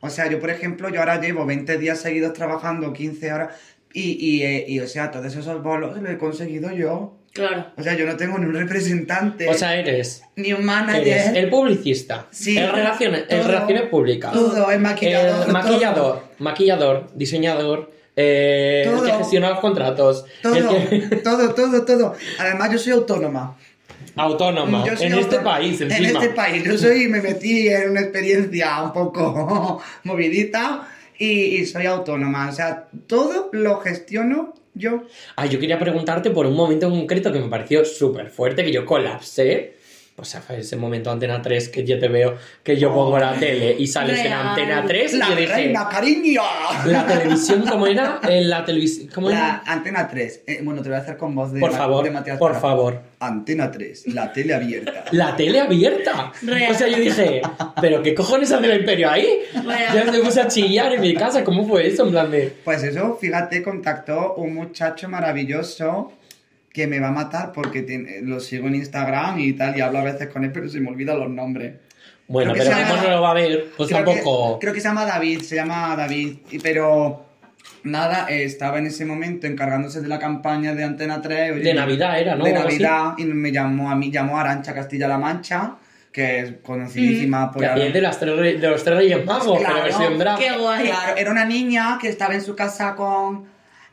O 0.00 0.10
sea, 0.10 0.30
yo, 0.30 0.38
por 0.40 0.50
ejemplo, 0.50 0.88
yo 0.90 1.00
ahora 1.00 1.20
llevo 1.20 1.44
20 1.46 1.78
días 1.78 2.00
seguidos 2.00 2.32
trabajando, 2.32 2.92
15 2.92 3.32
horas, 3.32 3.54
y, 3.92 4.12
y, 4.20 4.42
eh, 4.42 4.64
y, 4.68 4.80
o 4.80 4.86
sea, 4.86 5.10
todos 5.10 5.34
esos 5.34 5.62
bolos 5.62 6.00
los 6.00 6.10
he 6.10 6.18
conseguido 6.18 6.70
yo. 6.72 7.16
Claro. 7.36 7.66
O 7.76 7.82
sea, 7.82 7.94
yo 7.94 8.06
no 8.06 8.16
tengo 8.16 8.38
ni 8.38 8.46
un 8.46 8.54
representante, 8.54 9.48
O 9.48 9.54
sea, 9.54 9.76
eres, 9.76 10.22
ni 10.36 10.52
un 10.52 10.64
manager. 10.64 11.06
eres 11.06 11.26
el 11.36 11.48
publicista, 11.48 12.26
Sí. 12.30 12.56
el, 12.58 12.72
relaciones, 12.72 13.24
el 13.28 13.40
Todo. 13.40 13.48
relaciones 13.48 13.82
públicas, 13.84 14.32
Todo, 14.32 14.70
el 14.70 14.80
maquillador. 14.80 15.46
el 15.46 15.52
maquillador, 15.52 16.22
maquillador, 16.38 17.06
diseñador, 17.14 17.92
eh, 18.16 18.84
el 18.86 18.90
que 19.02 19.08
Todo. 19.10 19.18
gestiona 19.18 19.50
los 19.50 19.60
contratos, 19.60 20.24
Todo, 20.42 20.54
que- 20.88 21.16
todo, 21.22 21.54
todo, 21.54 21.84
todo. 21.84 22.14
Además, 22.38 22.72
yo 22.72 22.78
soy 22.78 22.92
autónoma. 22.92 23.56
autónoma, 24.18 24.82
Yo 24.86 24.96
soy 24.96 25.08
en 25.08 25.18
este 25.18 25.40
país 25.40 25.78
En 25.82 25.90
encima. 25.92 26.20
este 26.20 26.30
país. 26.34 26.64
Yo 26.64 26.78
soy, 26.78 27.06
me 27.08 27.20
metí 27.20 27.68
en 27.68 27.90
una 27.90 28.00
experiencia 28.00 28.82
un 28.82 28.92
poco 28.94 29.82
movidita 30.04 30.88
y, 31.18 31.28
y 31.56 31.66
soy 31.66 31.84
autónoma. 31.84 32.48
O 32.48 32.52
sea, 32.52 32.84
todo 33.06 33.50
lo 33.52 33.78
gestiono 33.80 34.54
yo. 34.76 35.04
Ah, 35.36 35.46
yo 35.46 35.58
quería 35.58 35.78
preguntarte 35.78 36.30
por 36.30 36.46
un 36.46 36.54
momento 36.54 36.86
en 36.86 36.92
concreto 37.00 37.32
que 37.32 37.40
me 37.40 37.48
pareció 37.48 37.84
súper 37.84 38.30
fuerte, 38.30 38.64
que 38.64 38.72
yo 38.72 38.84
colapsé. 38.84 39.75
O 40.18 40.24
sea, 40.24 40.40
fue 40.40 40.60
ese 40.60 40.76
momento 40.76 41.10
Antena 41.10 41.42
3 41.42 41.68
que 41.68 41.84
yo 41.84 41.98
te 41.98 42.08
veo, 42.08 42.36
que 42.62 42.78
yo 42.78 42.90
pongo 42.92 43.18
la 43.18 43.34
tele 43.34 43.76
y 43.78 43.86
sales 43.86 44.18
en 44.18 44.24
Real. 44.24 44.48
Antena 44.48 44.84
3 44.86 45.12
y 45.12 45.16
La 45.18 45.28
yo 45.28 45.36
dije, 45.36 45.52
reina, 45.54 45.88
cariño. 45.90 46.40
la 46.86 47.06
televisión, 47.06 47.64
¿cómo 47.68 47.86
era? 47.86 48.20
En 48.26 48.48
la 48.48 48.64
televisión, 48.64 49.08
¿cómo 49.14 49.28
La 49.28 49.36
era? 49.36 49.62
Antena 49.66 50.08
3. 50.08 50.40
Eh, 50.46 50.60
bueno, 50.62 50.80
te 50.80 50.88
voy 50.88 50.96
a 50.96 51.02
hacer 51.02 51.18
con 51.18 51.34
voz 51.34 51.52
de, 51.52 51.60
Por 51.60 51.70
favor, 51.72 52.02
de 52.02 52.10
Matías 52.12 52.38
por 52.38 52.52
Prado. 52.52 52.62
favor. 52.66 53.02
Antena 53.20 53.70
3, 53.70 54.06
la 54.14 54.32
tele 54.32 54.54
abierta. 54.54 55.04
La 55.12 55.36
tele 55.36 55.60
abierta. 55.60 56.32
Real. 56.42 56.72
O 56.72 56.74
sea, 56.74 56.88
yo 56.88 56.96
dije, 56.98 57.42
¿pero 57.82 58.02
qué 58.02 58.14
cojones 58.14 58.50
hace 58.52 58.72
el 58.72 58.80
imperio 58.80 59.10
ahí? 59.10 59.40
Real. 59.66 59.94
Ya 60.06 60.10
me 60.12 60.18
puse 60.20 60.40
a 60.40 60.48
chillar 60.48 60.94
en 60.94 61.00
mi 61.02 61.14
casa, 61.14 61.44
¿cómo 61.44 61.66
fue 61.68 61.88
eso? 61.88 62.04
En 62.06 62.10
plan 62.12 62.30
de... 62.30 62.54
Pues 62.64 62.82
eso, 62.82 63.18
fíjate, 63.20 63.62
contactó 63.62 64.34
un 64.36 64.54
muchacho 64.54 65.08
maravilloso 65.10 66.12
que 66.76 66.86
me 66.86 67.00
va 67.00 67.08
a 67.08 67.12
matar 67.12 67.52
porque 67.52 67.80
tiene- 67.80 68.20
lo 68.20 68.38
sigo 68.38 68.66
en 68.68 68.74
Instagram 68.74 69.38
y 69.38 69.54
tal, 69.54 69.78
y 69.78 69.80
hablo 69.80 69.98
a 70.00 70.04
veces 70.04 70.28
con 70.28 70.44
él, 70.44 70.52
pero 70.52 70.68
se 70.68 70.78
me 70.78 70.90
olvidan 70.90 71.18
los 71.18 71.30
nombres. 71.30 71.72
Bueno, 72.28 72.52
pero 72.54 72.70
como 72.70 73.02
no 73.02 73.10
lo 73.10 73.22
va 73.22 73.30
a 73.30 73.34
ver, 73.34 73.68
pues 73.78 73.88
creo 73.88 74.04
tampoco... 74.04 74.58
Que, 74.58 74.64
creo 74.64 74.74
que 74.74 74.80
se 74.82 74.88
llama 74.88 75.06
David, 75.06 75.40
se 75.40 75.54
llama 75.54 75.96
David, 75.96 76.34
y- 76.50 76.58
pero 76.58 77.24
nada, 77.84 78.26
eh, 78.28 78.44
estaba 78.44 78.78
en 78.78 78.86
ese 78.88 79.06
momento 79.06 79.46
encargándose 79.46 80.02
de 80.02 80.08
la 80.08 80.18
campaña 80.18 80.74
de 80.74 80.84
Antena 80.84 81.22
3. 81.22 81.52
oye, 81.54 81.62
De 81.62 81.72
Navidad 81.72 82.20
era, 82.20 82.34
¿no? 82.34 82.44
De. 82.44 82.52
Navidad, 82.52 83.14
y 83.16 83.24
me 83.24 83.50
llamó 83.50 83.90
a 83.90 83.94
mí, 83.96 84.10
llamó 84.10 84.36
a 84.36 84.42
Arancha 84.42 84.74
Castilla-La 84.74 85.16
Mancha, 85.16 85.76
que 86.12 86.40
es 86.40 86.52
conocidísima 86.62 87.50
por 87.52 87.62
Que 87.62 87.68
hacía 87.68 87.90
de, 87.90 88.00
las 88.02 88.18
tres, 88.20 88.36
re- 88.36 88.58
de 88.58 88.68
los 88.68 88.84
tres 88.84 88.96
reyes 88.98 89.24
magos, 89.24 89.58
Claro. 89.60 89.74
pero 89.76 89.84
versión 89.86 90.18
drag. 90.18 90.38
Qué 90.38 90.52
guay. 90.58 90.86
Claro, 90.88 91.16
era 91.16 91.30
una 91.30 91.46
niña 91.46 91.96
que 91.98 92.08
estaba 92.10 92.34
en 92.34 92.42
su 92.42 92.54
casa 92.54 92.94
con, 92.94 93.44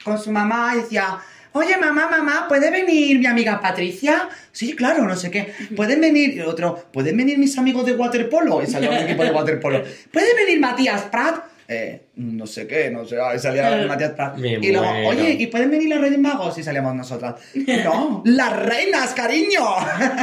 con 0.04 0.18
su 0.20 0.32
mamá 0.34 0.74
y 0.76 0.80
decía, 0.82 1.18
oye 1.54 1.78
mamá, 1.78 2.08
mamá, 2.10 2.46
¿puede 2.48 2.70
venir 2.70 3.20
mi 3.20 3.26
amiga 3.26 3.60
Patricia? 3.62 4.30
Sí, 4.52 4.76
claro, 4.76 5.04
no 5.08 5.16
sé 5.16 5.32
qué. 5.32 5.54
¿Pueden 5.76 6.02
venir? 6.02 6.36
Y 6.36 6.42
otro, 6.42 6.86
¿pueden 6.92 7.18
venir 7.18 7.38
mis 7.38 7.58
amigos 7.58 7.86
de 7.86 7.94
waterpolo? 7.94 8.62
Y 8.62 8.68
salió 8.68 8.92
un 8.92 8.98
equipo 8.98 9.24
de 9.24 9.32
waterpolo. 9.32 9.84
¿Puede 10.12 10.36
venir 10.36 10.60
Matías 10.60 11.04
Prat? 11.04 11.46
Eh, 11.68 12.02
no 12.18 12.46
sé 12.46 12.68
qué, 12.68 12.92
no 12.92 13.06
sé, 13.06 13.20
ahí 13.20 13.40
salía 13.40 13.86
Matías 13.88 14.12
Prat. 14.12 14.38
Me 14.38 14.54
y 14.54 14.72
luego, 14.72 14.86
muero. 14.86 15.10
oye, 15.10 15.32
¿y 15.40 15.48
pueden 15.48 15.72
venir 15.72 15.90
los 15.90 16.02
Reyes 16.02 16.20
Magos? 16.20 16.58
Y 16.58 16.64
salíamos 16.64 16.94
nosotras. 16.94 17.36
No, 17.84 18.22
las 18.26 18.60
reinas, 18.60 19.14
cariño. 19.14 19.62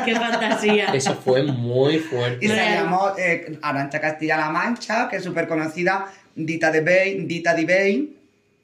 Qué 0.04 0.14
fantasía. 0.14 0.86
Eso 0.92 1.14
fue 1.14 1.42
muy 1.42 1.98
fuerte. 1.98 2.44
Y 2.44 2.48
salíamos 2.48 3.18
eh, 3.18 3.58
Arancha 3.62 4.00
Castilla-La 4.00 4.50
Mancha, 4.50 5.08
que 5.08 5.16
es 5.16 5.24
súper 5.24 5.48
conocida, 5.48 6.06
Dita 6.34 6.70
de 6.70 6.82
Bain, 6.82 7.26
Dita 7.26 7.54
Divine. 7.54 8.19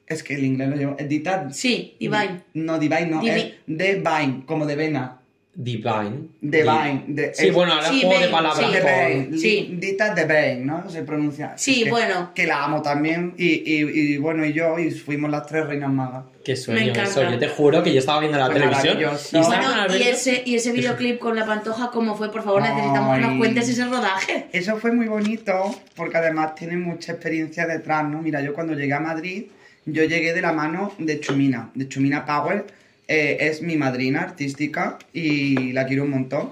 Es 0.07 0.23
que 0.23 0.35
el 0.35 0.45
inglés 0.45 0.69
lo 0.69 0.75
llevo. 0.77 0.95
eh, 0.97 1.05
Dita. 1.05 1.49
Sí, 1.51 1.95
Divine. 1.99 2.41
No, 2.53 2.79
Divine 2.79 3.07
no, 3.07 3.21
Divi- 3.21 3.53
es 3.67 4.03
Divine, 4.03 4.43
como 4.45 4.65
de 4.65 4.75
vena. 4.75 5.13
Divine. 5.59 6.27
Divine. 6.39 7.03
De, 7.07 7.33
Sí, 7.33 7.47
es- 7.47 7.53
bueno, 7.53 7.73
ahora 7.73 7.89
Sí, 7.89 8.01
juego 8.03 8.21
de 8.21 8.27
palabras 8.27 8.63
sí. 8.71 8.77
Bain, 8.83 9.39
Sí. 9.39 9.75
Dita 9.79 10.13
de 10.13 10.25
Bain, 10.25 10.65
¿no? 10.67 10.87
Se 10.87 11.01
pronuncia. 11.01 11.53
Sí, 11.57 11.79
Es 11.79 11.83
que- 11.85 11.89
bueno. 11.89 12.31
Que 12.35 12.45
la 12.45 12.63
amo 12.63 12.83
también. 12.83 13.33
Y, 13.39 13.47
y, 13.65 13.81
y 14.13 14.17
bueno, 14.17 14.45
y 14.45 14.53
yo, 14.53 14.77
y 14.77 14.91
fuimos 14.91 15.31
las 15.31 15.47
tres 15.47 15.65
reinas 15.65 15.91
magas. 15.91 16.25
Qué 16.45 16.51
Me 16.51 16.57
sueño 16.57 16.79
encanta. 16.91 17.09
eso. 17.09 17.23
Yo 17.31 17.39
te 17.39 17.47
juro 17.49 17.81
que 17.81 17.91
yo 17.91 17.97
estaba 17.99 18.19
viendo 18.19 18.37
la 18.37 18.45
Fue 18.45 18.53
televisión 18.53 18.97
y 19.01 19.03
Bueno, 19.39 19.97
y 19.97 20.01
ese, 20.03 20.43
y 20.45 20.55
ese 20.55 20.71
videoclip 20.73 21.17
con 21.19 21.35
la 21.35 21.45
pantoja, 21.45 21.89
¿cómo 21.91 22.15
fue? 22.15 22.31
Por 22.31 22.43
favor, 22.43 22.61
necesitamos 22.61 23.15
que 23.15 23.21
nos 23.21 23.31
Ay. 23.31 23.37
cuentes 23.39 23.67
ese 23.67 23.83
rodaje. 23.85 24.47
Eso 24.53 24.77
fue 24.77 24.91
muy 24.91 25.07
bonito 25.07 25.75
porque 25.95 26.17
además 26.17 26.53
tiene 26.53 26.77
mucha 26.77 27.13
experiencia 27.13 27.65
detrás, 27.65 28.07
¿no? 28.07 28.21
Mira, 28.21 28.41
yo 28.41 28.53
cuando 28.53 28.73
llegué 28.75 28.93
a 28.93 28.99
Madrid, 28.99 29.45
yo 29.87 30.03
llegué 30.03 30.33
de 30.33 30.41
la 30.41 30.53
mano 30.53 30.93
de 30.99 31.19
Chumina, 31.19 31.71
de 31.73 31.87
Chumina 31.87 32.25
Power, 32.25 32.65
eh, 33.07 33.37
es 33.39 33.61
mi 33.61 33.75
madrina 33.77 34.21
artística 34.21 34.99
y 35.13 35.71
la 35.73 35.85
quiero 35.87 36.03
un 36.03 36.11
montón. 36.11 36.51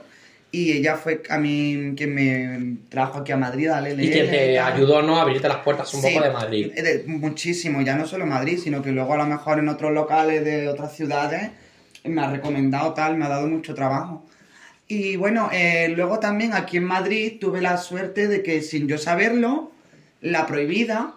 Y 0.52 0.72
ella 0.72 0.96
fue 0.96 1.22
a 1.30 1.38
mí 1.38 1.94
quien 1.98 2.16
me 2.16 2.78
trajo 2.88 3.20
aquí 3.20 3.34
a 3.34 3.38
Madrid 3.38 3.68
a 3.68 3.82
LLL. 3.82 4.02
y 4.06 4.10
que 4.10 4.24
te 4.24 4.58
ayudó 4.60 5.02
¿no? 5.02 5.18
a 5.18 5.24
abrirte 5.24 5.50
las 5.50 5.58
puertas 5.58 5.94
un 5.94 6.02
Sí, 6.02 6.14
poco 6.14 6.24
de 6.24 6.32
Madrid. 6.32 6.72
de- 6.74 7.04
muchísimo, 7.08 7.82
ya 7.82 7.96
no 7.98 8.08
solo 8.08 8.26
Madrid, 8.26 8.58
sino 8.64 8.82
que 8.82 8.92
luego 8.94 9.14
a 9.14 9.18
lo 9.18 9.26
mejor 9.26 9.60
en 9.60 9.68
otros 9.68 9.92
locales 9.92 10.46
de 10.46 10.70
otras 10.70 10.96
ciudades 10.96 11.50
me 12.06 12.22
ha 12.22 12.32
recomendado 12.32 12.94
tal, 12.94 13.18
me 13.18 13.26
ha 13.26 13.30
dado 13.30 13.48
mucho 13.48 13.76
trabajo. 13.76 14.26
Y 14.88 15.18
bueno, 15.18 15.50
eh, 15.52 15.92
luego 15.94 16.20
también 16.20 16.54
aquí 16.54 16.78
en 16.78 16.86
Madrid 16.86 17.34
tuve 17.42 17.60
la 17.62 17.76
suerte 17.78 18.28
de 18.30 18.42
que 18.42 18.62
sin 18.62 18.88
yo 18.88 18.98
saberlo, 18.98 19.72
La 20.22 20.48
Prohibida, 20.48 21.12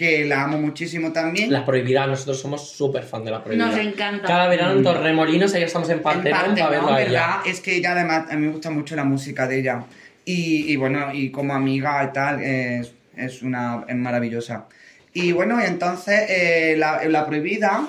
que 0.00 0.24
la 0.24 0.44
amo 0.44 0.56
muchísimo 0.58 1.12
también. 1.12 1.52
La 1.52 1.62
prohibida, 1.66 2.06
nosotros 2.06 2.40
somos 2.40 2.70
súper 2.70 3.02
fan 3.02 3.22
de 3.22 3.30
la 3.32 3.44
prohibida. 3.44 3.66
Nos 3.66 3.76
encanta. 3.76 4.26
Cada 4.26 4.48
verano 4.48 4.72
en 4.78 4.82
Torremolinos, 4.82 5.52
ahí 5.52 5.62
estamos 5.62 5.90
en 5.90 6.00
parte, 6.00 6.30
para 6.30 6.48
verla 6.54 7.02
ella. 7.02 7.10
¿verdad? 7.10 7.36
Es 7.44 7.60
que 7.60 7.76
ella 7.76 7.92
además, 7.92 8.24
a 8.30 8.34
mí 8.36 8.46
me 8.46 8.52
gusta 8.52 8.70
mucho 8.70 8.96
la 8.96 9.04
música 9.04 9.46
de 9.46 9.58
ella. 9.60 9.84
Y, 10.24 10.72
y 10.72 10.76
bueno, 10.76 11.12
y 11.12 11.30
como 11.30 11.52
amiga 11.52 12.02
y 12.02 12.12
tal, 12.14 12.40
es, 12.42 12.94
es 13.14 13.42
una 13.42 13.84
es 13.86 13.94
maravillosa. 13.96 14.64
Y 15.12 15.32
bueno, 15.32 15.60
y 15.60 15.66
entonces 15.66 16.24
eh, 16.30 16.76
la, 16.78 17.04
la 17.04 17.26
prohibida, 17.26 17.86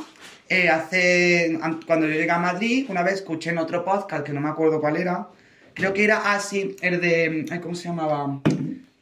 eh, 0.49 0.67
hace, 0.67 1.57
an- 1.61 1.79
cuando 1.87 2.07
yo 2.07 2.13
llegué 2.15 2.31
a 2.31 2.39
Madrid, 2.39 2.87
una 2.89 3.03
vez 3.03 3.13
escuché 3.15 3.51
en 3.51 3.57
otro 3.57 3.85
podcast, 3.85 4.25
que 4.25 4.33
no 4.33 4.41
me 4.41 4.49
acuerdo 4.49 4.81
cuál 4.81 4.97
era, 4.97 5.29
creo 5.73 5.93
que 5.93 6.03
era 6.03 6.33
así, 6.33 6.75
el 6.81 6.99
de, 6.99 7.45
ay, 7.49 7.59
¿cómo 7.59 7.73
se 7.73 7.87
llamaba? 7.87 8.37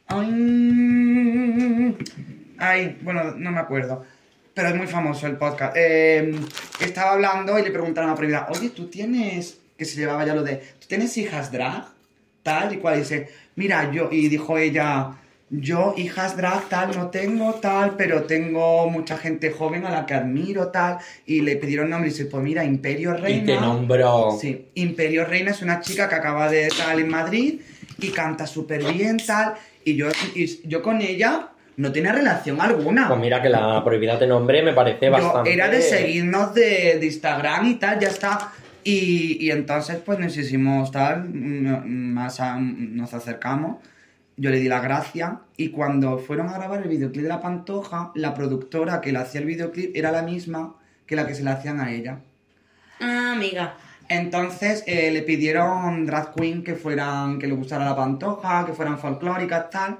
Ay, 0.06 1.96
ay, 2.60 2.98
bueno, 3.02 3.34
no 3.36 3.50
me 3.50 3.58
acuerdo. 3.60 4.04
Pero 4.54 4.68
es 4.68 4.74
muy 4.74 4.86
famoso 4.86 5.26
el 5.26 5.36
podcast. 5.36 5.74
Eh, 5.76 6.34
estaba 6.80 7.12
hablando 7.12 7.58
y 7.58 7.62
le 7.62 7.70
preguntaron 7.70 8.10
a 8.10 8.12
la 8.12 8.16
prohibida, 8.16 8.46
oye, 8.50 8.70
¿tú 8.70 8.88
tienes, 8.88 9.58
que 9.76 9.84
se 9.84 9.98
llevaba 9.98 10.24
ya 10.24 10.34
lo 10.34 10.42
de, 10.42 10.56
¿tú 10.56 10.86
tienes 10.86 11.16
hijas 11.16 11.50
drag? 11.50 11.84
Tal 12.42 12.72
y 12.72 12.76
cual. 12.78 12.96
Y 12.96 12.98
dice, 13.00 13.28
mira, 13.56 13.90
yo, 13.90 14.08
y 14.10 14.28
dijo 14.28 14.58
ella, 14.58 15.12
yo 15.50 15.94
hijas 15.96 16.36
drag 16.36 16.68
tal 16.68 16.96
no 16.96 17.08
tengo, 17.08 17.54
tal, 17.54 17.96
pero 17.96 18.24
tengo 18.24 18.88
mucha 18.90 19.16
gente 19.16 19.50
joven 19.50 19.84
a 19.84 19.90
la 19.90 20.06
que 20.06 20.14
admiro, 20.14 20.68
tal. 20.68 20.98
Y 21.26 21.40
le 21.40 21.56
pidieron 21.56 21.88
nombre 21.90 22.08
y 22.08 22.12
dice, 22.12 22.26
pues 22.26 22.42
mira, 22.42 22.64
Imperio 22.64 23.16
Y 23.16 23.20
Reina. 23.20 23.46
te 23.46 23.60
nombró. 23.60 24.36
Sí, 24.40 24.68
Imperio 24.74 25.24
Reina 25.24 25.52
es 25.52 25.62
una 25.62 25.80
chica 25.80 26.08
que 26.08 26.16
acaba 26.16 26.50
de 26.50 26.66
estar 26.66 26.98
en 26.98 27.08
Madrid 27.08 27.60
y 27.98 28.08
canta 28.10 28.46
súper 28.46 28.84
bien, 28.92 29.18
tal. 29.24 29.54
Y 29.84 29.94
yo, 29.96 30.08
y 30.34 30.68
yo 30.68 30.82
con 30.82 31.00
ella 31.00 31.50
no 31.80 31.90
tenía 31.92 32.12
relación 32.12 32.60
alguna. 32.60 33.08
Pues 33.08 33.20
mira 33.20 33.40
que 33.42 33.48
la 33.48 33.82
prohibida 33.84 34.18
te 34.18 34.26
nombré, 34.26 34.62
me 34.62 34.72
parece 34.72 35.06
Yo 35.06 35.12
bastante. 35.12 35.52
era 35.52 35.68
de 35.68 35.80
seguirnos 35.82 36.54
de, 36.54 36.98
de 37.00 37.06
Instagram 37.06 37.66
y 37.66 37.74
tal, 37.76 37.98
ya 37.98 38.08
está. 38.08 38.52
Y, 38.84 39.36
y 39.44 39.50
entonces 39.50 39.98
pues 40.04 40.18
nos 40.18 40.36
hicimos 40.36 40.90
tal, 40.90 41.28
más 41.28 42.40
a- 42.40 42.58
nos 42.58 43.12
acercamos. 43.14 43.76
Yo 44.36 44.48
le 44.50 44.58
di 44.58 44.68
la 44.68 44.80
gracia 44.80 45.40
y 45.56 45.68
cuando 45.68 46.18
fueron 46.18 46.48
a 46.48 46.54
grabar 46.56 46.82
el 46.82 46.88
videoclip 46.88 47.22
de 47.24 47.28
La 47.28 47.40
Pantoja, 47.42 48.10
la 48.14 48.32
productora 48.32 49.00
que 49.02 49.12
le 49.12 49.18
hacía 49.18 49.40
el 49.40 49.46
videoclip 49.46 49.94
era 49.94 50.10
la 50.12 50.22
misma 50.22 50.76
que 51.06 51.14
la 51.16 51.26
que 51.26 51.34
se 51.34 51.42
le 51.44 51.50
hacían 51.50 51.78
a 51.80 51.92
ella. 51.92 52.20
Ah, 53.00 53.32
amiga. 53.34 53.74
Entonces 54.08 54.82
eh, 54.86 55.10
le 55.12 55.22
pidieron 55.22 56.04
drag 56.06 56.34
queen 56.34 56.64
que 56.64 56.74
fueran, 56.74 57.38
que 57.38 57.46
le 57.46 57.54
gustara 57.54 57.84
la 57.84 57.94
pantoja, 57.96 58.64
que 58.66 58.72
fueran 58.72 58.98
folclóricas, 58.98 59.70
tal. 59.70 59.98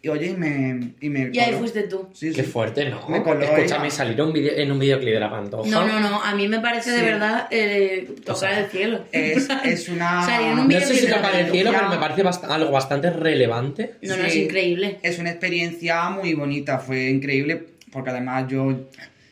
Y 0.00 0.08
oye, 0.08 0.26
y 0.26 0.34
me. 0.34 0.92
Y, 1.00 1.08
me 1.08 1.30
Y 1.32 1.38
ahí 1.40 1.46
coló. 1.46 1.58
fuiste 1.58 1.82
tú. 1.82 2.08
Sí, 2.12 2.32
Qué 2.32 2.44
sí. 2.44 2.50
fuerte, 2.50 2.88
¿no? 2.88 3.08
Me 3.08 3.20
coló 3.22 3.42
Escúchame, 3.42 3.90
salir 3.90 4.20
un 4.22 4.32
video, 4.32 4.56
en 4.56 4.70
un 4.70 4.78
videoclip 4.78 5.12
de 5.14 5.20
la 5.20 5.28
pantoja. 5.28 5.68
No, 5.68 5.86
no, 5.86 5.98
no. 5.98 6.22
A 6.22 6.34
mí 6.36 6.46
me 6.46 6.60
parece 6.60 6.92
de 6.92 6.98
Sí. 7.00 7.04
verdad 7.04 7.48
eh, 7.50 8.08
tocar 8.24 8.34
O 8.34 8.38
sea, 8.38 8.60
el 8.60 8.66
cielo. 8.70 9.00
Es, 9.10 9.48
es 9.64 9.88
una. 9.88 10.24
Salir 10.24 10.48
en 10.52 10.58
un 10.60 10.68
No 10.68 10.80
sé 10.80 10.86
si 10.86 10.92
videoclip 10.92 11.08
de 11.08 11.14
tocar 11.16 11.32
la 11.34 11.40
el 11.40 11.50
cielo, 11.50 11.70
pero 11.74 11.88
me 11.88 11.96
parece 11.96 12.24
bast- 12.24 12.44
algo 12.48 12.70
bastante 12.70 13.10
relevante. 13.10 13.94
No, 14.02 14.16
no, 14.16 14.24
es 14.24 14.36
increíble. 14.36 14.98
Es 15.02 15.18
una 15.18 15.30
experiencia 15.30 16.08
muy 16.10 16.32
bonita, 16.34 16.78
fue 16.78 17.08
increíble, 17.10 17.64
porque 17.92 18.10
además 18.10 18.44
yo, 18.48 18.72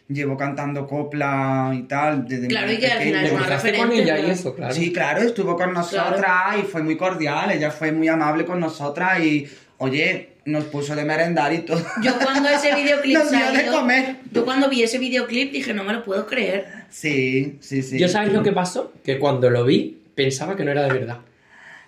llevo 0.09 0.37
cantando 0.37 0.87
copla 0.87 1.72
y 1.76 1.83
tal 1.83 2.26
desde 2.29 2.46
Claro, 2.48 2.72
y 2.72 2.79
que 2.79 2.87
al 2.87 3.02
final 3.02 3.20
¿Te 3.22 3.26
es 3.26 3.33
una 3.33 3.79
con 3.79 3.92
ella 3.92 4.18
y 4.20 4.31
eso, 4.31 4.55
claro? 4.55 4.74
Sí, 4.74 4.92
claro, 4.92 5.20
estuvo 5.22 5.57
con 5.57 5.72
nosotras 5.72 6.57
y 6.61 6.62
fue 6.62 6.83
muy 6.83 6.96
cordial, 6.96 7.50
ella 7.50 7.70
fue 7.70 7.90
muy 7.92 8.07
amable 8.09 8.44
con 8.44 8.61
nosotras 8.61 9.20
y, 9.20 9.48
oye, 9.79 10.36
nos 10.46 10.64
puso 10.64 10.96
de 10.96 11.04
merendar 11.04 11.52
y 11.52 11.59
todo. 11.59 11.82
Yo 12.02 12.18
cuando 12.18 12.48
ese 12.48 12.74
videoclip 12.74 13.18
Nos 13.18 13.30
dio 13.30 13.38
de 13.38 13.44
salió, 13.56 13.72
comer. 13.72 14.16
yo 14.32 14.44
cuando 14.44 14.68
vi 14.70 14.82
ese 14.82 14.98
videoclip 14.98 15.52
dije, 15.52 15.74
no 15.74 15.85
me 15.85 15.92
lo 15.92 16.02
puedo 16.02 16.26
creer. 16.26 16.66
Sí, 16.90 17.59
sí, 17.61 17.82
sí. 17.82 17.98
Yo 17.98 18.09
sabes 18.09 18.32
lo 18.32 18.42
que 18.42 18.52
pasó, 18.52 18.92
que 19.04 19.18
cuando 19.18 19.50
lo 19.50 19.64
vi 19.64 19.98
pensaba 20.14 20.56
que 20.56 20.64
no 20.64 20.70
era 20.70 20.82
de 20.85 20.92
verdad. 20.92 21.18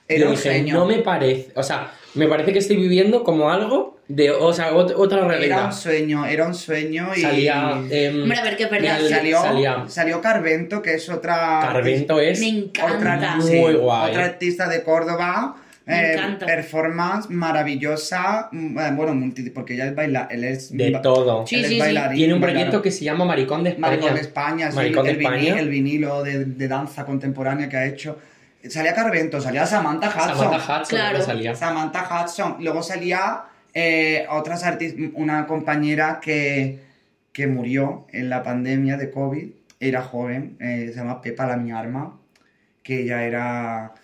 Era 0.07 0.21
Yo 0.21 0.27
un 0.31 0.37
dije, 0.37 0.43
sueño. 0.51 0.75
no 0.75 0.87
me 0.87 0.99
parece, 0.99 1.51
o 1.55 1.63
sea, 1.63 1.93
me 2.15 2.27
parece 2.27 2.53
que 2.53 2.59
estoy 2.61 2.77
viviendo 2.77 3.23
como 3.25 3.51
algo 3.51 3.99
de, 4.09 4.31
o 4.31 4.53
sea, 4.55 4.73
ot- 4.73 4.95
otra 4.97 5.19
Era 5.19 5.29
realidad. 5.29 5.67
un 5.67 5.73
sueño, 5.75 6.25
era 6.25 6.47
un 6.47 6.55
sueño 6.55 7.11
y... 7.15 7.21
Salía, 7.21 7.79
em, 7.91 8.23
Hombre, 8.23 8.39
a 8.39 8.43
ver, 8.43 8.57
verdad, 8.57 8.81
mira, 8.81 8.99
salió, 9.17 9.39
salía- 9.43 9.85
salió 9.87 10.21
Carvento, 10.23 10.81
que 10.81 10.95
es 10.95 11.09
otra... 11.11 11.59
Carvento 11.61 12.19
es 12.21 12.41
Me 12.41 12.71
Otra, 12.71 13.15
encanta. 13.17 13.37
sí, 13.43 13.57
Muy 13.57 13.75
guay. 13.75 14.11
otra 14.13 14.25
artista 14.25 14.67
de 14.67 14.83
Córdoba. 14.83 15.57
Me 15.89 16.01
eh, 16.01 16.13
encanta. 16.13 16.45
performance 16.45 17.31
maravillosa. 17.31 18.51
mm, 18.53 18.79
eh, 18.79 18.93
Bueno, 18.95 19.15
multi, 19.15 19.49
porque 19.51 19.73
ella 19.73 19.87
es 19.87 19.95
baila, 19.95 20.29
él 20.31 20.45
es 20.45 20.71
de 20.71 20.91
todo. 21.03 21.47
Sí, 21.47 21.57
él 21.57 21.63
es 21.63 21.69
sí, 21.69 21.75
sí. 21.75 21.81
bailarín, 21.81 22.17
Tiene 22.19 22.35
un 22.35 22.41
proyecto 22.43 22.83
que 22.83 22.91
se 22.91 23.05
llama 23.05 23.25
Maricón 23.25 23.65
de 23.65 23.71
España. 23.71 23.89
Maricón 23.91 24.15
de 24.15 24.21
España, 24.21 24.71
sí, 24.71 24.77
Maricón 24.77 25.07
de 25.07 25.13
el, 25.13 25.69
vinilo 25.71 26.23
de, 26.23 26.45
de 26.45 26.69
danza 26.69 27.07
contemporánea 27.07 27.69
que 27.71 27.77
ha 27.79 27.87
hecho. 27.87 28.19
Salía 28.69 28.93
Carvento, 28.95 29.41
salía 29.41 29.65
Samantha 29.65 30.09
Hudson. 30.09 30.37
Samantha 30.37 30.81
Hudson 30.81 30.99
Claro. 30.99 31.23
salía. 31.23 31.55
Samantha 31.55 32.07
Hudson. 32.25 32.57
Luego 32.61 32.83
salía 32.83 33.45
eh, 33.73 34.27
otras 34.31 34.65
artistas, 34.65 35.01
una 35.15 35.47
compañera 35.47 36.19
que, 36.21 36.81
que 37.33 37.47
murió 37.47 38.07
en 38.13 38.29
la 38.29 38.43
pandemia 38.43 38.97
de 38.99 39.11
COVID, 39.11 39.49
era 39.81 40.03
joven, 40.03 40.57
eh, 40.61 40.91
se 40.93 40.99
llama 40.99 41.23
Pepa 41.23 41.47
la 41.47 41.57
mi 41.57 41.71
arma, 41.71 42.19
que 42.83 43.03
ella 43.03 43.23
era 43.25 43.95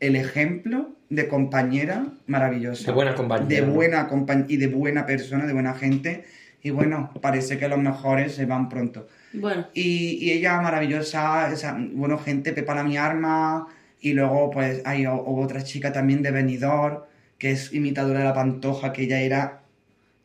el 0.00 0.16
ejemplo 0.16 0.90
de 1.12 1.28
compañera 1.28 2.06
maravillosa. 2.26 2.86
De 2.86 2.92
buena 2.92 3.14
compañera, 3.14 3.46
De 3.46 3.60
buena 3.60 4.08
y 4.48 4.56
de 4.56 4.66
buena 4.66 5.04
persona, 5.04 5.46
de 5.46 5.52
buena 5.52 5.74
gente. 5.74 6.24
Y 6.62 6.70
bueno, 6.70 7.10
parece 7.20 7.58
que 7.58 7.68
los 7.68 7.78
mejores 7.78 8.34
se 8.34 8.46
van 8.46 8.70
pronto. 8.70 9.08
Bueno, 9.34 9.66
Y, 9.74 10.16
y 10.24 10.30
ella 10.30 10.60
maravillosa, 10.62 11.52
esa, 11.52 11.76
bueno, 11.92 12.16
gente, 12.16 12.54
Pepa 12.54 12.74
la 12.74 12.82
mi 12.82 12.96
arma, 12.96 13.66
y 14.00 14.14
luego 14.14 14.50
pues 14.50 14.80
hay 14.86 15.04
o 15.04 15.22
otra 15.22 15.62
chica 15.62 15.92
también 15.92 16.22
de 16.22 16.30
Benidorm, 16.30 17.00
que 17.36 17.50
es 17.50 17.74
imitadora 17.74 18.20
de 18.20 18.24
la 18.24 18.34
pantoja, 18.34 18.92
que 18.94 19.02
ella 19.02 19.20
era 19.20 19.61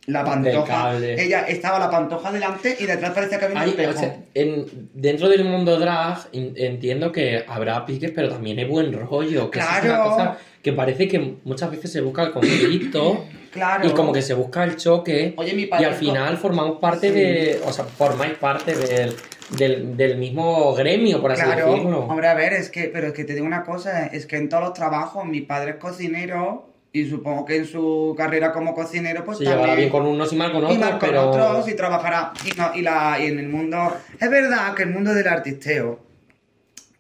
la 0.08 0.24
pantoja. 0.24 0.98
Ella 0.98 1.41
estaba 1.48 1.80
la 1.80 1.89
pantoja 1.91 2.32
delante 2.32 2.76
y 2.80 2.86
detrás 2.86 3.12
parecía 3.12 3.39
que 3.39 3.46
había 3.46 3.62
un 3.62 3.70
espejo. 3.70 3.91
o 3.91 4.00
sea, 4.00 4.17
en- 4.34 4.65
dentro 4.93 5.28
del 5.28 5.43
mundo 5.43 5.78
drag 5.78 6.17
in- 6.32 6.54
entiendo 6.56 7.12
que 7.12 7.43
habrá 7.48 7.86
piques, 7.86 8.12
pero 8.15 8.30
también 8.30 8.58
hay 8.58 8.65
buen 8.65 8.93
rollo. 8.93 9.52
Que 9.52 9.60
eso 9.60 9.67
es 9.70 9.84
una 9.84 9.93
Claro. 9.96 10.10
cosa 10.10 10.38
que 10.63 10.72
parece 10.74 11.08
que 11.10 11.36
muchas 11.43 11.70
veces 11.72 11.91
se 11.91 12.00
busca 12.02 12.24
el 12.24 12.32
conflicto 12.32 13.26
Claro. 13.52 13.86
y 13.88 13.91
como 13.91 14.13
que 14.13 14.22
se 14.22 14.34
busca 14.34 14.63
el 14.63 14.78
choque 14.78 15.34
Oye, 15.38 15.54
mi 15.54 15.63
y 15.78 15.84
al 15.84 15.93
final 15.96 16.38
formamos 16.38 16.80
parte 16.80 17.10
Sí. 17.10 17.13
de, 17.13 17.62
o 17.65 17.72
sea, 17.74 17.84
formáis 17.86 18.34
parte 18.36 18.76
del, 18.76 19.13
del, 19.58 19.98
del 19.98 20.17
mismo 20.17 20.74
gremio, 20.74 21.20
por 21.22 21.34
así 21.34 21.41
Claro, 21.43 21.72
decirlo. 21.74 22.00
hombre, 22.06 22.28
a 22.28 22.34
ver, 22.34 22.54
es 22.54 22.70
que, 22.70 22.84
pero 22.93 23.08
es 23.08 23.13
que 23.13 23.24
te 23.26 23.34
digo 23.34 23.46
una 23.46 23.63
cosa, 23.63 24.08
es 24.08 24.26
que 24.26 24.38
en 24.38 24.48
todos 24.48 24.63
los 24.63 24.74
trabajos 24.74 25.26
mi 25.26 25.41
padre 25.41 25.72
es 25.72 25.76
cocinero 25.78 26.70
y 27.01 27.10
supongo 27.10 27.45
que 27.45 27.55
en 27.57 27.65
su 27.65 28.13
carrera 28.17 28.51
como 28.51 28.73
cocinero 28.73 29.23
pues 29.25 29.38
se 29.38 29.43
llevará 29.43 29.67
también... 29.67 29.77
bien 29.77 29.89
con 29.89 30.05
unos 30.05 30.31
y 30.33 30.36
mal 30.36 30.51
con 30.51 30.62
y 30.62 30.65
otros, 30.65 30.79
más 30.79 30.89
con 30.91 30.99
pero 30.99 31.29
otros 31.29 31.69
y 31.69 31.73
trabajará 31.75 32.33
y, 32.45 32.57
no- 32.57 32.71
y 32.75 32.81
la, 32.81 33.17
y 33.21 33.25
en 33.27 33.39
el 33.39 33.49
mundo 33.49 33.95
es 34.19 34.29
verdad 34.29 34.73
que 34.73 34.83
el 34.83 34.89
mundo 34.89 35.13
del 35.13 35.27
artisteo 35.27 35.99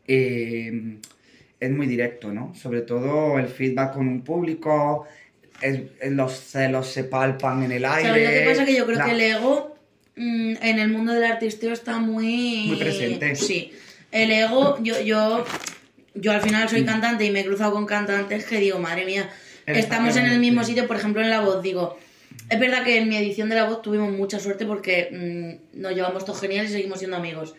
eh, 0.07 0.97
es 1.59 1.71
muy 1.71 1.87
directo 1.87 2.31
no 2.31 2.53
sobre 2.55 2.81
todo 2.81 3.39
el 3.39 3.47
feedback 3.47 3.93
con 3.93 4.07
un 4.07 4.21
público 4.21 5.05
es- 5.61 5.81
es- 5.99 6.11
los 6.11 6.33
celos 6.39 6.87
se 6.87 7.03
palpan 7.03 7.63
en 7.63 7.71
el 7.71 7.85
aire 7.85 8.09
¿sabes 8.09 8.23
lo 8.27 8.31
que 8.33 8.45
pasa? 8.49 8.65
Que 8.65 8.75
yo 8.75 8.85
creo 8.85 8.97
la- 8.99 9.05
que 9.05 9.11
el 9.11 9.21
ego 9.21 9.75
mm, 10.15 10.53
en 10.61 10.79
el 10.79 10.89
mundo 10.89 11.13
del 11.13 11.23
artisteo 11.25 11.73
está 11.73 11.97
muy... 11.99 12.65
Muy 12.67 12.77
presente. 12.77 13.35
Sí. 13.35 13.71
El 14.11 14.31
ego, 14.31 14.77
yo, 14.81 14.99
yo, 15.01 15.43
yo 16.15 16.31
al 16.31 16.41
final 16.41 16.65
Mm. 16.65 16.69
soy 16.69 16.85
cantante 16.85 17.25
y 17.25 17.31
me 17.31 17.41
he 17.41 17.45
cruzado 17.45 17.73
con 17.73 17.85
cantantes 17.85 18.45
que 18.45 18.57
digo, 18.59 18.79
madre 18.79 19.05
mía, 19.05 19.29
estamos 19.67 20.15
en 20.15 20.25
el 20.25 20.39
mismo 20.39 20.63
sitio, 20.63 20.87
por 20.87 20.97
ejemplo, 20.97 21.21
en 21.21 21.29
La 21.29 21.41
Voz, 21.41 21.61
digo... 21.61 21.97
Es 22.49 22.59
verdad 22.59 22.83
que 22.83 22.97
en 22.97 23.09
mi 23.09 23.17
edición 23.17 23.49
de 23.49 23.55
La 23.55 23.65
Voz 23.65 23.81
tuvimos 23.81 24.11
mucha 24.11 24.39
suerte 24.39 24.65
porque 24.65 25.09
mm, 25.73 25.81
nos 25.81 25.93
llevamos 25.93 26.23
todos 26.23 26.39
genial 26.39 26.65
y 26.65 26.69
seguimos 26.69 26.99
siendo 26.99 27.17
amigos. 27.17 27.55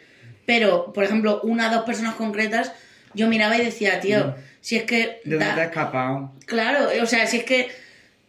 Pero, 0.47 0.92
por 0.94 1.05
ejemplo, 1.05 1.40
una 1.42 1.71
o 1.71 1.75
dos 1.75 1.85
personas 1.85 2.14
concretas, 2.14 2.73
yo 3.12 3.29
miraba 3.29 3.59
y 3.59 3.64
decía, 3.64 4.01
tío, 4.01 4.35
si 4.61 4.77
es 4.77 4.85
que... 4.85 5.21
¿De 5.25 5.37
dónde 5.37 5.44
te 5.44 5.61
has 5.61 5.68
escapado? 5.68 6.33
Claro, 6.47 6.88
o 7.03 7.07
sea, 7.07 7.27
si 7.27 7.38
es 7.38 7.44
que 7.44 7.68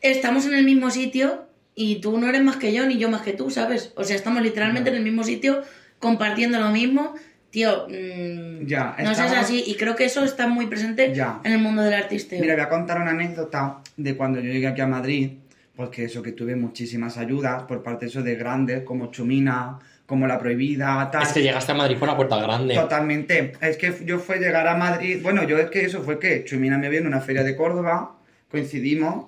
estamos 0.02 0.46
en 0.46 0.54
el 0.54 0.66
mismo 0.66 0.92
sitio 0.92 1.46
y 1.76 2.02
tú 2.02 2.18
no 2.18 2.28
eres 2.28 2.42
más 2.42 2.58
que 2.58 2.74
yo 2.74 2.86
ni 2.86 2.98
yo 2.98 3.10
más 3.10 3.22
que 3.22 3.32
tú, 3.32 3.50
¿sabes? 3.50 3.94
O 3.96 4.04
sea, 4.04 4.16
estamos 4.16 4.42
literalmente 4.42 4.90
en 4.90 4.98
el 4.98 5.04
mismo 5.04 5.24
sitio 5.24 5.64
compartiendo 6.00 6.60
lo 6.60 6.70
mismo. 6.72 7.16
Tío, 7.52 7.88
mm, 7.88 8.66
Ya, 8.68 8.96
no 9.04 9.16
seas 9.16 9.34
así 9.34 9.64
y 9.66 9.76
creo 9.76 9.96
que 9.96 10.06
eso 10.06 10.24
está 10.24 10.48
muy 10.48 10.68
presente 10.68 11.14
Ya. 11.16 11.40
en 11.44 11.54
el 11.54 11.60
mundo 11.60 11.82
del 11.82 11.94
artisteo. 11.96 12.40
Mira, 12.40 12.54
voy 12.54 12.64
a 12.64 12.70
contar 12.70 13.02
una 13.02 13.12
anécdota 13.12 13.80
de 13.98 14.16
cuando 14.16 14.40
yo 14.40 14.52
llegué 14.52 14.68
aquí 14.68 14.82
a 14.82 14.88
Madrid, 14.88 15.32
porque 15.76 16.04
eso 16.06 16.22
que 16.22 16.34
tuve 16.34 16.56
muchísimas 16.56 17.18
ayudas 17.18 17.64
por 17.64 17.82
parte 17.82 18.06
de 18.06 18.10
eso 18.12 18.22
de 18.22 18.36
grandes, 18.36 18.84
como 18.84 19.10
Chumina, 19.12 19.80
como 20.06 20.28
La 20.28 20.38
Prohibida, 20.40 21.10
tal. 21.12 21.24
es 21.24 21.30
que 21.30 21.42
llegaste 21.42 21.72
a 21.72 21.76
Madrid 21.76 21.98
por 21.98 22.08
la 22.08 22.16
puerta 22.16 22.38
grande. 22.42 22.76
Totalmente. 22.76 23.54
Es 23.62 23.78
que 23.78 23.94
yo 24.06 24.20
fue 24.20 24.38
llegar 24.40 24.68
a 24.68 24.76
Madrid. 24.76 25.20
Bueno, 25.24 25.44
yo 25.44 25.58
es 25.58 25.70
que 25.70 25.86
eso 25.86 26.02
fue 26.04 26.20
que 26.20 26.44
Chumina 26.46 26.78
me 26.78 26.90
vio 26.90 27.00
en 27.00 27.08
una 27.08 27.22
feria 27.22 27.44
de 27.44 27.56
Córdoba, 27.56 28.16
coincidimos. 28.50 29.28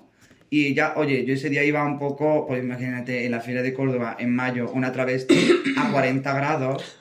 Y 0.50 0.74
ya, 0.74 0.92
oye, 0.96 1.24
yo 1.24 1.32
ese 1.34 1.48
día 1.48 1.64
iba 1.64 1.82
un 1.84 1.98
poco, 1.98 2.46
pues 2.46 2.62
imagínate, 2.62 3.24
en 3.24 3.30
la 3.30 3.40
feria 3.40 3.62
de 3.62 3.72
Córdoba, 3.72 4.16
en 4.18 4.34
mayo, 4.34 4.70
una 4.72 4.92
travesti 4.92 5.50
a 5.78 5.90
40 5.90 6.34
grados. 6.34 6.98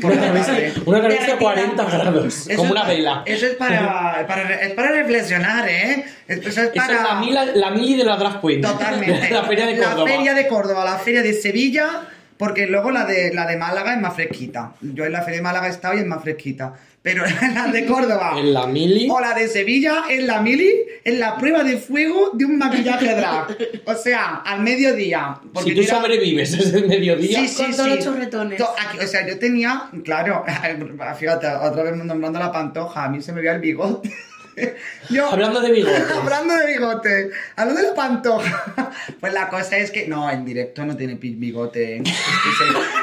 Por 0.00 0.12
Una 0.12 0.20
cabeza, 0.20 0.52
una 0.84 1.00
cabeza 1.00 1.20
Derretida. 1.22 1.38
40 1.38 1.84
grados, 1.84 2.46
Eso 2.46 2.56
como 2.56 2.64
es 2.64 2.70
una 2.72 2.84
vela. 2.84 3.22
Eso 3.26 3.46
es 3.46 3.54
para, 3.54 4.24
para- 4.28 4.54
es 4.60 4.72
para 4.74 4.92
reflexionar, 4.92 5.68
¿eh? 5.68 6.04
Eso 6.28 6.62
es 6.62 6.68
para... 6.68 6.94
es 6.94 7.02
la, 7.02 7.14
mila, 7.20 7.44
la 7.46 7.70
mili 7.70 7.96
de 7.96 8.04
la 8.04 8.16
drag 8.16 8.40
queen. 8.40 8.60
Totalmente. 8.60 9.30
la 9.32 9.44
feria 9.44 9.66
de 9.66 9.78
Córdoba. 9.78 10.04
La 10.04 10.16
feria 10.16 10.34
de 10.34 10.48
Córdoba, 10.48 10.84
la 10.84 10.98
feria 10.98 11.22
de 11.22 11.32
Sevilla, 11.32 11.88
porque 12.36 12.66
luego 12.66 12.90
la 12.90 13.04
de, 13.04 13.32
la 13.34 13.46
de 13.46 13.56
Málaga 13.56 13.94
es 13.94 14.00
más 14.00 14.14
fresquita. 14.14 14.72
Yo 14.80 15.04
en 15.04 15.12
la 15.12 15.22
feria 15.22 15.38
de 15.38 15.42
Málaga 15.42 15.66
he 15.66 15.70
estado 15.70 15.94
y 15.94 16.00
es 16.00 16.06
más 16.06 16.22
fresquita. 16.22 16.74
Pero 17.02 17.24
la 17.54 17.68
de 17.68 17.86
Córdoba 17.86 18.34
En 18.38 18.52
la 18.52 18.66
mili. 18.66 19.08
o 19.10 19.18
la 19.20 19.32
de 19.32 19.48
Sevilla 19.48 20.04
en 20.10 20.26
la 20.26 20.42
mili, 20.42 20.70
en 21.04 21.18
la 21.18 21.38
prueba 21.38 21.64
de 21.64 21.78
fuego 21.78 22.30
de 22.34 22.44
un 22.44 22.58
maquillaje 22.58 23.14
drag. 23.14 23.56
O 23.86 23.94
sea, 23.94 24.42
al 24.44 24.60
mediodía. 24.60 25.40
Porque 25.54 25.70
Si 25.70 25.76
tú 25.76 25.82
era- 25.82 25.96
sobrevives 25.96 26.52
ese 26.52 26.82
mediodía. 26.82 27.40
Sí, 27.40 27.48
sí, 27.48 27.62
Con 27.62 27.72
todos 27.72 27.84
sí. 27.88 27.94
los 27.96 28.04
chorretones. 28.04 28.60
Aquí- 28.60 28.98
o 29.02 29.06
sea, 29.06 29.26
yo 29.26 29.38
tenía, 29.38 29.84
claro, 30.04 30.44
fíjate, 31.18 31.46
otra 31.46 31.82
vez 31.84 31.96
nombrando 31.96 32.38
la 32.38 32.52
pantoja, 32.52 33.04
a 33.04 33.08
mí 33.08 33.22
se 33.22 33.32
me 33.32 33.40
veía 33.40 33.52
el 33.54 33.60
bigote. 33.60 34.12
Yo, 35.10 35.30
Hablando 35.30 35.60
de 35.60 35.72
bigote. 35.72 36.02
Hablando 36.22 36.54
de 36.54 36.66
bigote, 36.66 37.30
hablando 37.56 37.80
de 37.82 37.88
la 37.88 37.94
pantoja. 37.94 38.90
Pues 39.20 39.32
la 39.34 39.48
cosa 39.48 39.76
es 39.76 39.90
que, 39.90 40.06
no, 40.08 40.30
en 40.30 40.44
directo 40.44 40.84
no 40.84 40.96
tiene 40.96 41.14
bigote. 41.14 41.96
¿eh? 41.96 42.02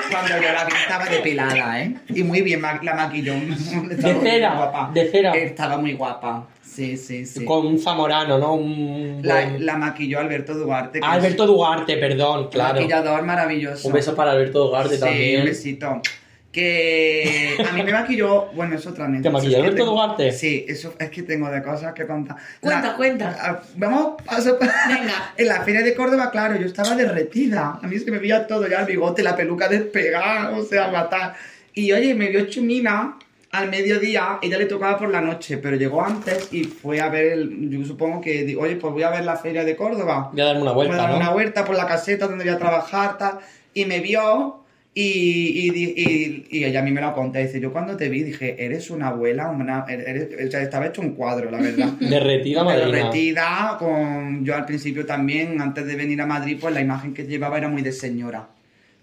Cuando 0.10 0.30
yo 0.42 0.52
la 0.54 0.66
vi 0.66 0.74
estaba 0.74 1.06
depilada, 1.06 1.82
¿eh? 1.82 1.96
Y 2.10 2.24
muy 2.24 2.42
bien 2.42 2.62
la 2.62 2.94
maquilló. 2.96 3.36
Muy 3.36 3.56
cera, 3.96 4.56
guapa. 4.56 4.92
de 4.94 5.10
cera. 5.12 5.32
Estaba 5.34 5.78
muy 5.78 5.94
guapa. 5.94 6.48
Sí, 6.64 6.98
sí, 6.98 7.26
sí. 7.26 7.46
Con 7.46 7.66
un 7.66 7.80
zamorano, 7.80 8.38
¿no? 8.38 8.54
Un 8.54 9.22
La, 9.24 9.50
la 9.60 9.78
maquilló 9.78 10.20
Alberto 10.20 10.54
Duarte. 10.54 11.00
Ah, 11.04 11.14
Alberto 11.14 11.46
Duarte, 11.48 11.98
perdón, 11.98 12.50
claro. 12.50 12.76
Maquillador 12.76 13.24
maravilloso. 13.24 13.88
Un 13.88 13.94
beso 13.94 14.16
para 14.16 14.32
Alberto 14.32 14.68
Duarte 14.68 14.96
Sí, 14.96 15.00
también. 15.00 15.42
un 15.42 15.48
besito. 15.48 16.02
Que 16.58 17.56
a 17.70 17.72
mí 17.72 17.84
me 17.84 17.92
maquilló, 17.94 18.48
bueno, 18.54 18.76
es 18.76 18.88
otra 18.88 19.06
anécdota. 19.06 19.30
¿Te 19.30 19.34
maquilló 19.34 19.58
Alberto 19.58 19.76
tengo- 19.78 19.92
Duarte? 19.92 20.32
Sí, 20.32 20.66
eso 20.68 20.96
es 20.98 21.10
que 21.12 21.22
tengo 21.22 21.50
de 21.52 21.62
cosas 21.62 21.94
que 21.94 22.08
contar. 22.08 22.36
Cuenta, 22.60 22.96
cuenta. 22.96 23.30
a- 23.40 23.62
Vamos, 23.76 24.22
paso. 24.26 24.58
Venga. 24.60 25.34
En 25.38 25.48
la 25.48 25.62
feria 25.62 25.84
de 25.84 25.94
Córdoba, 25.94 26.32
claro, 26.32 26.56
yo 26.60 26.66
estaba 26.66 26.96
derretida. 26.96 27.80
A 27.82 27.86
mí 27.88 28.00
se 28.00 28.10
me 28.10 28.18
veía 28.18 28.48
todo 28.48 28.68
ya, 28.68 28.80
el 28.80 28.88
bigote, 28.88 29.22
la 29.22 29.36
peluca 29.36 29.68
despegada, 29.70 30.50
o 30.58 30.64
sea, 30.64 30.88
matar. 30.90 31.36
Y 31.76 31.92
oye, 31.92 32.16
me 32.16 32.30
vio 32.30 32.48
Chumina 32.48 33.18
al 33.52 33.70
mediodía, 33.70 34.40
ella 34.42 34.58
le 34.58 34.66
tocaba 34.66 34.98
por 34.98 35.10
la 35.10 35.22
noche, 35.22 35.58
pero 35.60 35.76
llegó 35.78 36.04
antes 36.04 36.52
y 36.52 36.64
fue 36.64 37.00
a 37.02 37.10
ver, 37.10 37.34
el, 37.34 37.70
yo 37.70 37.86
supongo 37.86 38.20
que, 38.20 38.44
di- 38.44 38.56
oye, 38.56 38.76
pues 38.78 38.92
voy 38.94 39.04
a 39.04 39.10
ver 39.12 39.24
la 39.26 39.36
feria 39.38 39.64
de 39.64 39.76
Córdoba. 39.76 40.30
Voy 40.34 40.42
a 40.42 40.46
darme 40.46 40.64
una 40.64 40.72
Voy 40.72 40.86
a 40.86 40.90
vuelta, 40.90 41.04
dar 41.04 41.12
¿no? 41.12 41.18
una 41.18 41.30
vuelta 41.30 41.64
por 41.66 41.76
la 41.76 41.86
caseta 41.86 42.28
donde 42.28 42.46
voy 42.46 42.54
a 42.54 42.58
trabajar, 42.58 43.18
tal. 43.20 43.38
Y 43.76 43.86
me 43.86 44.00
vio 44.00 44.64
y, 45.00 45.68
y, 45.68 45.70
di- 45.70 45.94
y- 45.96 46.58
y 46.58 46.64
ella 46.66 46.80
a 46.80 46.84
mí 46.84 46.92
me 46.92 47.02
lo 47.02 47.14
conté. 47.14 47.46
Dice, 47.46 47.60
yo 47.60 47.72
cuando 47.72 47.96
te 47.96 48.10
vi 48.10 48.24
dije, 48.24 48.66
eres 48.66 48.90
una 48.90 49.10
abuela, 49.10 49.50
una, 49.50 49.86
eres- 49.88 50.30
o 50.48 50.52
sea, 50.52 50.62
estaba 50.62 50.88
hecho 50.88 51.02
un 51.02 51.12
cuadro, 51.14 51.52
la 51.52 51.60
verdad. 51.60 51.90
Derretida 52.00 52.64
madrina. 52.64 52.88
Derretida, 52.98 53.76
con 53.78 54.44
yo 54.44 54.56
al 54.56 54.66
principio 54.66 55.06
también, 55.06 55.62
antes 55.62 55.86
de 55.86 55.96
venir 55.96 56.20
a 56.22 56.26
Madrid, 56.26 56.58
pues 56.60 56.74
la 56.74 56.82
imagen 56.82 57.14
que 57.14 57.26
llevaba 57.28 57.58
era 57.58 57.68
muy 57.70 57.82
de 57.84 57.92
señora. 57.92 58.50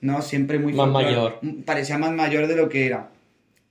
¿no? 0.01 0.20
Siempre 0.20 0.59
muy 0.59 0.72
Más 0.72 0.88
mayor. 0.88 1.38
Parecía 1.64 1.97
más 1.97 2.12
mayor 2.12 2.47
de 2.49 2.57
lo 2.57 2.68
que 2.68 2.86
era, 2.86 3.11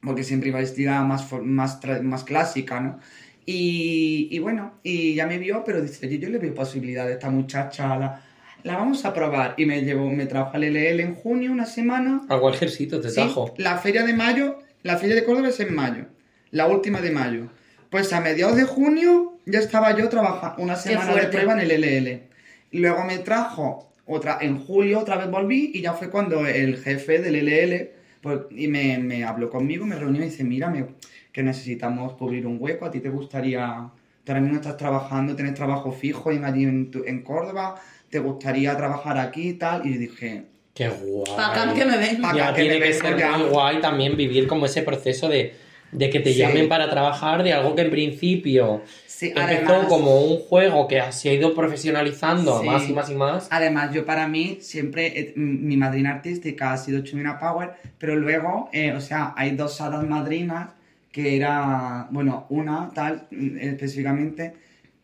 porque 0.01 0.23
siempre 0.23 0.49
iba 0.49 0.59
vestida 0.59 1.03
más, 1.03 1.31
más, 1.43 1.79
más 2.01 2.23
clásica, 2.23 2.79
¿no? 2.79 2.99
Y, 3.45 4.29
y 4.31 4.39
bueno, 4.39 4.73
y 4.81 5.13
ya 5.15 5.27
me 5.27 5.37
vio, 5.37 5.63
pero 5.65 5.81
dice, 5.81 6.07
"Oye, 6.07 6.17
yo 6.17 6.29
le 6.29 6.37
veo 6.39 6.53
posibilidad 6.55 7.05
de 7.05 7.13
esta 7.13 7.29
muchacha, 7.29 7.95
la, 7.97 8.21
la 8.63 8.77
vamos 8.77 9.05
a 9.05 9.13
probar. 9.13 9.55
Y 9.57 9.65
me 9.65 9.81
llevó, 9.83 10.09
me 10.09 10.25
trajo 10.25 10.51
al 10.55 10.63
LL 10.63 10.99
en 11.01 11.15
junio, 11.15 11.51
una 11.51 11.65
semana, 11.65 12.21
A 12.29 12.39
cualquier 12.39 12.69
sitio 12.69 12.99
te 13.01 13.09
Sí, 13.09 13.15
trajo. 13.15 13.53
la 13.57 13.77
feria 13.77 14.03
de 14.03 14.13
mayo, 14.13 14.59
la 14.83 14.97
feria 14.97 15.15
de 15.15 15.23
Córdoba 15.23 15.49
es 15.49 15.59
en 15.59 15.73
mayo, 15.75 16.05
la 16.51 16.67
última 16.67 17.01
de 17.01 17.11
mayo. 17.11 17.49
Pues 17.89 18.11
a 18.13 18.21
mediados 18.21 18.55
de 18.55 18.63
junio 18.63 19.37
ya 19.45 19.59
estaba 19.59 19.95
yo 19.95 20.09
trabajando 20.09 20.61
una 20.63 20.75
semana 20.75 21.13
de 21.15 21.27
prueba 21.27 21.53
en 21.53 21.59
el 21.59 21.71
LL. 21.83 22.23
Luego 22.71 23.03
me 23.03 23.19
trajo 23.19 23.91
otra, 24.05 24.39
en 24.41 24.57
julio 24.57 24.99
otra 24.99 25.17
vez 25.17 25.29
volví 25.29 25.71
y 25.73 25.81
ya 25.81 25.93
fue 25.93 26.09
cuando 26.09 26.45
el 26.47 26.77
jefe 26.77 27.19
del 27.19 27.35
LL 27.35 27.91
pues, 28.21 28.39
y 28.51 28.67
me, 28.67 28.97
me 28.99 29.23
habló 29.25 29.49
conmigo, 29.49 29.85
me 29.85 29.95
reunió 29.97 30.21
y 30.21 30.25
dice, 30.25 30.43
mira, 30.43 30.69
me- 30.69 30.87
que 31.31 31.43
necesitamos 31.43 32.13
cubrir 32.13 32.47
un 32.47 32.57
hueco, 32.59 32.85
a 32.85 32.91
ti 32.91 32.99
te 32.99 33.09
gustaría, 33.09 33.65
ahora 33.65 34.39
mismo 34.41 34.55
estás 34.55 34.77
trabajando, 34.77 35.35
tienes 35.35 35.53
trabajo 35.55 35.91
fijo 35.91 36.31
en, 36.31 36.45
allí 36.45 36.63
en, 36.63 36.89
tu- 36.91 37.03
en 37.05 37.21
Córdoba, 37.23 37.75
te 38.13 38.19
gustaría 38.19 38.77
trabajar 38.77 39.17
aquí 39.17 39.49
y 39.49 39.53
tal, 39.53 39.83
y 39.87 39.93
yo 39.95 39.99
dije, 39.99 40.43
Qué 40.75 40.87
guay. 40.87 41.73
Que 41.75 41.83
me 41.85 41.97
ven. 41.97 42.21
Pa' 42.21 42.35
Ya 42.35 42.43
acá 42.49 42.55
que 42.55 42.61
tiene 42.61 42.77
me 42.79 42.85
que 42.85 42.91
vengo 42.91 43.07
ser 43.07 43.17
ya. 43.17 43.37
muy 43.39 43.47
guay 43.49 43.81
también 43.81 44.15
vivir 44.15 44.45
como 44.47 44.67
ese 44.67 44.83
proceso 44.83 45.27
de, 45.27 45.55
de 45.91 46.09
que 46.11 46.19
te 46.19 46.31
Sí. 46.31 46.37
llamen 46.39 46.69
para 46.69 46.91
trabajar 46.91 47.41
de 47.41 47.53
algo 47.53 47.73
que 47.75 47.81
en 47.81 47.89
principio 47.89 48.81
sí, 49.07 49.29
empezó 49.35 49.43
además- 49.73 49.87
como 49.87 50.21
un 50.21 50.37
juego 50.39 50.87
que 50.87 51.01
se 51.11 51.29
ha 51.29 51.33
ido 51.33 51.55
profesionalizando 51.55 52.59
Sí. 52.59 52.65
más 52.67 52.87
y 52.89 52.93
más 52.93 53.09
y 53.09 53.15
más. 53.15 53.47
Además, 53.49 53.91
yo 53.95 54.05
para 54.05 54.27
mí 54.27 54.57
siempre, 54.61 55.07
eh, 55.19 55.33
mi 55.35 55.75
madrina 55.77 56.11
artística 56.11 56.71
ha 56.71 56.77
sido 56.77 57.01
Chumina 57.01 57.39
Power, 57.39 57.71
pero 57.97 58.15
luego, 58.15 58.69
eh, 58.73 58.93
o 58.93 59.01
sea, 59.01 59.33
hay 59.35 59.55
dos 59.55 59.81
hadas 59.81 60.03
madrinas 60.07 60.69
que 61.11 61.35
era, 61.35 62.07
bueno, 62.11 62.45
una 62.49 62.91
tal 62.93 63.27
mm, 63.31 63.57
específicamente, 63.59 64.53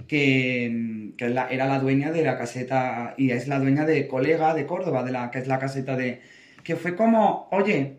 que, 0.08 1.12
que 1.18 1.30
la- 1.30 1.50
era 1.50 1.66
la 1.68 1.80
dueña 1.80 2.12
de 2.12 2.24
la 2.24 2.38
caseta 2.38 3.14
y 3.18 3.32
es 3.32 3.48
la 3.48 3.60
dueña 3.60 3.86
de 3.86 4.08
Colega 4.08 4.54
de 4.54 4.66
Córdoba, 4.66 5.04
de 5.04 5.12
la 5.12 5.30
que 5.32 5.40
es 5.40 5.48
la 5.48 5.60
caseta 5.60 5.96
de... 5.96 6.22
que 6.64 6.76
fue 6.76 6.96
como, 6.96 7.48
oye... 7.52 7.98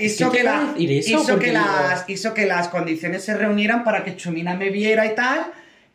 Hizo, 0.00 0.30
¿Qué 0.32 0.38
que, 0.38 0.42
la- 0.44 0.74
hizo, 0.76 1.24
Porque 1.24 1.46
que 1.46 1.52
las, 1.52 2.08
hizo 2.08 2.34
que 2.34 2.46
las 2.46 2.66
condiciones 2.68 3.22
se 3.22 3.36
reunieran 3.36 3.84
para 3.84 4.02
que 4.02 4.16
Chumina 4.16 4.56
me 4.56 4.70
viera 4.70 5.06
y 5.06 5.14
tal, 5.14 5.52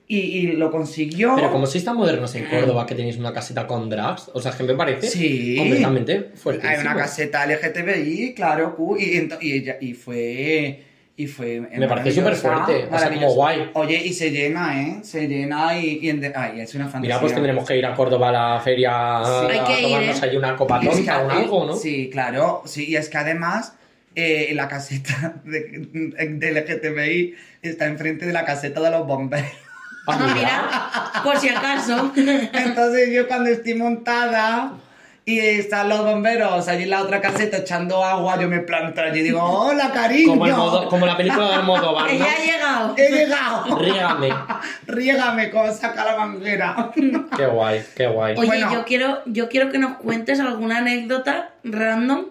y, 0.08 0.20
y 0.20 0.47
lo 0.54 0.72
consiguió. 0.72 1.34
Pero 1.36 1.51
como 1.51 1.66
sois 1.68 1.84
tan 1.84 1.97
modernos 1.97 2.34
en 2.36 2.45
Córdoba 2.45 2.86
que 2.86 2.95
tenéis 2.95 3.18
una 3.18 3.34
caseta 3.34 3.68
con 3.68 3.89
drags, 3.89 4.32
o 4.34 4.39
sea, 4.39 4.51
es 4.51 4.58
que 4.58 4.64
me 4.64 4.76
parece 4.76 5.08
Sí. 5.10 5.56
completamente 5.58 6.32
fuerte. 6.36 6.66
Hay 6.66 6.80
una 6.80 6.95
caseta 6.95 7.45
LGTBI, 7.45 8.34
claro, 8.34 8.78
y, 8.97 9.04
y, 9.41 9.51
ella, 9.51 9.78
y 9.82 9.93
fue... 9.93 10.84
Y 11.16 11.28
fue 11.28 11.59
Me 11.59 11.88
parece 11.88 12.11
súper 12.11 12.36
fuerte, 12.36 12.88
o 12.91 12.97
sea, 12.97 13.09
como 13.14 13.34
guay. 13.36 13.70
Oye, 13.74 14.01
y 14.03 14.14
se 14.14 14.32
llena, 14.32 14.82
¿eh? 14.82 14.99
Se 15.03 15.28
llena 15.28 15.78
y... 15.78 15.99
y 16.01 16.09
en 16.09 16.20
de- 16.20 16.34
ay, 16.36 16.61
es 16.61 16.74
una 16.74 16.86
fantasía. 16.86 17.01
Mira, 17.16 17.20
pues 17.20 17.34
tendremos 17.34 17.68
que 17.68 17.78
ir 17.78 17.86
a 17.86 17.93
Córdoba 17.93 18.30
a 18.30 18.32
la 18.55 18.59
feria 18.61 19.22
Sí. 19.24 19.32
a 19.32 19.41
Hay 19.47 19.59
que 19.59 19.82
ir, 19.82 19.88
tomarnos 19.89 20.24
¿eh? 20.24 20.26
ahí 20.30 20.36
una 20.38 20.55
copa 20.55 20.80
tonta 20.80 21.22
o 21.22 21.26
un 21.26 21.32
algo, 21.32 21.66
¿no? 21.66 21.76
Sí, 21.76 22.09
claro. 22.11 22.64
Sí, 22.66 22.86
y 22.89 22.95
es 22.95 23.09
que 23.09 23.18
además 23.20 23.76
eh, 24.16 24.51
la 24.55 24.68
caseta 24.68 25.36
de, 25.43 25.88
de 25.91 26.51
LGTBI 26.51 27.36
está 27.61 27.86
enfrente 27.86 28.26
de 28.26 28.34
la 28.34 28.43
caseta 28.43 28.82
de 28.82 28.89
los 28.89 29.05
bomberos. 29.05 29.51
Ah, 30.07 30.18
Ah, 30.20 30.34
mira, 30.36 31.24
por 31.24 31.38
si 31.38 31.47
acaso. 31.47 32.11
Entonces 32.16 33.09
yo 33.14 33.28
cuando 33.28 33.51
estoy 33.51 33.76
montada 33.76 34.74
y 35.26 35.39
están 35.39 35.88
los 35.88 36.03
bomberos 36.03 36.67
allí 36.67 36.84
en 36.84 36.89
la 36.89 37.01
otra 37.01 37.21
caseta 37.21 37.57
echando 37.57 38.03
agua, 38.03 38.38
yo 38.41 38.49
me 38.49 38.59
planto 38.59 38.99
allí 39.01 39.21
y 39.21 39.24
digo, 39.24 39.41
hola 39.41 39.91
cariño. 39.91 40.32
Como, 40.34 40.45
el 40.47 40.53
modo- 40.53 40.89
como 40.89 41.05
la 41.05 41.15
película 41.15 41.47
de 41.47 41.53
Almodóvar, 41.55 42.05
¿no? 42.05 42.11
Ella 42.11 42.26
ha 42.26 42.43
llegado. 42.43 42.95
He 42.97 43.09
llegado. 43.09 43.80
Rígame. 43.80 44.30
Riégame 44.88 45.49
como 45.49 45.71
saca 45.71 46.03
la 46.03 46.17
manguera. 46.17 46.91
Qué 47.38 47.45
guay, 47.45 47.84
qué 47.95 48.07
guay. 48.07 48.36
Oye, 48.38 48.47
Bueno. 48.47 48.74
yo 48.74 48.84
quiero, 48.86 49.21
yo 49.26 49.47
quiero 49.49 49.71
que 49.71 49.78
nos 49.80 49.97
cuentes 49.97 50.39
alguna 50.41 50.80
anécdota 50.80 51.51
random 51.63 52.26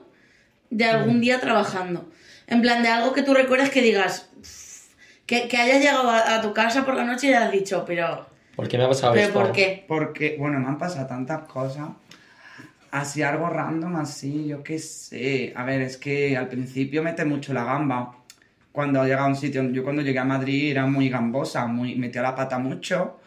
de 0.71 0.85
algún 0.85 1.21
día 1.21 1.41
trabajando. 1.41 2.05
En 2.47 2.61
plan, 2.61 2.83
de 2.83 2.89
algo 2.91 3.15
que 3.15 3.23
tú 3.23 3.33
recuerdes 3.33 3.71
que 3.71 3.81
digas, 3.81 4.29
que, 5.25 5.49
que 5.49 5.57
hayas 5.57 5.79
llegado 5.81 6.11
a, 6.11 6.35
a 6.35 6.43
tu 6.43 6.53
casa 6.53 6.85
por 6.85 6.95
la 6.95 7.05
noche 7.05 7.29
y 7.29 7.33
hayas 7.35 7.53
dicho, 7.53 7.85
pero, 7.87 8.27
¿Por 8.55 8.69
qué 8.69 8.77
me 8.77 8.85
ha 8.85 8.89
pasado 8.89 9.15
pero 9.15 9.27
esto? 9.29 9.39
¿por 9.41 9.53
qué? 9.53 9.85
Porque, 9.89 10.37
bueno, 10.39 10.59
me 10.59 10.67
han 10.67 10.79
pasado 10.79 11.07
tantas 11.07 11.45
cosas. 11.45 11.89
Así 12.93 13.23
algo 13.23 13.49
random, 13.49 13.97
así, 13.97 14.47
yo 14.49 14.63
qué 14.63 14.79
sé. 14.79 15.53
A 15.57 15.65
ver, 15.65 15.81
es 15.83 15.97
que 15.99 16.37
al 16.37 16.49
principio 16.49 17.03
mete 17.03 17.25
mucho 17.25 17.55
la 17.55 17.65
gamba. 17.65 18.19
Cuando 18.73 19.03
llega 19.05 19.25
a 19.25 19.29
un 19.29 19.37
sitio, 19.37 19.63
yo 19.71 19.83
cuando 19.85 20.03
llegué 20.03 20.19
a 20.19 20.25
Madrid 20.25 20.71
era 20.73 20.87
muy 20.87 21.09
gambosa, 21.11 21.67
muy, 21.67 21.97
metía 21.97 22.23
la 22.23 22.35
pata 22.35 22.59
mucho. 22.59 23.19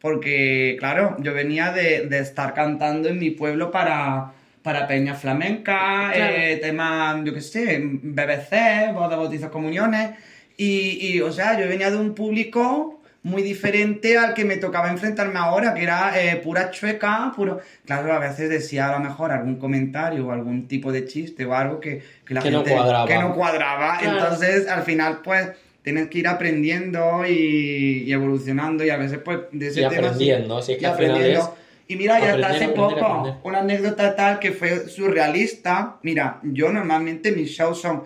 Porque, 0.00 0.76
claro, 0.80 1.16
yo 1.20 1.34
venía 1.34 1.72
de, 1.72 2.08
de 2.08 2.18
estar 2.20 2.54
cantando 2.54 3.08
en 3.08 3.18
mi 3.20 3.30
pueblo 3.32 3.70
para, 3.70 4.32
para 4.62 4.88
Peña 4.88 5.14
Flamenca, 5.14 6.12
Claro. 6.12 6.36
eh, 6.36 6.58
tema, 6.62 7.22
yo 7.24 7.32
qué 7.34 7.40
sé, 7.42 7.78
BBC, 7.82 8.92
bodas, 8.92 9.18
bautizos, 9.18 9.50
comuniones. 9.50 10.18
Y, 10.56 11.16
y, 11.16 11.20
o 11.20 11.32
sea, 11.32 11.58
yo 11.60 11.68
venía 11.68 11.90
de 11.92 11.98
un 11.98 12.14
público 12.14 13.01
muy 13.24 13.42
diferente 13.42 14.18
al 14.18 14.34
que 14.34 14.44
me 14.44 14.56
tocaba 14.56 14.90
enfrentarme 14.90 15.38
ahora, 15.38 15.74
que 15.74 15.82
era 15.84 16.20
eh, 16.20 16.36
pura 16.36 16.70
chueca, 16.72 17.32
puro... 17.36 17.60
Claro, 17.86 18.12
a 18.12 18.18
veces 18.18 18.48
decía 18.50 18.88
a 18.88 18.98
lo 18.98 19.04
mejor 19.04 19.30
algún 19.30 19.56
comentario 19.56 20.26
o 20.26 20.32
algún 20.32 20.66
tipo 20.66 20.90
de 20.90 21.04
chiste 21.06 21.44
o 21.46 21.54
algo 21.54 21.78
que, 21.78 22.02
que 22.26 22.34
la 22.34 22.42
Que 22.42 22.50
no 22.50 22.58
gente... 22.64 22.74
cuadraba. 22.74 23.06
Que 23.06 23.18
no 23.18 23.34
cuadraba. 23.34 23.98
Claro. 23.98 24.18
Entonces, 24.18 24.66
al 24.68 24.82
final, 24.82 25.20
pues, 25.22 25.50
tienes 25.82 26.08
que 26.08 26.18
ir 26.18 26.26
aprendiendo 26.28 27.24
y, 27.26 28.04
y 28.06 28.12
evolucionando 28.12 28.84
y 28.84 28.90
a 28.90 28.96
veces, 28.96 29.18
pues, 29.24 29.38
de 29.52 29.68
ese 29.68 29.82
Y 29.82 29.88
tema... 29.88 29.94
sí, 30.14 30.30
aprendiendo, 30.30 30.62
si 30.62 30.72
es 30.72 30.78
que 30.78 30.84
y 30.84 30.86
al 30.88 30.96
final 30.96 31.10
aprendiendo. 31.12 31.40
es 31.40 31.92
Y 31.92 31.96
mira, 31.96 32.18
y 32.18 32.22
hasta 32.24 32.46
hace 32.48 32.64
aprender, 32.64 32.74
poco, 32.74 33.04
aprender. 33.06 33.34
una 33.44 33.58
anécdota 33.60 34.16
tal 34.16 34.38
que 34.40 34.50
fue 34.52 34.88
surrealista. 34.88 35.98
Mira, 36.02 36.40
yo 36.42 36.72
normalmente 36.72 37.30
mis 37.30 37.50
shows 37.50 37.80
son 37.80 38.02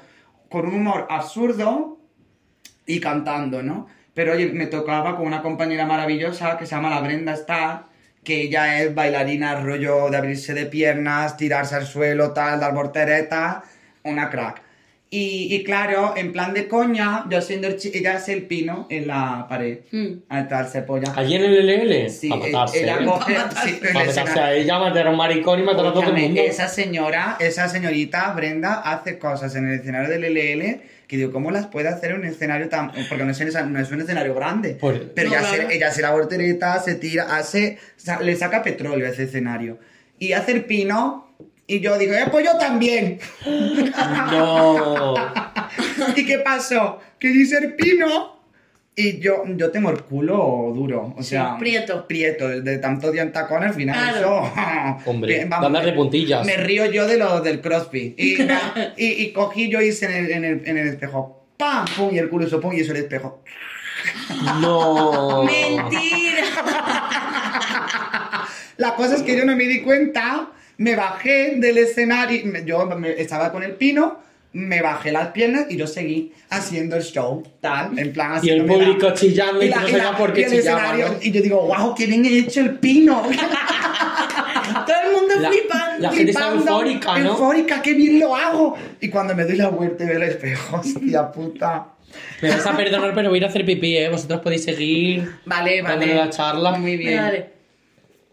con 0.50 0.66
un 0.66 0.74
humor 0.74 1.06
absurdo 1.08 1.98
y 2.84 3.00
cantando, 3.00 3.62
¿no? 3.62 3.86
Pero 4.16 4.32
oye, 4.32 4.46
me 4.46 4.66
tocaba 4.66 5.14
con 5.14 5.26
una 5.26 5.42
compañera 5.42 5.84
maravillosa 5.84 6.56
que 6.56 6.64
se 6.64 6.74
llama 6.74 6.88
la 6.88 7.00
Brenda 7.00 7.34
Star, 7.34 7.84
que 8.24 8.40
ella 8.44 8.80
es 8.82 8.94
bailarina, 8.94 9.60
rollo 9.60 10.08
de 10.10 10.16
abrirse 10.16 10.54
de 10.54 10.64
piernas, 10.66 11.36
tirarse 11.36 11.74
al 11.74 11.86
suelo, 11.86 12.32
tal, 12.32 12.58
dar 12.58 12.72
volteretas, 12.74 13.58
una 14.04 14.30
crack. 14.30 14.62
Y, 15.10 15.54
y 15.54 15.62
claro, 15.64 16.14
en 16.16 16.32
plan 16.32 16.52
de 16.54 16.66
coña, 16.66 17.26
yo 17.30 17.40
siendo 17.42 17.68
el 17.68 17.76
ella 17.94 18.14
es 18.16 18.28
el 18.28 18.42
pino 18.46 18.86
en 18.90 19.06
la 19.06 19.46
pared. 19.48 19.80
Mm. 19.92 20.06
Al 20.30 20.48
tal 20.48 20.66
se 20.66 20.80
polla. 20.82 21.12
Allí 21.14 21.34
en 21.36 21.44
el 21.44 21.66
LL, 21.66 22.10
Sí, 22.10 22.28
para 22.30 22.40
matarse. 22.42 22.82
ella 22.82 22.96
¿eh? 23.00 23.04
coge- 23.04 23.34
Pa' 23.36 23.44
matarse. 24.00 24.32
sí, 24.32 24.38
a 24.40 24.52
ella, 24.54 24.78
matar 24.78 25.06
a 25.06 25.10
un 25.10 25.16
maricón 25.18 25.60
y 25.60 25.62
matar 25.62 25.86
a 25.86 25.92
todo 25.92 26.02
el 26.04 26.12
mundo. 26.14 26.40
esa 26.40 26.68
señora, 26.68 27.36
esa 27.38 27.68
señorita 27.68 28.32
Brenda 28.32 28.80
hace 28.80 29.18
cosas 29.18 29.54
en 29.54 29.68
el 29.68 29.74
escenario 29.78 30.08
del 30.08 30.24
LL 30.24 30.80
que 31.06 31.16
digo, 31.16 31.32
¿cómo 31.32 31.50
las 31.50 31.66
puede 31.68 31.88
hacer 31.88 32.10
en 32.10 32.18
un 32.18 32.24
escenario 32.24 32.68
tan... 32.68 32.90
Porque 33.08 33.24
no 33.24 33.30
es, 33.30 33.40
en- 33.40 33.72
no 33.72 33.78
es 33.80 33.90
un 33.90 34.00
escenario 34.00 34.34
grande. 34.34 34.70
Por- 34.74 35.12
pero 35.12 35.30
No, 35.30 35.36
ella, 35.36 35.48
claro. 35.48 35.68
se, 35.68 35.76
ella 35.76 35.90
se 35.92 36.02
la 36.02 36.10
voltereta, 36.10 36.80
se 36.82 36.94
tira, 36.96 37.36
hace... 37.36 37.78
le 38.22 38.36
saca 38.36 38.62
petróleo 38.62 39.06
a 39.06 39.10
ese 39.10 39.24
escenario. 39.24 39.78
Y 40.18 40.32
hace 40.32 40.52
el 40.52 40.64
pino 40.64 41.34
y 41.68 41.80
yo 41.80 41.98
digo, 41.98 42.14
eh, 42.14 42.24
pues 42.30 42.44
yo 42.44 42.56
también. 42.58 43.18
No. 44.30 45.14
¿Y 46.16 46.24
qué 46.24 46.38
pasó? 46.38 47.00
Que 47.18 47.28
hice 47.28 47.58
el 47.58 47.74
pino 47.74 48.35
y 48.98 49.18
yo, 49.20 49.44
yo 49.46 49.70
tengo 49.70 49.90
el 49.90 50.02
culo 50.04 50.72
duro. 50.74 51.14
O 51.18 51.22
sea, 51.22 51.58
prieto. 51.58 52.06
Prieto, 52.08 52.48
de 52.48 52.78
tanto 52.78 53.12
día 53.12 53.20
en 53.22 53.30
tacón 53.30 53.62
al 53.62 53.74
final 53.74 53.94
Claro. 53.94 54.46
eso... 54.46 54.52
Hombre, 55.10 55.34
Bien, 55.34 55.50
de 55.50 55.54
andar 55.56 55.84
de 55.84 55.92
puntillas. 55.92 56.46
Me 56.46 56.56
río 56.56 56.86
yo 56.90 57.06
de 57.06 57.18
lo 57.18 57.40
del 57.40 57.60
crossfit. 57.60 58.18
Y, 58.18 58.40
y, 58.96 59.22
y 59.22 59.32
cogí 59.32 59.68
yo 59.68 59.82
hice 59.82 60.06
en 60.06 60.12
el, 60.24 60.30
en 60.32 60.44
el, 60.46 60.62
en 60.64 60.78
el 60.78 60.88
espejo. 60.88 61.44
¡Pam! 61.58 61.84
¡Pum! 61.94 62.08
Y 62.14 62.18
el 62.18 62.28
culo 62.30 62.46
hizo 62.46 62.60
pum 62.60 62.72
y 62.74 62.80
eso 62.80 62.92
el 62.92 62.98
espejo. 62.98 63.42
No. 64.60 65.44
¡Mentira! 65.90 66.42
La 68.78 68.94
cosa 68.94 69.16
es 69.16 69.22
que 69.22 69.36
yo 69.36 69.44
no 69.44 69.56
me 69.56 69.64
di 69.64 69.80
cuenta, 69.82 70.50
me 70.78 70.94
bajé 70.96 71.54
del 71.56 71.78
escenario, 71.78 72.42
yo 72.64 72.88
estaba 73.16 73.50
con 73.52 73.62
el 73.62 73.72
pino, 73.74 74.18
me 74.52 74.80
bajé 74.80 75.12
las 75.12 75.28
piernas 75.28 75.66
y 75.68 75.76
yo 75.76 75.86
seguí 75.86 76.32
haciendo 76.50 76.96
el 76.96 77.02
show, 77.02 77.42
tal, 77.60 77.98
en 77.98 78.12
plan 78.12 78.40
Y 78.42 78.48
el 78.50 78.66
la- 78.66 78.72
público 78.72 79.10
chillando 79.12 79.62
y, 79.62 79.68
la- 79.68 79.80
no 80.12 80.16
por 80.16 80.32
qué 80.32 80.46
chillaba. 80.46 80.94
Y 81.20 81.30
yo 81.30 81.42
digo, 81.42 81.62
wow, 81.66 81.94
qué 81.94 82.06
bien 82.06 82.24
he 82.24 82.38
hecho 82.38 82.60
el 82.60 82.78
pino. 82.78 83.22
Todo 84.86 84.96
el 85.06 85.12
mundo 85.12 85.34
La- 85.40 85.50
flipando. 85.50 85.98
la 86.02 86.10
gente 86.12 86.30
está 86.30 86.50
Flipando, 86.50 86.70
eufórica, 86.72 87.18
¿no? 87.18 87.30
Eufórica, 87.30 87.82
qué 87.82 87.94
bien 87.94 88.18
lo 88.20 88.34
hago. 88.36 88.76
Y 89.00 89.08
cuando 89.08 89.34
me 89.34 89.44
doy 89.44 89.56
la 89.56 89.68
vuelta 89.68 90.04
y 90.04 90.06
veo 90.06 90.16
el 90.16 90.22
espejo, 90.24 90.76
hostia 90.80 91.30
puta. 91.30 91.88
Me 92.40 92.50
vas 92.50 92.64
a 92.66 92.76
perdonar, 92.76 93.12
pero 93.14 93.28
voy 93.28 93.36
a 93.36 93.40
ir 93.40 93.44
a 93.44 93.48
hacer 93.48 93.64
pipí, 93.66 93.96
¿eh? 93.96 94.08
Vosotros 94.08 94.40
podéis 94.40 94.64
seguir 94.64 95.30
Vale, 95.44 95.82
vale. 95.82 96.14
la 96.14 96.30
charla. 96.30 96.72
Muy 96.72 96.96
bien. 96.96 97.16
Dale. 97.16 97.55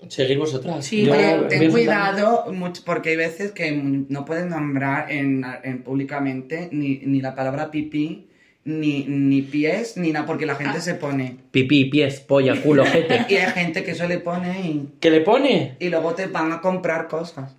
Seguir 0.10 0.38
vosotras. 0.38 0.86
Sí, 0.86 1.06
Yo 1.06 1.14
Oye, 1.14 1.38
ten 1.50 1.72
cuidado, 1.72 2.52
mucho- 2.54 2.84
porque 2.86 3.10
hay 3.12 3.16
veces 3.18 3.52
que 3.52 3.72
no 3.72 4.26
puedes 4.26 4.46
nombrar 4.46 5.12
en, 5.12 5.46
en 5.64 5.84
públicamente 5.84 6.70
ni, 6.72 6.98
ni 7.06 7.22
la 7.22 7.36
palabra 7.36 7.72
pipí, 7.72 8.28
ni, 8.66 9.04
ni 9.08 9.42
pies, 9.42 9.98
ni 9.98 10.12
nada, 10.12 10.26
porque 10.26 10.46
la 10.46 10.54
Ah. 10.54 10.58
gente 10.58 10.80
se 10.82 10.96
pone. 10.96 11.38
Pipí, 11.52 11.86
pies, 11.86 12.20
polla, 12.22 12.62
culo, 12.62 12.86
jete. 12.86 13.26
Y 13.30 13.36
hay 13.36 13.52
gente 13.52 13.84
que 13.84 13.92
eso 13.92 14.08
le 14.08 14.20
pone 14.20 14.62
y, 14.62 14.90
¿Qué 15.00 15.10
le 15.10 15.22
pone? 15.22 15.76
y 15.80 15.90
luego 15.90 16.14
te 16.14 16.28
van 16.28 16.52
a 16.52 16.62
comprar 16.62 17.08
cosas. 17.08 17.56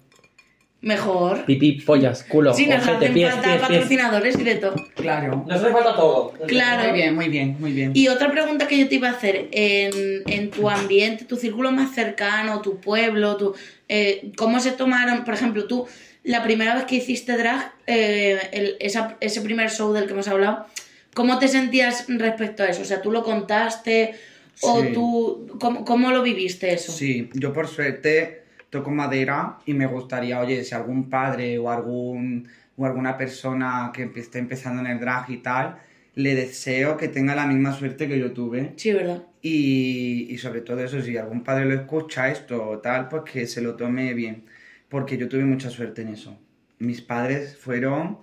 Mejor. 0.84 1.44
Pipí, 1.46 1.72
pollas, 1.80 2.22
culo, 2.24 2.52
Sí, 2.52 2.66
nos 2.66 2.82
ojete, 2.82 2.96
hacen 2.96 3.14
pies, 3.14 3.30
falta 3.32 3.42
pies, 3.48 3.56
pies. 3.58 3.68
patrocinadores 3.68 4.38
y 4.38 4.42
de 4.44 4.54
todo. 4.56 4.74
Claro. 4.94 5.44
Nos 5.48 5.60
hace 5.62 5.72
falta 5.72 5.96
todo. 5.96 6.32
Claro. 6.46 6.82
Muy 6.90 6.92
bien, 6.92 7.14
muy 7.14 7.28
bien, 7.28 7.56
muy 7.58 7.72
bien. 7.72 7.92
Y 7.94 8.08
otra 8.08 8.30
pregunta 8.30 8.68
que 8.68 8.78
yo 8.78 8.86
te 8.88 8.96
iba 8.96 9.08
a 9.08 9.12
hacer, 9.12 9.48
en, 9.52 10.22
en 10.26 10.50
tu 10.50 10.68
ambiente, 10.68 11.24
tu 11.24 11.36
círculo 11.36 11.72
más 11.72 11.94
cercano, 11.94 12.60
tu 12.60 12.80
pueblo, 12.80 13.36
tu, 13.36 13.54
eh, 13.88 14.30
¿cómo 14.36 14.60
se 14.60 14.72
tomaron, 14.72 15.24
por 15.24 15.34
ejemplo, 15.34 15.66
tú, 15.66 15.86
la 16.22 16.42
primera 16.42 16.74
vez 16.74 16.84
que 16.84 16.96
hiciste 16.96 17.36
drag, 17.36 17.72
eh, 17.86 18.38
el- 18.52 18.76
esa- 18.80 19.16
ese 19.20 19.40
primer 19.40 19.70
show 19.70 19.92
del 19.92 20.06
que 20.06 20.12
hemos 20.12 20.28
hablado, 20.28 20.66
¿cómo 21.14 21.38
te 21.38 21.48
sentías 21.48 22.04
respecto 22.08 22.62
a 22.62 22.66
eso? 22.66 22.82
O 22.82 22.84
sea, 22.84 23.00
¿tú 23.02 23.10
lo 23.10 23.22
contaste 23.24 24.14
o 24.60 24.82
Sí. 24.82 24.88
tú, 24.92 25.56
cómo, 25.60 25.84
cómo 25.84 26.10
lo 26.10 26.22
viviste 26.22 26.72
eso? 26.72 26.92
Sí, 26.92 27.30
yo 27.34 27.52
por 27.52 27.68
suerte 27.68 28.43
toco 28.74 28.90
madera 28.90 29.58
y 29.66 29.72
me 29.72 29.86
gustaría, 29.86 30.40
oye, 30.40 30.64
si 30.64 30.74
algún 30.74 31.08
padre 31.08 31.58
o 31.58 31.70
algún 31.70 32.48
o 32.76 32.84
alguna 32.84 33.16
persona 33.16 33.92
que 33.94 34.10
esté 34.16 34.40
empezando 34.40 34.80
en 34.80 34.88
el 34.88 34.98
drag 34.98 35.30
y 35.30 35.36
tal, 35.36 35.78
le 36.16 36.34
deseo 36.34 36.96
que 36.96 37.06
tenga 37.06 37.36
la 37.36 37.46
misma 37.46 37.72
suerte 37.72 38.08
que 38.08 38.18
yo 38.18 38.32
tuve. 38.32 38.72
Sí, 38.76 38.92
¿verdad? 38.92 39.22
Y, 39.42 40.26
y 40.28 40.38
sobre 40.38 40.60
todo 40.60 40.80
eso, 40.80 41.00
si 41.00 41.16
algún 41.16 41.44
padre 41.44 41.66
lo 41.66 41.74
escucha 41.74 42.28
esto 42.30 42.68
o 42.68 42.78
tal, 42.78 43.08
pues 43.08 43.22
que 43.22 43.46
se 43.46 43.62
lo 43.62 43.76
tome 43.76 44.12
bien. 44.12 44.44
Porque 44.88 45.16
yo 45.16 45.28
tuve 45.28 45.44
mucha 45.44 45.70
suerte 45.70 46.02
en 46.02 46.08
eso. 46.08 46.36
Mis 46.80 47.00
padres 47.00 47.56
fueron 47.56 48.18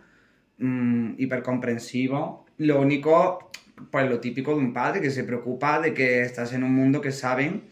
mm, 0.58 1.14
hipercomprensivos. 1.18 2.42
Lo 2.58 2.82
único, 2.82 3.52
pues 3.90 4.10
lo 4.10 4.20
típico 4.20 4.52
de 4.54 4.60
un 4.60 4.74
padre, 4.74 5.00
que 5.00 5.12
se 5.12 5.24
preocupa 5.24 5.80
de 5.80 5.94
que 5.94 6.24
estás 6.24 6.52
en 6.52 6.64
un 6.64 6.76
mundo 6.76 7.00
que 7.00 7.14
saben 7.14 7.64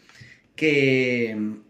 que, 0.56 1.60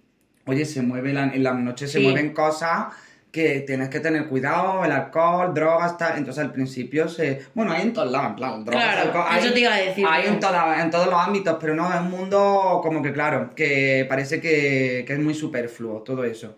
oye, 0.50 0.64
se 0.64 0.82
mueve 0.82 1.12
la- 1.12 1.24
en 1.32 1.42
las 1.42 1.54
noches 1.56 1.90
se 1.92 2.00
mueven 2.00 2.32
cosas 2.34 2.86
que 3.32 3.60
tienes 3.60 3.88
que 3.90 4.00
tener 4.00 4.26
cuidado, 4.26 4.84
el 4.84 4.90
alcohol, 4.90 5.54
drogas, 5.54 5.96
tal. 5.96 6.18
Entonces 6.18 6.42
al 6.42 6.50
principio 6.52 7.08
se... 7.08 7.42
Bueno, 7.54 7.70
hay 7.72 7.82
en 7.82 7.92
todos 7.92 8.10
lados, 8.10 8.30
en 8.30 8.34
plan, 8.36 8.64
drogas, 8.64 8.82
Claro, 8.84 9.00
alcohol, 9.12 9.38
eso 9.38 9.52
te 9.54 9.60
iba 9.60 9.72
a 9.72 9.76
decir, 9.78 10.04
Hay 10.08 10.24
¿no? 10.24 10.28
en, 10.30 10.40
toda- 10.40 10.82
en 10.82 10.90
todos 10.90 11.06
los 11.06 11.14
ámbitos, 11.14 11.56
pero 11.60 11.74
no, 11.76 11.88
es 11.94 12.00
un 12.00 12.10
mundo 12.10 12.80
como 12.82 13.00
que, 13.02 13.12
claro, 13.12 13.50
que 13.54 14.04
parece 14.08 14.40
que, 14.40 15.04
que 15.06 15.12
es 15.12 15.18
muy 15.20 15.34
superfluo 15.34 16.00
todo 16.00 16.24
eso. 16.24 16.56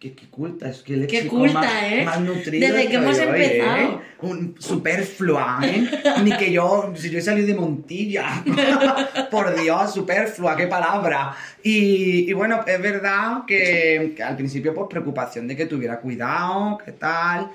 Qué, 0.00 0.14
qué 0.14 0.28
culta, 0.30 0.70
es 0.70 0.78
que 0.82 0.94
el 0.94 1.06
Qué 1.06 1.26
culta, 1.26 1.60
más, 1.60 1.72
¿eh? 1.84 2.02
más 2.06 2.20
nutrido 2.22 2.66
Desde 2.74 2.88
que 2.88 2.96
hemos 2.96 3.18
hoy, 3.18 3.22
empezado. 3.24 3.76
¿eh? 3.76 3.98
Un 4.22 4.54
superflua, 4.58 5.60
¿eh? 5.62 5.90
Ni 6.24 6.32
que 6.38 6.50
yo, 6.50 6.94
si 6.96 7.10
yo 7.10 7.18
he 7.18 7.22
salido 7.22 7.46
de 7.46 7.54
Montilla. 7.54 8.42
Por 9.30 9.60
Dios, 9.60 9.92
superflua, 9.92 10.56
qué 10.56 10.66
palabra. 10.68 11.34
Y, 11.62 12.30
y 12.30 12.32
bueno, 12.32 12.62
es 12.66 12.80
verdad 12.80 13.44
que, 13.46 14.14
que 14.16 14.22
al 14.22 14.36
principio, 14.36 14.72
pues 14.72 14.86
preocupación 14.88 15.46
de 15.46 15.54
que 15.54 15.66
tuviera 15.66 16.00
cuidado, 16.00 16.78
qué 16.82 16.92
tal. 16.92 17.50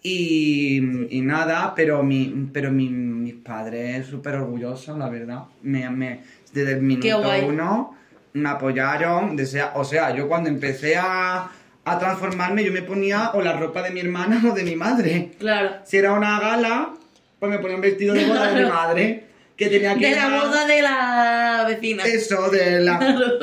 Y, 0.00 0.80
y 1.16 1.20
nada, 1.22 1.74
pero 1.74 2.04
mi, 2.04 2.48
pero 2.52 2.70
mi, 2.70 2.88
mis 2.88 3.34
padres 3.34 4.06
súper 4.06 4.36
orgullosos, 4.36 4.96
la 4.96 5.08
verdad. 5.08 5.42
Me, 5.62 5.90
me, 5.90 6.20
desde 6.52 6.74
el 6.74 6.82
minuto 6.82 7.06
uno 7.44 7.94
me 8.34 8.48
apoyaron. 8.48 9.36
desea- 9.36 9.72
o 9.74 9.82
sea, 9.84 10.14
yo 10.14 10.28
cuando 10.28 10.48
empecé 10.48 10.96
a, 10.96 11.50
a 11.92 11.98
transformarme, 11.98 12.64
yo 12.64 12.72
me 12.72 12.82
ponía 12.82 13.30
o 13.34 13.40
la 13.42 13.52
ropa 13.54 13.82
de 13.82 13.90
mi 13.90 14.00
hermana 14.00 14.40
o 14.50 14.54
de 14.54 14.64
mi 14.64 14.76
madre. 14.76 15.30
Claro. 15.38 15.70
Si 15.84 15.96
era 15.96 16.12
una 16.12 16.38
gala, 16.40 16.90
pues 17.38 17.50
me 17.50 17.58
ponía 17.58 17.76
un 17.76 17.82
vestido 17.82 18.14
de 18.14 18.26
boda 18.26 18.46
de 18.48 18.54
mi 18.54 18.60
Claro. 18.60 18.74
madre. 18.74 19.24
Que 19.56 19.66
tenía 19.68 19.96
que 19.96 20.10
De 20.10 20.14
la 20.14 20.28
boda 20.28 20.66
de 20.68 20.82
la 20.82 21.64
vecina. 21.66 22.04
Eso, 22.04 22.48
de 22.48 22.78
la... 22.80 23.00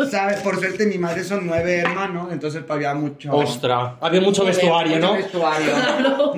¿Sabes? 0.10 0.40
Por 0.40 0.58
suerte 0.60 0.86
mi 0.86 0.98
madre 0.98 1.26
son 1.26 1.46
nueve 1.46 1.76
hermanos, 1.80 2.30
entonces 2.32 2.62
pues, 2.66 2.72
había 2.78 2.94
mucho... 2.94 3.34
Ostras, 3.36 3.96
había 4.00 4.22
mucho 4.22 4.46
vestuario, 4.46 4.96
mucho 4.96 5.08
¿no? 5.08 5.14
vestuario. 5.16 5.74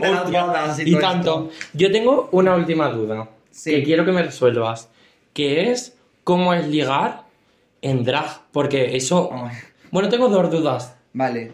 De 0.02 0.10
las 0.12 0.32
bodas 0.32 0.80
y, 0.80 0.82
y 0.82 0.92
todo 0.94 1.00
tanto. 1.02 1.52
esto. 1.52 1.68
Yo 1.74 1.92
tengo 1.92 2.28
una 2.32 2.56
última 2.56 2.90
duda 2.90 3.30
Sí. 3.52 3.70
que 3.72 3.84
quiero 3.84 4.04
que 4.04 4.12
me 4.14 4.24
resuelvas, 4.24 4.90
que 5.34 5.70
es 5.72 5.96
cómo 6.24 6.56
es 6.56 6.68
ligar 6.68 7.22
en 7.84 8.04
drag, 8.04 8.26
porque 8.52 8.96
eso... 8.96 9.30
Ay, 9.32 9.58
Bueno, 9.92 10.10
tengo 10.10 10.28
dos 10.28 10.50
dudas. 10.50 10.96
Vale, 11.14 11.52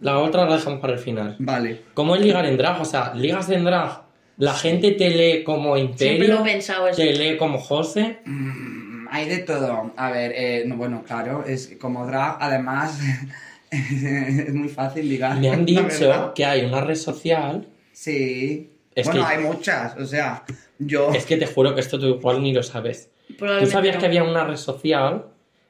La 0.00 0.18
otra 0.18 0.44
la 0.46 0.56
dejamos 0.56 0.80
para 0.80 0.92
el 0.94 0.98
final. 0.98 1.36
vale. 1.38 1.82
¿Cómo 1.94 2.14
es 2.16 2.22
ligar 2.22 2.44
en 2.46 2.56
drag? 2.56 2.80
O 2.80 2.84
sea, 2.84 3.14
ligas 3.14 3.48
en 3.50 3.64
drag. 3.64 4.02
La 4.38 4.52
gente 4.52 4.92
te 4.92 5.08
lee 5.10 5.42
como 5.44 5.76
Siempre 5.76 6.12
Imperio, 6.16 6.34
lo 6.34 6.40
he 6.46 6.52
pensado 6.52 6.88
eso. 6.88 6.96
te 6.98 7.12
lee 7.14 7.36
como 7.38 7.58
José. 7.58 8.18
Mm, 8.26 9.08
Hay 9.10 9.28
de 9.28 9.38
todo. 9.38 9.92
A 9.96 10.10
ver, 10.10 10.32
eh, 10.34 10.64
no, 10.66 10.76
bueno, 10.76 11.02
claro, 11.06 11.44
es 11.46 11.76
como 11.80 12.06
drag, 12.06 12.36
además 12.40 12.98
es 13.70 14.52
muy 14.54 14.68
fácil 14.68 15.08
ligar. 15.08 15.38
Me 15.38 15.48
han 15.50 15.64
dicho 15.66 16.32
que 16.34 16.44
hay 16.44 16.64
una 16.66 16.80
red 16.82 16.94
social. 16.96 17.66
Sí. 17.92 18.70
Es 18.94 19.06
bueno, 19.06 19.26
que- 19.26 19.26
hay 19.34 19.42
muchas, 19.42 19.96
o 19.96 20.04
sea, 20.06 20.42
yo... 20.78 21.10
Es 21.12 21.24
que 21.26 21.36
te 21.36 21.46
juro 21.46 21.74
que 21.74 21.80
esto 21.80 21.98
tú 21.98 22.06
igual 22.06 22.42
ni 22.42 22.52
lo 22.52 22.62
sabes. 22.62 23.10
¿Tú 23.38 23.66
sabías 23.66 23.96
no. 23.96 24.00
que 24.00 24.06
había 24.06 24.24
una 24.24 24.44
red 24.44 24.56
social 24.56 25.26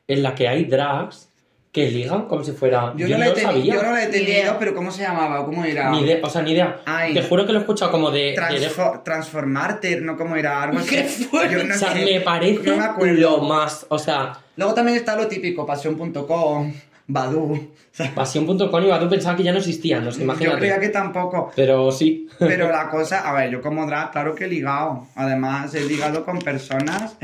en 0.09 0.23
la 0.23 0.35
que 0.35 0.47
hay 0.49 0.65
drags 0.65 1.29
que 1.77 1.91
ligan 1.91 2.23
como 2.27 2.43
si 2.43 2.53
fuera. 2.53 2.95
Yo, 2.97 3.07
Yo, 3.07 3.19
no, 3.19 3.25
no 3.27 3.31
la 3.31 3.39
he 3.39 3.43
sabía. 3.43 3.75
yo 3.75 3.83
no 3.83 3.93
la 3.93 4.05
he 4.05 4.57
pero 4.59 4.75
¿cómo 4.75 4.91
se 4.91 5.03
llamaba? 5.03 5.45
¿Cómo 5.45 5.63
era? 5.63 5.91
Ni 5.91 6.01
idea, 6.01 6.21
o 6.23 6.31
sea, 6.31 6.41
ni 6.41 6.53
idea. 6.53 6.81
Ay. 6.87 7.13
Te 7.13 7.21
juro 7.23 7.45
que 7.45 7.53
lo 7.53 7.59
he 7.59 7.61
escuchado 7.61 7.91
como 7.93 8.11
de. 8.11 8.19
de- 8.31 8.37
Transfo- 8.37 9.03
transformarte, 9.03 10.01
¿no? 10.01 10.17
¿Cómo 10.17 10.37
era? 10.37 10.63
Algo 10.63 10.79
así. 10.79 10.89
¡Qué 10.89 11.05
fuerte! 11.05 11.55
Yo 11.55 11.65
no 11.65 11.75
o 11.75 11.77
sea, 11.79 11.93
sé. 11.93 12.03
me 12.05 12.21
parece 12.23 12.71
No 12.71 12.77
me 12.79 12.85
acuerdo. 12.85 13.21
lo 13.21 13.39
más. 13.43 13.85
O 13.91 13.99
sea, 13.99 14.39
Luego 14.57 14.73
también 14.73 14.97
está 14.97 15.15
lo 15.17 15.27
típico, 15.27 15.67
pasión.com, 15.67 16.73
Badu. 17.09 17.73
Pasión.com 18.15 18.85
y 18.85 18.99
tú 18.99 19.09
pensaba 19.09 19.37
que 19.37 19.43
ya 19.43 19.53
no 19.53 19.59
existían, 19.59 20.05
no 20.05 20.11
sé, 20.13 20.19
yo 20.19 20.25
imagínate. 20.25 20.59
creía 20.59 20.81
que 20.81 20.89
tampoco. 20.89 21.51
Pero 21.55 21.93
sí. 21.93 22.27
Pero 22.39 22.71
la 22.71 22.89
cosa, 22.91 23.29
a 23.29 23.33
ver, 23.35 23.51
yo 23.51 23.61
como 23.61 23.87
drag, 23.87 24.13
claro 24.13 24.35
que 24.35 24.45
he 24.45 24.49
ligado. 24.49 25.07
Además, 25.15 25.75
he 25.75 25.85
ligado 25.85 26.25
con 26.25 26.39
personas 26.39 27.17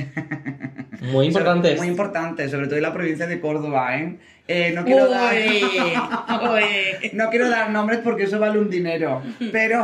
Muy 1.00 1.26
importantes. 1.26 1.78
muy 1.78 1.88
importantes, 1.88 2.50
sobre 2.50 2.66
todo 2.66 2.76
en 2.76 2.82
la 2.82 2.92
provincia 2.92 3.26
de 3.26 3.40
Córdoba, 3.40 3.96
¿eh? 3.98 4.16
Eh, 4.48 4.72
no 4.74 4.84
quiero 4.84 5.08
dar... 5.08 5.32
No 7.12 7.30
quiero 7.30 7.48
dar 7.48 7.70
nombres 7.70 8.00
porque 8.02 8.24
eso 8.24 8.38
vale 8.38 8.58
un 8.58 8.68
dinero, 8.70 9.22
pero... 9.50 9.82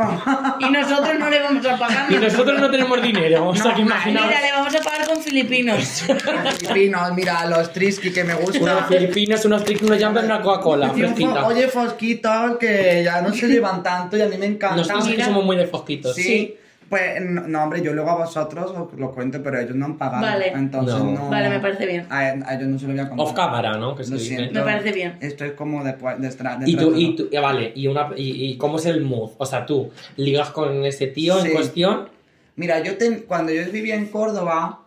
Y 0.59 0.69
nosotros 0.69 1.17
no 1.19 1.29
le 1.29 1.39
vamos 1.39 1.65
a 1.65 1.77
pagar 1.77 2.11
Y 2.11 2.15
nosotros 2.15 2.59
no 2.59 2.69
tenemos 2.71 3.01
dinero, 3.01 3.47
o 3.49 3.55
sea 3.55 3.65
No, 3.65 3.75
que 3.75 3.81
imaginaos. 3.81 4.27
Mira, 4.27 4.41
le 4.41 4.51
vamos 4.51 4.75
a 4.75 4.79
pagar 4.79 5.07
con 5.07 5.21
filipinos. 5.21 6.03
Filipinos, 6.59 7.13
mira, 7.15 7.45
los 7.45 7.71
trisky 7.73 8.11
que 8.11 8.23
me 8.23 8.35
Unos 8.35 8.57
gustan. 8.57 8.87
filipinos, 8.87 9.45
unos 9.45 9.63
tricks, 9.63 9.81
unos 9.83 10.03
jumpers, 10.03 10.25
una 10.25 10.41
Coca-Cola 10.41 10.89
fresquita. 10.91 11.45
Oye, 11.47 11.67
fosquitos 11.67 12.57
que 12.57 13.01
ya 13.03 13.21
no 13.21 13.33
se 13.33 13.47
llevan 13.47 13.83
tanto 13.83 14.17
y 14.17 14.21
a 14.21 14.27
mí 14.27 14.37
me 14.37 14.45
encanta. 14.45 14.77
Nosotros 14.77 15.03
sí 15.05 15.11
que 15.11 15.17
mira. 15.17 15.25
somos 15.27 15.45
muy 15.45 15.57
de 15.57 15.67
fosquitos. 15.67 16.15
Sí. 16.15 16.23
Sí. 16.23 16.57
Pues 16.89 17.21
no, 17.23 17.47
no, 17.47 17.63
hombre, 17.63 17.81
yo 17.83 17.93
luego 17.93 18.09
a 18.09 18.15
vosotros 18.15 18.71
os 18.71 18.99
lo 18.99 19.11
cuento, 19.11 19.43
pero 19.43 19.59
ellos 19.59 19.75
no 19.75 19.85
han 19.85 19.97
pagado. 19.97 20.23
Vale. 20.23 20.47
Entonces 20.49 20.95
No. 20.95 21.11
no. 21.11 21.29
Vale, 21.29 21.49
me 21.49 21.59
parece 21.59 21.85
bien. 21.85 22.07
A, 22.09 22.19
a 22.19 22.55
ellos 22.55 22.67
no 22.67 22.79
se 22.79 22.87
lo 22.87 22.93
voy 22.93 22.99
a 23.01 23.09
contar. 23.09 23.25
Off 23.27 23.33
cámara, 23.33 23.77
¿no? 23.77 23.95
Que 23.95 24.03
se 24.03 24.11
Lo 24.13 24.17
siento. 24.19 24.53
Me 24.59 24.61
parece 24.65 24.91
bien. 24.91 25.17
Esto 25.21 25.45
es 25.45 25.51
como 25.53 25.83
después 25.83 26.19
de 26.19 26.27
extra- 26.27 26.57
Y 26.65 26.71
detrás 26.71 26.85
tú, 26.87 26.91
de 26.95 26.99
y 27.01 27.15
todo. 27.15 27.27
tú, 27.29 27.41
vale, 27.41 27.71
y, 27.75 27.87
una, 27.87 28.09
y, 28.17 28.45
y 28.51 28.57
cómo 28.57 28.77
es 28.79 28.85
el 28.87 29.01
mood? 29.01 29.31
O 29.37 29.45
sea, 29.45 29.65
tú 29.65 29.91
ligas 30.15 30.49
con 30.49 30.83
ese 30.85 31.07
tío 31.07 31.39
Sí. 31.41 31.47
en 31.49 31.53
cuestión. 31.53 32.09
Mira, 32.55 32.79
yo 32.83 32.97
ten- 32.97 33.23
cuando 33.27 33.51
yo 33.53 33.61
vivía 33.71 33.95
en 33.95 34.07
Córdoba, 34.07 34.79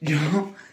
yo 0.00 0.16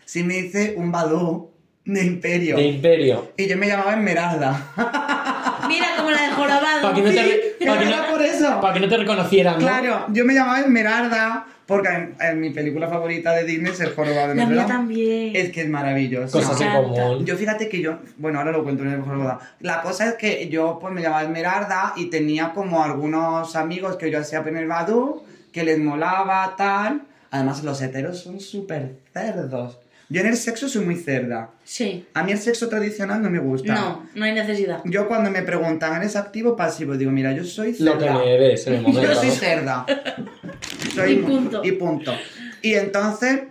sí 0.06 0.24
me 0.24 0.40
hice 0.40 0.74
un 0.78 0.92
badú 0.92 1.52
de 1.86 2.04
imperio. 2.06 2.56
De 2.56 2.64
imperio. 2.64 3.32
Y 3.38 3.48
yo 3.48 3.56
me 3.58 3.68
llamaba 3.68 3.94
Esmeralda. 3.94 4.68
Mira 5.68 5.88
como 5.98 6.10
la 6.12 6.24
de 6.24 6.30
jorobado. 6.32 6.69
Para 6.82 6.94
que 6.96 7.02
no 7.02 7.10
te, 7.10 7.22
re- 7.24 7.42
Sí, 7.60 7.66
pa' 7.66 7.80
que 7.80 7.86
no- 7.86 8.08
por 8.12 8.22
eso. 8.22 8.62
pa' 8.62 8.74
que 8.74 8.80
no 8.80 8.88
te 8.90 8.98
reconocieran, 8.98 9.54
¿no? 9.56 9.60
Claro, 9.60 10.06
yo 10.10 10.26
me 10.26 10.34
llamaba 10.34 10.60
Esmeralda 10.62 11.46
porque 11.66 11.90
en, 11.90 12.16
en 12.20 12.40
mi 12.40 12.50
película 12.50 12.88
favorita 12.88 13.32
de 13.34 13.44
Disney 13.44 13.72
es 13.72 13.80
El 13.82 13.94
Jorobado 13.94 14.30
de 14.30 14.36
La 14.36 14.42
Notre 14.44 14.56
mía 14.56 14.64
Dame. 14.64 14.74
también. 14.74 15.36
Es 15.36 15.52
que 15.52 15.62
es 15.62 15.70
maravilloso. 15.70 16.40
Cosas 16.40 16.60
en 16.62 16.68
Me 16.68 16.74
encanta. 16.80 17.04
común. 17.04 17.26
Yo 17.26 17.38
fíjate 17.38 17.70
que 17.70 17.82
yo, 17.82 18.00
bueno, 18.18 18.40
ahora 18.40 18.52
lo 18.52 18.64
cuento 18.64 18.84
en 18.84 18.90
el 18.94 19.02
jorobado. 19.02 19.40
La 19.60 19.82
cosa 19.84 20.08
es 20.10 20.16
que 20.16 20.50
yo 20.50 20.80
pues 20.82 20.94
me 20.94 21.02
llamaba 21.02 21.24
Esmeralda 21.24 21.94
y 21.96 22.06
tenía 22.10 22.54
como 22.54 22.84
algunos 22.84 23.56
amigos 23.56 23.98
que 23.98 24.10
yo 24.10 24.20
hacía 24.20 24.40
en 24.40 24.58
el 24.58 24.68
Badu, 24.68 25.24
que 25.52 25.64
les 25.64 25.78
molaba, 25.78 26.56
tal. 26.58 27.02
Además 27.32 27.64
los 27.64 27.80
heteros 27.84 28.20
son 28.20 28.40
súper 28.40 28.94
cerdos. 29.14 29.78
Yo 30.12 30.22
en 30.22 30.28
el 30.28 30.38
sexo 30.38 30.68
soy 30.68 30.84
muy 30.86 30.96
cerda. 30.96 31.52
Sí. 31.64 32.08
A 32.16 32.24
mí 32.24 32.32
el 32.32 32.40
sexo 32.40 32.68
tradicional 32.68 33.22
no 33.22 33.30
me 33.30 33.38
gusta. 33.40 33.76
No, 33.76 34.08
no 34.16 34.26
hay 34.26 34.34
necesidad. 34.34 34.82
Yo 34.86 35.08
cuando 35.08 35.30
me 35.30 35.44
preguntan, 35.44 35.96
¿eres 35.98 36.16
activo 36.16 36.52
o 36.52 36.56
pasivo? 36.56 36.98
Digo, 36.98 37.12
mira, 37.12 37.32
yo 37.32 37.44
soy 37.44 37.76
Lo 37.80 37.94
que 38.00 38.06
cerda. 38.06 38.18
me 38.18 38.26
des 38.40 38.66
en 38.68 38.74
el 38.74 38.82
momento. 38.82 39.04
Yo 39.04 39.16
soy 39.20 39.30
cerda. 39.32 39.86
Soy 40.96 41.12
Y 41.14 41.16
punto. 41.18 41.62
Y 41.64 41.72
punto. 41.74 42.14
Y 42.62 42.74
entonces, 42.74 43.42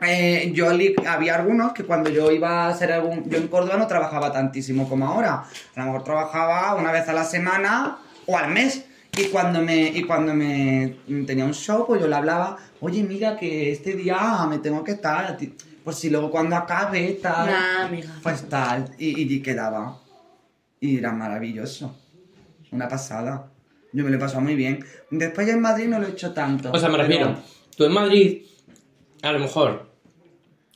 eh, 0.00 0.52
yo 0.54 0.72
li- 0.72 0.94
había 1.06 1.36
algunos 1.36 1.72
que 1.72 1.82
cuando 1.84 2.10
yo 2.10 2.30
iba 2.30 2.66
a 2.66 2.68
hacer 2.68 2.92
algún... 2.92 3.28
Yo 3.28 3.38
en 3.38 3.48
Córdoba 3.48 3.76
no 3.78 3.86
trabajaba 3.86 4.32
tantísimo 4.32 4.88
como 4.88 5.06
ahora. 5.06 5.44
A 5.74 5.80
lo 5.80 5.86
mejor 5.86 6.04
trabajaba 6.04 6.74
una 6.76 6.92
vez 6.92 7.08
a 7.08 7.12
la 7.12 7.24
semana 7.24 7.98
o 8.26 8.36
al 8.36 8.50
mes. 8.52 8.84
Y 9.16 9.24
cuando 9.30 9.60
me, 9.62 9.88
y 9.88 10.04
cuando 10.04 10.34
me 10.34 10.96
tenía 11.26 11.44
un 11.44 11.54
show, 11.54 11.84
pues 11.86 12.00
yo 12.00 12.06
le 12.06 12.14
hablaba, 12.14 12.56
oye, 12.80 13.02
mira 13.02 13.36
que 13.36 13.72
este 13.72 13.94
día 13.94 14.16
me 14.48 14.58
tengo 14.58 14.84
que 14.84 14.92
estar, 14.92 15.36
pues 15.88 15.96
si 15.96 16.10
luego 16.10 16.30
cuando 16.30 16.54
acabe 16.54 17.18
tal, 17.22 17.46
Nah, 17.46 17.86
amiga. 17.86 18.14
pues 18.22 18.46
tal, 18.46 18.90
y, 18.98 19.22
y 19.22 19.40
quedaba. 19.40 19.98
Y 20.80 20.98
era 20.98 21.12
maravilloso. 21.12 21.96
Una 22.72 22.86
pasada. 22.86 23.50
Yo 23.94 24.04
me 24.04 24.10
lo 24.10 24.16
he 24.16 24.20
pasado 24.20 24.42
muy 24.42 24.54
bien. 24.54 24.84
Después 25.10 25.46
ya 25.46 25.54
en 25.54 25.62
Madrid 25.62 25.86
no 25.86 25.98
lo 25.98 26.06
he 26.06 26.10
hecho 26.10 26.34
tanto. 26.34 26.70
O 26.72 26.78
sea, 26.78 26.90
me 26.90 26.96
pero- 26.98 27.08
refiero, 27.08 27.36
tú 27.74 27.84
en 27.86 27.92
Madrid, 27.92 28.42
a 29.22 29.32
lo 29.32 29.38
mejor, 29.38 29.90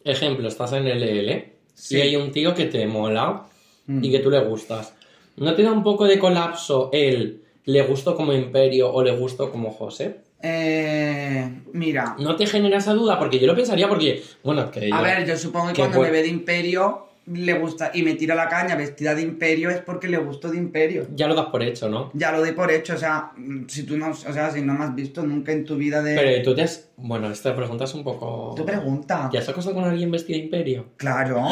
ejemplo, 0.03 0.49
estás 0.49 0.73
en 0.73 0.87
el 0.87 1.03
LL 1.03 1.53
Sí. 1.75 1.99
y 1.99 2.01
hay 2.01 2.17
un 2.17 2.33
tío 2.33 2.55
que 2.55 2.65
te 2.65 2.87
mola 2.87 3.43
Mm. 3.87 4.03
y 4.03 4.11
que 4.11 4.21
tú 4.21 4.31
le 4.31 4.41
gustas. 4.43 4.95
¿No 5.37 5.55
te 5.55 5.63
da 5.63 5.73
un 5.73 5.83
poco 5.83 6.07
de 6.07 6.19
colapso 6.19 6.89
el 6.91 7.45
le 7.67 7.83
gusto 7.83 8.17
como 8.17 8.33
Imperio 8.33 8.91
o 8.91 9.03
le 9.03 9.15
gusto 9.15 9.51
como 9.53 9.73
José? 9.73 10.23
Eh, 10.45 11.49
mira, 11.73 12.17
¿No 12.19 12.37
te 12.37 12.47
genera 12.47 12.79
esa 12.79 12.93
duda? 12.95 13.19
Porque 13.19 13.39
yo 13.39 13.47
lo 13.47 13.55
pensaría 13.55 13.89
porque, 13.89 14.23
bueno, 14.43 14.71
que 14.71 14.87
a 14.93 14.99
yo- 14.99 15.03
ver, 15.03 15.27
yo 15.27 15.37
supongo 15.37 15.69
que 15.69 15.75
que 15.75 15.81
cuando 15.83 16.01
me 16.01 16.11
ve 16.11 16.23
de 16.23 16.29
imperio 16.29 17.07
le 17.27 17.53
gusta 17.55 17.93
y 17.95 18.03
me 18.03 18.15
tira 18.15 18.35
la 18.35 18.49
caña 18.49 18.75
vestida 18.75 19.15
de 19.15 19.23
imperio 19.23 19.71
es 19.71 19.79
porque 19.81 20.09
le 20.09 20.19
gustó 20.19 20.51
de 20.51 20.57
imperio. 20.59 21.07
ya 21.15 21.29
lo 21.29 21.37
das 21.37 21.47
por 21.47 21.63
hecho, 21.63 21.89
¿no? 21.89 22.11
Ya 22.15 22.33
lo 22.33 22.41
doy 22.41 22.51
por 22.53 22.73
hecho, 22.73 22.95
o 22.95 22.99
sea, 22.99 23.31
si 23.69 23.85
tú 23.85 23.97
no, 23.97 24.11
o 24.11 24.15
sea, 24.15 24.51
si 24.51 24.61
no 24.61 24.75
me 24.75 24.85
has 24.85 24.95
visto 24.95 25.23
nunca 25.23 25.53
en 25.53 25.65
tu 25.65 25.77
vida 25.77 26.03
de... 26.03 26.17
Pero 26.17 26.43
tú 26.43 26.55
te 26.57 26.63
has... 26.63 26.89
Bueno, 26.97 27.31
esta 27.31 27.55
pregunta 27.55 27.85
es 27.85 27.95
un 27.95 28.03
poco... 28.03 28.55
Tu 28.57 28.67
pregunta. 28.67 29.31
¿Ya 29.33 29.39
has 29.39 29.49
acostado 29.49 29.77
con 29.77 29.85
alguien 29.85 30.11
vestido 30.11 30.37
de 30.39 30.45
Imperio? 30.47 30.87
Claro. 30.97 31.47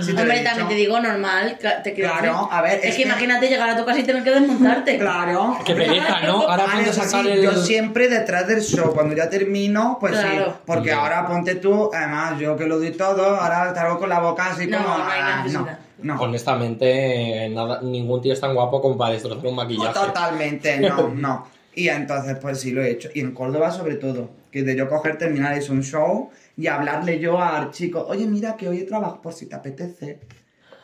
Si 0.00 0.12
te 0.12 0.20
Hombre, 0.22 0.40
también 0.42 0.66
te 0.68 0.74
digo 0.74 0.98
normal, 1.00 1.56
te 1.84 1.92
quiero 1.94 2.10
Claro, 2.12 2.32
decir. 2.32 2.48
a 2.50 2.62
ver, 2.62 2.78
Es, 2.78 2.84
es 2.84 2.90
que, 2.90 2.96
que- 2.96 3.08
imagínate 3.08 3.48
llegar 3.48 3.70
a 3.70 3.76
tu 3.76 3.84
casa 3.84 4.00
y 4.00 4.02
tener 4.02 4.24
que 4.24 4.30
desmontarte. 4.32 4.98
Claro. 4.98 5.56
Qué 5.64 5.74
pereza, 5.74 6.20
¿no? 6.22 6.42
Ahora 6.48 6.66
Vale, 6.66 6.92
sacar 6.92 7.22
sí, 7.24 7.30
el... 7.30 7.42
Yo 7.42 7.52
siempre 7.52 8.08
detrás 8.08 8.48
del 8.48 8.60
show, 8.60 8.92
cuando 8.92 9.14
ya 9.14 9.30
termino, 9.30 9.98
pues 10.00 10.12
Claro. 10.12 10.46
sí. 10.46 10.50
Porque 10.66 10.88
Ya. 10.88 11.00
ahora 11.00 11.26
ponte 11.26 11.54
tú, 11.56 11.90
además 11.94 12.38
yo 12.40 12.56
que 12.56 12.66
lo 12.66 12.78
doy 12.78 12.90
todo, 12.90 13.36
ahora 13.40 13.72
salgo 13.74 13.98
con 14.00 14.08
la 14.08 14.18
boca 14.20 14.46
así 14.46 14.66
No, 14.66 14.78
como. 14.82 14.98
no 14.98 15.04
hay 15.04 15.20
ah, 15.22 15.36
necesidad. 15.44 15.78
no, 15.98 16.14
no. 16.14 16.20
Honestamente, 16.22 17.48
nada, 17.50 17.80
ningún 17.82 18.20
tío 18.20 18.32
es 18.32 18.40
tan 18.40 18.54
guapo 18.54 18.80
como 18.80 18.96
para 18.96 19.12
destrozar 19.12 19.46
un 19.46 19.54
maquillaje. 19.54 19.92
Totalmente, 19.94 20.78
no, 20.80 21.08
no. 21.14 21.46
Y 21.76 21.88
entonces, 21.88 22.36
pues 22.40 22.60
sí 22.60 22.70
lo 22.72 22.82
he 22.82 22.90
hecho. 22.90 23.08
Y 23.14 23.20
en 23.20 23.32
Córdoba, 23.32 23.70
sobre 23.70 23.96
todo, 23.96 24.30
que 24.50 24.62
de 24.62 24.76
yo 24.76 24.88
coger, 24.88 25.18
terminar 25.18 25.54
eso, 25.54 25.72
un 25.72 25.82
show 25.82 26.30
y 26.56 26.66
hablarle 26.66 27.18
yo 27.18 27.40
al 27.40 27.70
chico, 27.70 28.04
oye, 28.08 28.26
mira 28.26 28.56
que 28.56 28.68
hoy 28.68 28.78
he 28.78 28.84
trabajado 28.84 29.20
por 29.22 29.32
si 29.32 29.46
te 29.46 29.54
apetece. 29.56 30.20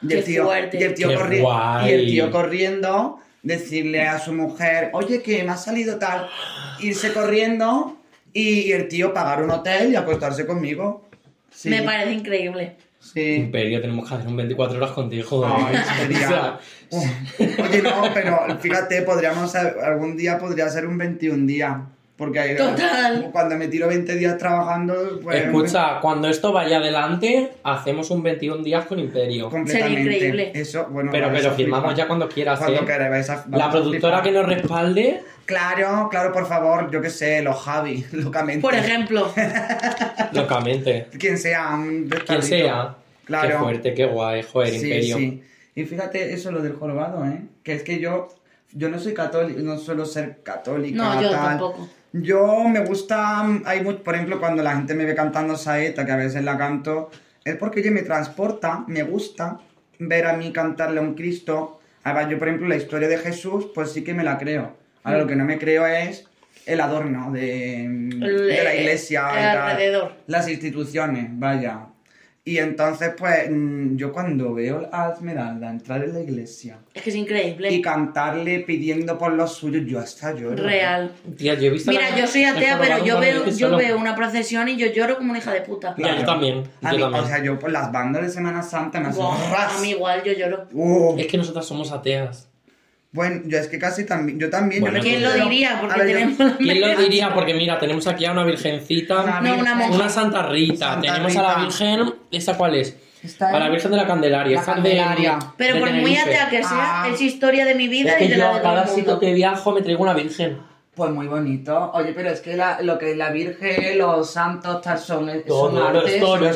Y 0.02 0.08
Qué 0.08 0.18
el 0.18 0.24
tío, 0.24 0.44
fuerte. 0.46 0.78
Y 0.80 0.82
el 0.82 0.94
tío, 0.94 1.08
Qué 1.08 1.16
corri- 1.18 1.40
guay. 1.42 1.90
y 1.90 1.92
el 1.94 2.06
tío 2.06 2.30
corriendo, 2.30 3.18
decirle 3.42 4.02
a 4.08 4.18
su 4.18 4.32
mujer, 4.32 4.90
oye, 4.94 5.22
que 5.22 5.42
me 5.44 5.50
ha 5.52 5.56
salido 5.56 5.98
tal, 5.98 6.28
irse 6.80 7.12
corriendo 7.12 7.96
y, 8.32 8.60
y 8.68 8.72
el 8.72 8.88
tío 8.88 9.12
pagar 9.14 9.42
un 9.42 9.50
hotel 9.50 9.92
y 9.92 9.96
acostarse 9.96 10.46
conmigo. 10.46 11.06
Sí, 11.50 11.68
Me 11.68 11.82
parece 11.82 12.12
increíble. 12.12 12.76
sí. 12.98 13.34
Imperio, 13.34 13.80
tenemos 13.80 14.08
que 14.08 14.14
hacer 14.14 14.26
un 14.28 14.36
24 14.36 14.76
horas 14.78 14.90
contigo. 14.92 15.44
Ay, 15.46 15.76
sería-. 16.00 16.58
Oye, 17.38 17.82
no, 17.82 18.02
pero 18.14 18.58
fíjate, 18.58 19.02
podríamos 19.02 19.54
algún 19.54 20.16
día 20.16 20.38
podría 20.38 20.68
ser 20.68 20.86
un 20.86 20.96
21 20.98 21.46
día. 21.46 21.86
Porque 22.20 22.38
hay- 22.38 22.54
Total. 22.54 23.30
cuando 23.32 23.56
me 23.56 23.66
tiro 23.68 23.88
20 23.88 24.14
días 24.14 24.36
trabajando, 24.36 25.18
pues. 25.22 25.42
Escucha, 25.46 26.00
cuando 26.00 26.28
esto 26.28 26.52
vaya 26.52 26.76
adelante, 26.76 27.50
hacemos 27.62 28.10
un 28.10 28.22
21 28.22 28.62
días 28.62 28.84
con 28.84 28.98
Imperio. 28.98 29.48
completamente. 29.48 30.02
Sería 30.02 30.16
increíble. 30.16 30.52
Eso, 30.54 30.86
bueno, 30.90 31.10
Pero, 31.10 31.30
firmamos 31.54 31.94
ya 31.94 32.06
cuando 32.06 32.28
quieras, 32.28 32.58
Cuando 32.58 32.82
¿eh? 32.82 32.84
queráis, 32.84 33.10
vais 33.10 33.30
a- 33.30 33.46
La 33.50 33.64
a 33.64 33.70
productora 33.70 34.20
que 34.22 34.32
nos 34.32 34.44
respalde, 34.46 35.22
Claro, 35.46 36.08
claro, 36.10 36.30
por 36.30 36.46
favor, 36.46 36.90
yo 36.92 37.00
qué 37.00 37.08
sé, 37.10 37.40
los 37.42 37.56
Javi, 37.62 38.04
locamente. 38.12 38.60
Por 38.60 38.74
ejemplo, 38.74 39.32
locamente. 40.32 41.08
Quien 41.18 41.38
sea, 41.38 41.70
un 41.74 42.08
Quien 42.26 42.42
sea. 42.42 42.96
Claro. 43.24 43.48
Qué 43.48 43.54
fuerte, 43.56 43.94
qué 43.94 44.04
guay, 44.06 44.42
joder, 44.42 44.68
Sí, 44.70 44.76
Imperio. 44.76 45.16
sí. 45.16 45.42
Y 45.74 45.84
fíjate 45.84 46.32
eso, 46.34 46.52
lo 46.52 46.60
del 46.62 46.74
jorobado, 46.74 47.24
¿eh? 47.24 47.42
Que 47.62 47.72
es 47.74 47.82
que 47.82 47.98
yo, 47.98 48.28
yo 48.72 48.90
no 48.90 48.98
soy 48.98 49.14
católico, 49.14 49.58
no 49.62 49.78
suelo 49.78 50.04
ser 50.04 50.40
católica. 50.42 50.96
no, 51.02 51.22
yo 51.22 51.30
tal. 51.30 51.40
tampoco. 51.40 51.88
Yo 52.12 52.64
me 52.68 52.80
gusta, 52.80 53.44
hay 53.64 53.80
por 53.82 54.14
ejemplo, 54.14 54.40
cuando 54.40 54.62
la 54.62 54.74
gente 54.74 54.94
me 54.94 55.04
ve 55.04 55.14
cantando 55.14 55.56
saeta, 55.56 56.04
que 56.04 56.12
a 56.12 56.16
veces 56.16 56.42
la 56.42 56.58
canto, 56.58 57.10
es 57.44 57.56
porque 57.56 57.80
oye, 57.80 57.90
me 57.90 58.02
transporta, 58.02 58.84
me 58.88 59.02
gusta 59.02 59.58
ver 59.98 60.26
a 60.26 60.32
mí 60.34 60.52
cantarle 60.52 60.98
a 60.98 61.02
un 61.02 61.14
Cristo. 61.14 61.80
Además, 62.02 62.30
yo, 62.30 62.38
por 62.38 62.48
ejemplo, 62.48 62.68
la 62.68 62.76
historia 62.76 63.06
de 63.08 63.18
Jesús, 63.18 63.66
pues 63.74 63.92
sí 63.92 64.02
que 64.02 64.14
me 64.14 64.24
la 64.24 64.38
creo. 64.38 64.76
Ahora, 65.04 65.18
Mm. 65.18 65.20
lo 65.22 65.26
que 65.28 65.36
no 65.36 65.44
me 65.44 65.58
creo 65.58 65.86
es 65.86 66.26
el 66.66 66.80
adorno 66.80 67.30
de, 67.32 68.08
la 68.18 68.72
eh, 68.74 68.80
iglesia 68.80 69.28
el 69.32 69.38
y 69.38 69.42
tal. 69.42 69.70
alrededor. 69.70 70.12
Las 70.26 70.48
instituciones, 70.48 71.26
vaya. 71.32 71.80
Y 72.42 72.56
entonces, 72.56 73.10
pues, 73.18 73.50
mm, 73.50 73.96
yo 73.96 74.12
cuando 74.12 74.54
veo 74.54 74.88
a 74.92 75.10
Esmeralda 75.12 75.70
entrar 75.70 76.02
en 76.02 76.14
la 76.14 76.20
iglesia 76.20 76.78
Es 76.94 77.02
que 77.02 77.10
es 77.10 77.16
increíble. 77.16 77.70
y 77.70 77.82
cantarle 77.82 78.60
pidiendo 78.60 79.18
por 79.18 79.34
los 79.34 79.52
suyos, 79.54 79.82
yo 79.86 79.98
hasta 80.00 80.32
lloro. 80.34 80.56
Real. 80.56 81.12
Tía, 81.36 81.52
yo 81.54 81.66
he 81.66 81.70
visto 81.70 81.90
Mira, 81.90 82.10
la- 82.10 82.18
yo 82.18 82.26
soy 82.26 82.44
atea, 82.44 82.78
pero 82.80 83.04
yo 83.04 83.20
veo, 83.20 83.44
yo 83.44 83.52
solo. 83.52 83.76
veo 83.76 83.98
una 83.98 84.14
procesión 84.16 84.68
y 84.70 84.76
yo 84.78 84.86
lloro 84.86 85.18
como 85.18 85.30
una 85.30 85.38
hija 85.38 85.52
de 85.52 85.60
puta. 85.60 85.94
Yo 85.98 86.24
también, 86.24 86.64
A 86.82 86.90
yo 86.92 86.96
mí, 86.96 87.02
también. 87.02 87.14
O 87.14 87.26
sea, 87.26 87.42
yo 87.44 87.58
por 87.58 87.70
las 87.70 87.92
bandas 87.92 88.22
de 88.22 88.30
Semana 88.30 88.62
Santa 88.62 89.00
me 89.00 89.08
ras. 89.10 89.18
a 89.78 89.80
mí 89.82 89.90
igual, 89.90 90.22
yo 90.24 90.32
lloro. 90.32 90.66
Uh, 90.72 91.18
Es 91.18 91.26
que 91.26 91.36
nosotras 91.36 91.66
somos 91.66 91.92
ateas. 91.92 92.49
Bueno, 93.12 93.42
yo 93.46 93.58
es 93.58 93.66
que 93.66 93.78
casi 93.78 94.04
también, 94.06 94.38
yo 94.38 94.48
también. 94.50 94.80
Bueno, 94.82 94.98
yo 94.98 95.02
me 95.02 95.08
¿Quién 95.10 95.22
lo 95.22 95.32
diría? 95.32 95.78
Porque 95.80 95.94
A 95.94 95.98
ver, 96.04 96.06
tenemos 96.14 96.56
¿Quién 96.58 96.80
lo 96.80 96.96
diría? 96.96 97.34
Porque 97.34 97.54
mira, 97.54 97.78
tenemos 97.78 98.06
aquí 98.06 98.24
a 98.24 98.30
una 98.32 98.44
virgencita, 98.44 99.22
Una 99.22 99.40
No, 99.40 99.54
una 99.58 99.90
una 99.90 100.08
Santa 100.08 100.46
Rita, 100.46 100.92
Santa 100.92 101.12
tenemos 101.14 101.36
a 101.36 101.42
la 101.42 101.48
Rita. 101.54 101.60
Virgen, 101.66 102.14
¿esa 102.30 102.56
cuál 102.56 102.76
es? 102.76 102.96
Está 103.22 103.48
A 103.50 103.58
la 103.58 103.66
en- 103.66 103.72
Virgen 103.72 103.90
de 103.90 103.96
la 103.96 104.06
Candelaria, 104.06 104.54
La 104.56 104.62
esa 104.62 104.70
de- 104.70 104.76
Candelaria. 104.76 105.38
Pero 105.56 105.74
de 105.74 105.80
por 105.80 105.90
muy 105.90 106.00
Tenerife. 106.14 106.20
atea 106.22 106.48
que 106.50 106.62
sea, 106.62 107.02
Ah. 107.02 107.08
es 107.12 107.20
historia 107.20 107.64
de 107.64 107.74
mi 107.74 107.88
vida 107.88 108.12
Es 108.12 108.16
que 108.16 108.24
y 108.26 108.28
de 108.28 108.36
yo 108.36 108.42
la 108.44 108.50
a 108.50 108.54
de 108.54 108.60
todo 108.60 108.74
cada 108.74 108.86
sitio 108.86 109.18
que 109.20 109.34
viajo 109.34 109.72
me 109.72 109.82
traigo 109.82 110.02
una 110.04 110.14
virgen. 110.14 110.58
Pues 110.94 111.10
muy 111.12 111.28
bonito. 111.28 111.92
Oye, 111.94 112.12
pero 112.14 112.30
es 112.30 112.40
que 112.40 112.56
la- 112.56 112.82
lo 112.82 112.98
que 112.98 113.14
la 113.14 113.30
Virgen, 113.30 113.96
los 113.96 114.28
santos, 114.30 114.82
tal, 114.82 114.98
son, 114.98 115.30
son 115.46 115.74
los 115.74 115.84
artes, 115.86 116.20
cultura. 116.22 116.52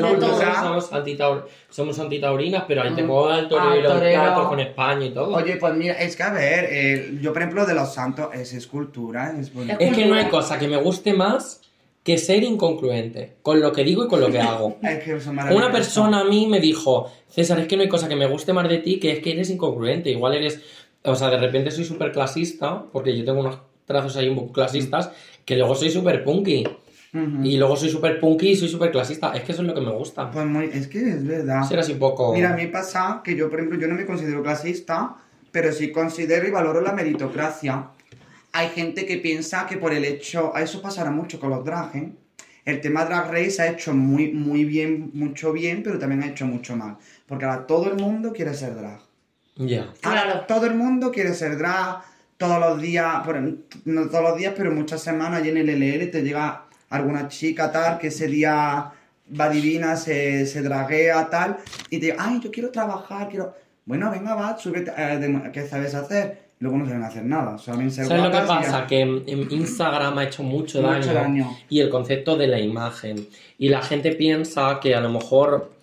somos, 0.60 0.92
antitaur- 0.92 1.44
somos 1.70 1.98
antitaurinas, 2.00 2.64
pero 2.66 2.82
ahí 2.82 2.90
Mm. 2.90 2.96
tengo 2.96 3.28
al 3.28 3.44
Ah, 3.46 3.48
torero, 3.48 3.92
torero. 3.92 4.00
teatro 4.22 4.48
con 4.48 4.60
España 4.60 5.06
y 5.06 5.10
todo. 5.14 5.34
Oye, 5.36 5.56
pues 5.56 5.74
mira, 5.74 5.94
es 5.94 6.16
que 6.16 6.22
a 6.24 6.32
ver, 6.32 6.66
eh, 6.68 7.18
yo 7.22 7.32
por 7.32 7.42
ejemplo 7.42 7.64
de 7.64 7.74
los 7.74 7.94
santos 7.94 8.28
es 8.34 8.52
escultura, 8.54 9.34
es 9.38 9.54
bonito. 9.54 9.76
es 9.78 9.94
que 9.96 10.04
no 10.06 10.14
hay 10.16 10.26
cosa 10.26 10.58
que 10.58 10.66
me 10.66 10.78
guste 10.78 11.14
más 11.14 11.60
que 12.02 12.18
ser 12.18 12.42
incongruente 12.42 13.36
con 13.40 13.60
lo 13.60 13.72
que 13.72 13.84
digo 13.84 14.04
y 14.04 14.08
con 14.08 14.20
lo 14.20 14.30
que 14.30 14.40
hago. 14.40 14.76
Es 14.82 15.02
que 15.04 15.20
son 15.20 15.36
maravillosos. 15.36 15.64
Una 15.68 15.72
persona 15.72 16.20
a 16.20 16.24
mí 16.24 16.48
me 16.48 16.58
dijo, 16.60 17.10
César, 17.28 17.60
es 17.60 17.68
que 17.68 17.76
no 17.76 17.82
hay 17.82 17.88
cosa 17.88 18.08
que 18.08 18.16
me 18.16 18.26
guste 18.26 18.52
más 18.52 18.68
de 18.68 18.78
ti 18.78 18.98
que 18.98 19.12
es 19.12 19.20
que 19.20 19.30
eres 19.30 19.48
incongruente. 19.48 20.10
Igual 20.10 20.34
eres, 20.34 20.60
o 21.04 21.14
sea, 21.14 21.30
de 21.30 21.38
repente 21.38 21.70
soy 21.70 21.84
súper 21.84 22.10
clasista, 22.12 22.82
porque 22.92 23.16
yo 23.16 23.24
tengo 23.24 23.40
unos 23.40 23.58
trazos 23.86 24.16
ahí 24.16 24.28
un 24.28 24.36
poco 24.36 24.52
clasistas, 24.52 25.10
que 25.44 25.56
luego 25.56 25.74
soy 25.74 25.90
súper 25.90 26.24
punky. 26.24 26.64
Y 27.44 27.58
luego 27.58 27.76
soy 27.76 27.90
súper 27.90 28.18
punky 28.18 28.48
y 28.50 28.56
soy 28.56 28.68
súper 28.68 28.90
clasista. 28.90 29.32
Es 29.34 29.44
que 29.44 29.52
eso 29.52 29.62
es 29.62 29.68
lo 29.68 29.74
que 29.74 29.80
me 29.80 29.92
gusta. 29.92 30.32
Pues 30.32 30.44
muy, 30.46 30.64
es 30.72 30.88
que 30.88 30.98
es 31.10 31.24
verdad. 31.24 31.62
Ser 31.62 31.78
así 31.78 31.92
un 31.92 32.00
poco... 32.00 32.32
Mira, 32.34 32.52
a 32.52 32.56
mí 32.56 32.66
pasa 32.66 33.20
que 33.22 33.36
yo, 33.36 33.48
por 33.48 33.60
ejemplo, 33.60 33.78
yo 33.78 33.86
no 33.86 33.94
me 33.94 34.04
considero 34.04 34.42
clasista, 34.42 35.14
pero 35.52 35.70
sí 35.70 35.92
considero 35.92 36.48
y 36.48 36.50
valoro 36.50 36.80
la 36.80 36.92
meritocracia. 36.92 37.84
Hay 38.50 38.68
gente 38.70 39.06
que 39.06 39.18
piensa 39.18 39.64
que 39.66 39.76
por 39.76 39.92
el 39.92 40.04
hecho, 40.04 40.56
a 40.56 40.62
eso 40.62 40.82
pasará 40.82 41.12
mucho 41.12 41.38
con 41.38 41.50
los 41.50 41.64
drag, 41.64 41.94
¿eh? 41.96 42.12
El 42.64 42.80
tema 42.80 43.04
Drag 43.04 43.30
Race 43.30 43.60
ha 43.62 43.68
hecho 43.68 43.92
muy, 43.94 44.32
muy 44.32 44.64
bien, 44.64 45.10
mucho 45.12 45.52
bien, 45.52 45.82
pero 45.84 45.98
también 46.00 46.22
ha 46.22 46.26
hecho 46.28 46.46
mucho 46.46 46.74
mal. 46.74 46.96
Porque 47.28 47.44
ahora 47.44 47.66
todo 47.66 47.90
el 47.92 47.96
mundo 47.96 48.32
quiere 48.32 48.54
ser 48.54 48.74
drag. 48.74 48.98
Ya. 49.56 49.82
Ahora 50.02 50.22
Claro. 50.24 50.44
todo 50.48 50.66
el 50.66 50.74
mundo 50.74 51.12
quiere 51.12 51.34
ser 51.34 51.58
drag 51.58 51.98
todos 52.46 52.60
los 52.60 52.80
días, 52.80 53.24
bueno, 53.24 53.56
no 53.84 54.06
todos 54.08 54.22
los 54.22 54.36
días, 54.36 54.54
pero 54.56 54.70
muchas 54.72 55.02
semanas 55.02 55.44
y 55.44 55.48
en 55.48 55.56
el 55.58 55.68
LL 55.70 56.10
te 56.10 56.22
llega 56.22 56.64
alguna 56.90 57.28
chica 57.28 57.72
tal 57.72 57.98
que 57.98 58.08
ese 58.08 58.26
día 58.28 58.90
va 59.40 59.48
divina, 59.48 59.96
se, 59.96 60.46
se 60.46 60.62
draguea 60.62 61.28
tal, 61.30 61.56
y 61.90 61.98
te 61.98 62.06
dice, 62.06 62.16
ay, 62.18 62.40
yo 62.42 62.50
quiero 62.50 62.70
trabajar, 62.70 63.28
quiero... 63.28 63.54
Bueno, 63.86 64.10
venga, 64.10 64.34
va, 64.34 64.56
súbete, 64.58 64.92
eh, 64.96 65.50
¿qué 65.52 65.66
sabes 65.66 65.94
hacer? 65.94 66.44
Luego 66.60 66.78
no 66.78 66.86
saben 66.86 67.02
hacer 67.02 67.24
nada, 67.24 67.58
saben 67.58 67.90
ser 67.90 68.06
¿Sabes 68.06 68.22
lo 68.22 68.30
que 68.30 68.36
y 68.36 68.40
ya. 68.40 68.46
pasa? 68.46 68.86
Que 68.86 69.00
Instagram 69.50 70.18
ha 70.18 70.24
hecho 70.24 70.42
mucho 70.42 70.80
daño, 70.80 70.98
Mucho 70.98 71.12
daño. 71.14 71.56
y 71.68 71.80
el 71.80 71.90
concepto 71.90 72.36
de 72.36 72.46
la 72.46 72.58
imagen. 72.60 73.26
Y 73.58 73.68
la 73.68 73.82
gente 73.82 74.12
piensa 74.12 74.78
que 74.80 74.94
a 74.94 75.00
lo 75.00 75.10
mejor 75.10 75.73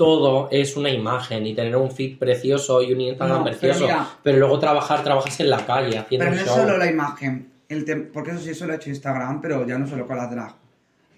todo 0.00 0.48
es 0.50 0.78
una 0.78 0.88
imagen 0.88 1.46
y 1.46 1.54
tener 1.54 1.76
un 1.76 1.90
feed 1.90 2.18
precioso 2.18 2.82
y 2.82 2.90
un 2.94 3.02
Instagram 3.02 3.40
No, 3.40 3.44
precioso, 3.44 3.80
pero, 4.22 4.36
mira- 4.36 4.38
luego 4.38 4.58
trabajar, 4.58 5.04
trabajas 5.04 5.38
en 5.40 5.50
la 5.50 5.66
calle 5.66 5.98
haciendo 5.98 6.24
Pero 6.24 6.36
no 6.36 6.40
es 6.40 6.50
solo 6.50 6.78
la 6.78 6.86
imagen, 6.90 7.52
el 7.68 8.08
porque 8.10 8.30
eso 8.30 8.40
sí, 8.40 8.48
eso 8.48 8.66
lo 8.66 8.72
ha 8.72 8.76
hecho 8.76 8.88
Instagram, 8.88 9.42
pero 9.42 9.66
ya 9.66 9.76
no 9.76 9.86
solo 9.86 10.06
con 10.06 10.16
las 10.16 10.30
drag. 10.30 10.54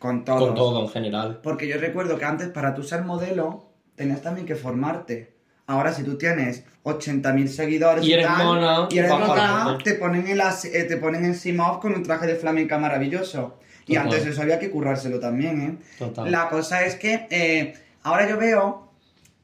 Con 0.00 0.24
todo. 0.24 0.38
Con 0.48 0.54
todo 0.56 0.82
en 0.82 0.88
general. 0.88 1.38
Porque 1.44 1.68
yo 1.68 1.78
recuerdo 1.78 2.18
que 2.18 2.24
antes 2.24 2.48
para 2.48 2.74
tú 2.74 2.82
ser 2.82 3.02
modelo 3.02 3.68
tenías 3.94 4.20
también 4.20 4.48
que 4.48 4.56
formarte. 4.56 5.32
Ahora 5.68 5.92
si 5.92 6.02
tú 6.02 6.18
tienes 6.18 6.64
80.000 6.82 7.46
seguidores 7.46 8.04
Y 8.04 8.14
eres 8.14 8.26
tal, 8.26 8.44
mona, 8.44 8.88
y 8.90 8.98
eres 8.98 9.12
mona, 9.12 9.78
te 9.84 9.94
ponen 9.94 10.26
en 10.26 10.38
las, 10.38 10.64
eh, 10.64 10.82
te 10.88 10.96
ponen 10.96 11.24
en 11.24 11.36
Simov 11.36 11.78
con 11.78 11.94
un 11.94 12.02
traje 12.02 12.26
de 12.26 12.34
flamenca 12.34 12.78
maravilloso. 12.78 13.60
Y 13.86 13.94
antes 13.94 14.26
eso 14.26 14.42
había 14.42 14.58
que 14.58 14.70
currárselo 14.70 15.20
también, 15.20 15.62
¿eh? 15.62 15.84
Total. 16.00 16.28
La 16.32 16.48
cosa 16.48 16.84
es 16.84 16.96
que 16.96 17.28
eh, 17.30 17.74
ahora 18.02 18.28
yo 18.28 18.36
veo 18.36 18.92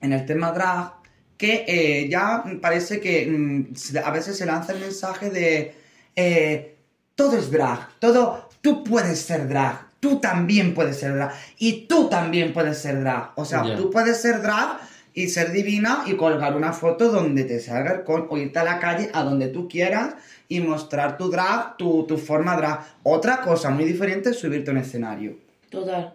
en 0.00 0.12
el 0.12 0.26
tema 0.26 0.52
drag 0.52 0.94
que 1.36 1.64
eh, 1.68 2.08
ya 2.08 2.44
parece 2.60 3.00
que 3.00 3.26
mm, 3.26 3.96
a 4.04 4.10
veces 4.10 4.36
se 4.36 4.46
lanza 4.46 4.72
el 4.72 4.80
mensaje 4.80 5.30
de 5.30 5.74
eh, 6.16 6.76
todo 7.14 7.36
es 7.36 7.50
drag, 7.50 7.98
todo, 8.00 8.48
tú 8.60 8.84
puedes 8.84 9.20
ser 9.20 9.48
drag, 9.48 9.86
tú 10.00 10.20
también 10.20 10.74
puedes 10.74 10.98
ser 10.98 11.14
drag 11.14 11.32
y 11.58 11.86
tú 11.86 12.08
también 12.08 12.52
puedes 12.52 12.78
ser 12.78 13.00
drag. 13.00 13.32
O 13.36 13.44
sea, 13.44 13.76
tú 13.76 13.90
puedes 13.90 14.20
ser 14.20 14.42
drag 14.42 14.78
y 15.14 15.28
ser 15.28 15.52
divina 15.52 16.04
y 16.06 16.14
colgar 16.14 16.56
una 16.56 16.72
foto 16.72 17.10
donde 17.10 17.44
te 17.44 17.60
salga 17.60 17.92
el 17.92 18.04
con 18.04 18.26
o 18.30 18.36
irte 18.36 18.58
a 18.58 18.64
la 18.64 18.78
calle 18.78 19.10
a 19.12 19.22
donde 19.22 19.48
tú 19.48 19.68
quieras 19.68 20.14
y 20.48 20.60
mostrar 20.60 21.18
tu 21.18 21.30
drag, 21.30 21.76
tu, 21.76 22.04
tu 22.06 22.18
forma 22.18 22.56
drag. 22.56 22.84
Otra 23.02 23.40
cosa 23.40 23.70
muy 23.70 23.84
diferente 23.84 24.30
es 24.30 24.38
subirte 24.38 24.70
a 24.70 24.74
un 24.74 24.78
escenario 24.78 25.36
Total. 25.70 26.14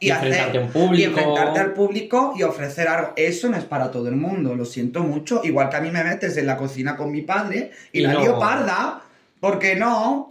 Y 0.00 0.10
enfrentarte 0.10 0.58
a 0.58 0.60
un 0.60 0.68
público. 0.70 0.98
y 1.00 1.04
enfrentarte 1.04 1.60
al 1.60 1.72
público 1.72 2.34
y 2.36 2.42
ofrecer 2.44 2.86
algo. 2.88 3.12
Eso 3.16 3.48
no 3.48 3.56
es 3.56 3.64
para 3.64 3.90
todo 3.90 4.08
el 4.08 4.16
mundo, 4.16 4.54
lo 4.54 4.64
siento 4.64 5.00
mucho. 5.02 5.40
Igual 5.44 5.68
que 5.70 5.76
a 5.76 5.80
mí 5.80 5.90
me 5.90 6.04
metes 6.04 6.36
en 6.36 6.46
la 6.46 6.56
cocina 6.56 6.96
con 6.96 7.10
mi 7.10 7.22
padre 7.22 7.72
y, 7.92 8.00
Y 8.00 8.02
la 8.02 8.12
no. 8.14 8.20
lío 8.20 8.38
parda, 8.38 9.02
¿por 9.40 9.58
qué 9.58 9.74
no? 9.76 10.30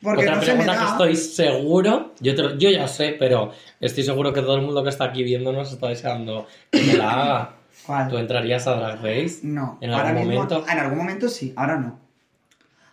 Porque 0.00 0.22
Otra 0.22 0.36
no 0.36 0.42
se 0.42 0.54
me 0.54 0.62
pregunta 0.64 0.74
da. 0.74 0.78
que 0.80 0.90
estoy 0.92 1.16
seguro, 1.16 2.14
yo, 2.20 2.34
te 2.36 2.42
yo 2.58 2.70
ya 2.70 2.86
sé, 2.86 3.16
pero 3.18 3.50
estoy 3.80 4.04
seguro 4.04 4.32
que 4.32 4.40
todo 4.42 4.54
el 4.54 4.62
mundo 4.62 4.84
que 4.84 4.90
está 4.90 5.04
aquí 5.06 5.24
viéndonos 5.24 5.72
está 5.72 5.88
deseando 5.88 6.46
que 6.70 6.82
me 6.82 6.94
la 6.94 7.10
haga. 7.10 7.54
¿Cuál? 7.86 8.08
¿Tú 8.08 8.18
entrarías 8.18 8.66
a 8.68 8.74
Drag 8.76 9.02
Race? 9.02 9.38
No, 9.42 9.78
¿En 9.80 9.90
ahora 9.90 10.10
algún 10.10 10.28
mismo, 10.28 10.44
momento? 10.44 10.64
En 10.70 10.78
algún 10.78 10.98
momento 10.98 11.28
sí, 11.28 11.52
ahora 11.56 11.76
no. 11.78 11.98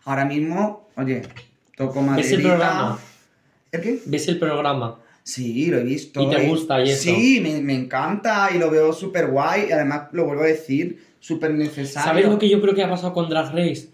Ahora 0.05 0.26
mismo, 0.26 0.88
oye, 0.95 1.21
toco 1.76 2.03
¿Ves 2.15 2.32
el 2.32 2.41
programa? 2.41 2.99
¿El 3.71 3.82
qué? 3.82 3.99
¿Ves 4.05 4.28
el 4.28 4.39
programa? 4.39 4.99
Sí, 5.26 5.65
lo 5.71 5.80
he 5.80 5.84
visto. 5.84 6.21
¿Y 6.21 6.30
te 6.30 6.47
gusta 6.47 6.80
y 6.82 6.89
eso? 6.91 7.01
Sí, 7.01 7.39
me, 7.41 7.59
me 7.61 7.73
encanta 7.73 8.49
y 8.53 8.59
lo 8.59 8.69
veo 8.69 8.93
súper 8.93 9.28
guay. 9.28 9.65
Y 9.69 9.71
además, 9.71 10.03
lo 10.11 10.26
vuelvo 10.26 10.43
a 10.43 10.47
decir, 10.47 11.03
súper 11.19 11.51
necesario. 11.55 12.07
¿Sabes 12.07 12.26
lo 12.28 12.38
que 12.38 12.47
yo 12.47 12.61
creo 12.61 12.76
que 12.76 12.84
ha 12.84 12.89
pasado 12.89 13.11
con 13.11 13.28
Drag 13.28 13.51
Race? 13.53 13.89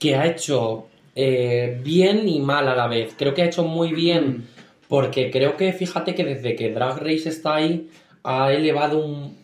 Que 0.00 0.16
ha 0.16 0.26
hecho 0.26 0.88
eh, 1.14 1.80
bien 1.84 2.28
y 2.28 2.40
mal 2.40 2.66
a 2.68 2.74
la 2.74 2.88
vez. 2.88 3.14
Creo 3.16 3.32
que 3.32 3.42
ha 3.42 3.46
hecho 3.46 3.62
muy 3.64 3.92
bien 3.92 4.26
Mm. 4.38 4.42
porque 4.88 5.30
creo 5.30 5.56
que, 5.56 5.72
fíjate 5.72 6.14
que 6.16 6.24
desde 6.24 6.56
que 6.56 6.72
Drag 6.72 6.98
Race 6.98 7.28
está 7.28 7.54
ahí, 7.54 7.88
ha 8.24 8.52
elevado 8.52 9.06
un... 9.06 9.36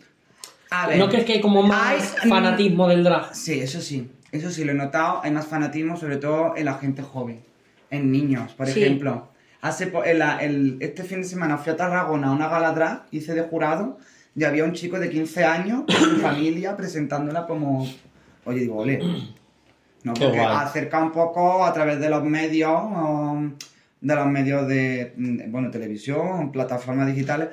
A 0.70 0.88
ver, 0.88 0.98
¿No 0.98 1.08
crees 1.08 1.24
que 1.24 1.34
hay 1.34 1.40
como 1.40 1.62
más 1.62 2.16
hay- 2.20 2.28
fanatismo 2.28 2.88
del 2.88 3.04
drag? 3.04 3.34
Sí, 3.34 3.60
eso 3.60 3.80
sí. 3.80 4.08
Eso 4.32 4.50
sí, 4.50 4.64
lo 4.64 4.72
he 4.72 4.74
notado. 4.74 5.20
Hay 5.22 5.30
más 5.30 5.46
fanatismo, 5.46 5.96
sobre 5.96 6.16
todo 6.16 6.54
en 6.56 6.64
la 6.64 6.74
gente 6.74 7.02
joven. 7.02 7.40
En 7.90 8.10
niños, 8.10 8.52
por 8.52 8.66
Sí. 8.66 8.82
ejemplo. 8.82 9.28
Hace 9.62 9.92
el- 10.04 10.22
el- 10.40 10.76
este 10.80 11.02
fin 11.04 11.22
de 11.22 11.28
semana 11.28 11.56
fui 11.56 11.72
a 11.72 11.76
Tarragona 11.76 12.28
a 12.28 12.32
una 12.32 12.48
gala 12.48 12.72
drag, 12.72 13.04
hice 13.12 13.32
de 13.32 13.42
jurado, 13.42 13.96
y 14.36 14.44
había 14.44 14.64
un 14.64 14.72
chico 14.72 14.98
de 14.98 15.08
15 15.08 15.44
años 15.44 15.84
con 15.86 16.14
mi 16.14 16.20
familia 16.20 16.76
presentándola 16.76 17.46
como... 17.46 17.88
Oye, 18.44 18.60
digo, 18.60 18.78
ole. 18.78 19.00
No, 20.04 20.14
porque 20.14 20.40
acerca 20.40 21.00
un 21.00 21.12
poco 21.12 21.64
a 21.64 21.72
través 21.72 22.00
de 22.00 22.10
los 22.10 22.24
medios, 22.24 22.72
um, 22.82 23.54
de 24.00 24.14
los 24.16 24.26
medios 24.26 24.66
de, 24.66 25.12
bueno, 25.46 25.70
televisión, 25.70 26.50
plataformas 26.50 27.06
digitales, 27.06 27.50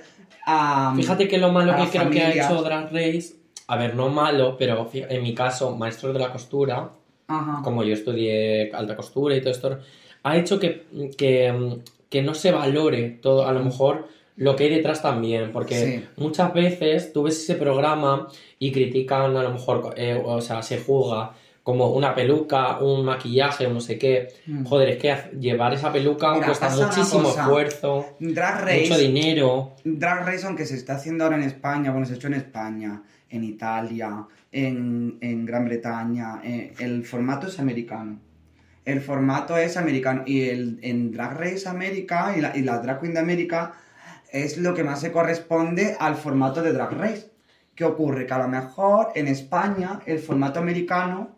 a... 0.47 0.91
Fíjate 0.95 1.27
que 1.27 1.37
lo 1.37 1.51
malo 1.51 1.75
que 1.75 1.87
creo 1.95 2.09
que 2.09 2.23
ha 2.23 2.31
hecho 2.31 2.63
Drag 2.63 2.85
Race, 2.91 3.35
a 3.67 3.75
ver, 3.77 3.93
no 3.93 4.09
malo, 4.09 4.57
pero 4.57 4.89
en 4.93 5.21
mi 5.21 5.35
caso, 5.35 5.75
maestro 5.77 6.11
de 6.11 6.17
la 6.17 6.31
costura, 6.31 6.89
Ajá. 7.27 7.61
como 7.63 7.83
yo 7.83 7.93
estudié 7.93 8.71
alta 8.73 8.95
costura 8.95 9.35
y 9.35 9.41
todo 9.41 9.51
esto, 9.51 9.77
ha 10.23 10.35
hecho 10.35 10.59
que, 10.59 10.87
que, 11.15 11.77
que 12.09 12.21
no 12.21 12.33
se 12.33 12.51
valore 12.51 13.09
todo, 13.21 13.47
a 13.47 13.51
lo 13.53 13.63
mejor 13.63 14.07
lo 14.35 14.55
que 14.55 14.65
hay 14.65 14.69
detrás 14.69 15.01
también, 15.01 15.51
porque 15.51 15.75
Sí. 15.75 16.05
muchas 16.17 16.53
veces 16.53 17.11
tú 17.13 17.23
ves 17.23 17.41
ese 17.41 17.55
programa 17.55 18.27
y 18.57 18.71
critican 18.71 19.35
a 19.35 19.43
lo 19.43 19.51
mejor, 19.51 19.93
eh, 19.97 20.21
o 20.23 20.41
sea, 20.41 20.61
se 20.61 20.79
juzga 20.79 21.33
como 21.61 21.91
una 21.91 22.15
peluca, 22.15 22.79
un 22.79 23.05
maquillaje, 23.05 23.67
no 23.67 23.79
sé 23.79 23.99
qué. 23.99 24.29
Mm. 24.47 24.65
Joder, 24.65 24.89
es 24.89 24.97
que 24.97 25.37
llevar 25.37 25.73
esa 25.73 25.91
peluca 25.91 26.33
Mira, 26.33 26.47
cuesta 26.47 26.69
muchísimo 26.69 27.29
esfuerzo, 27.29 28.05
Drag 28.19 28.61
Race... 28.61 28.81
mucho 28.89 28.97
dinero. 28.97 29.75
Drag 29.83 30.25
Race, 30.25 30.47
aunque 30.47 30.65
se 30.65 30.75
está 30.75 30.93
haciendo 30.95 31.25
ahora 31.25 31.35
en 31.35 31.43
España, 31.43 31.91
bueno, 31.91 32.07
se 32.07 32.13
ha 32.13 32.15
hecho 32.15 32.27
en 32.27 32.33
España, 32.35 33.03
en 33.29 33.43
Italia, 33.43 34.25
en, 34.51 35.17
en 35.21 35.45
Gran 35.45 35.65
Bretaña, 35.65 36.41
eh, 36.43 36.73
el 36.79 37.05
formato 37.05 37.47
es 37.47 37.59
americano. 37.59 38.19
El 38.91 39.01
formato 39.01 39.55
es 39.57 39.77
americano 39.77 40.23
y 40.25 40.41
el, 40.49 40.79
en 40.81 41.11
Drag 41.11 41.37
Race 41.39 41.67
América 41.69 42.33
y 42.37 42.41
la, 42.41 42.55
y 42.57 42.61
la 42.61 42.79
Drag 42.79 42.99
Queen 42.99 43.13
de 43.13 43.19
América 43.19 43.73
es 44.31 44.57
lo 44.57 44.73
que 44.73 44.83
más 44.83 44.99
se 45.01 45.11
corresponde 45.11 45.95
al 45.99 46.15
formato 46.15 46.61
de 46.61 46.73
Drag 46.73 46.91
Race. 46.93 47.29
¿Qué 47.75 47.85
ocurre? 47.85 48.25
Que 48.25 48.33
a 48.33 48.39
lo 48.39 48.47
mejor 48.47 49.09
en 49.15 49.27
España 49.27 49.99
el 50.05 50.19
formato 50.19 50.59
americano 50.59 51.35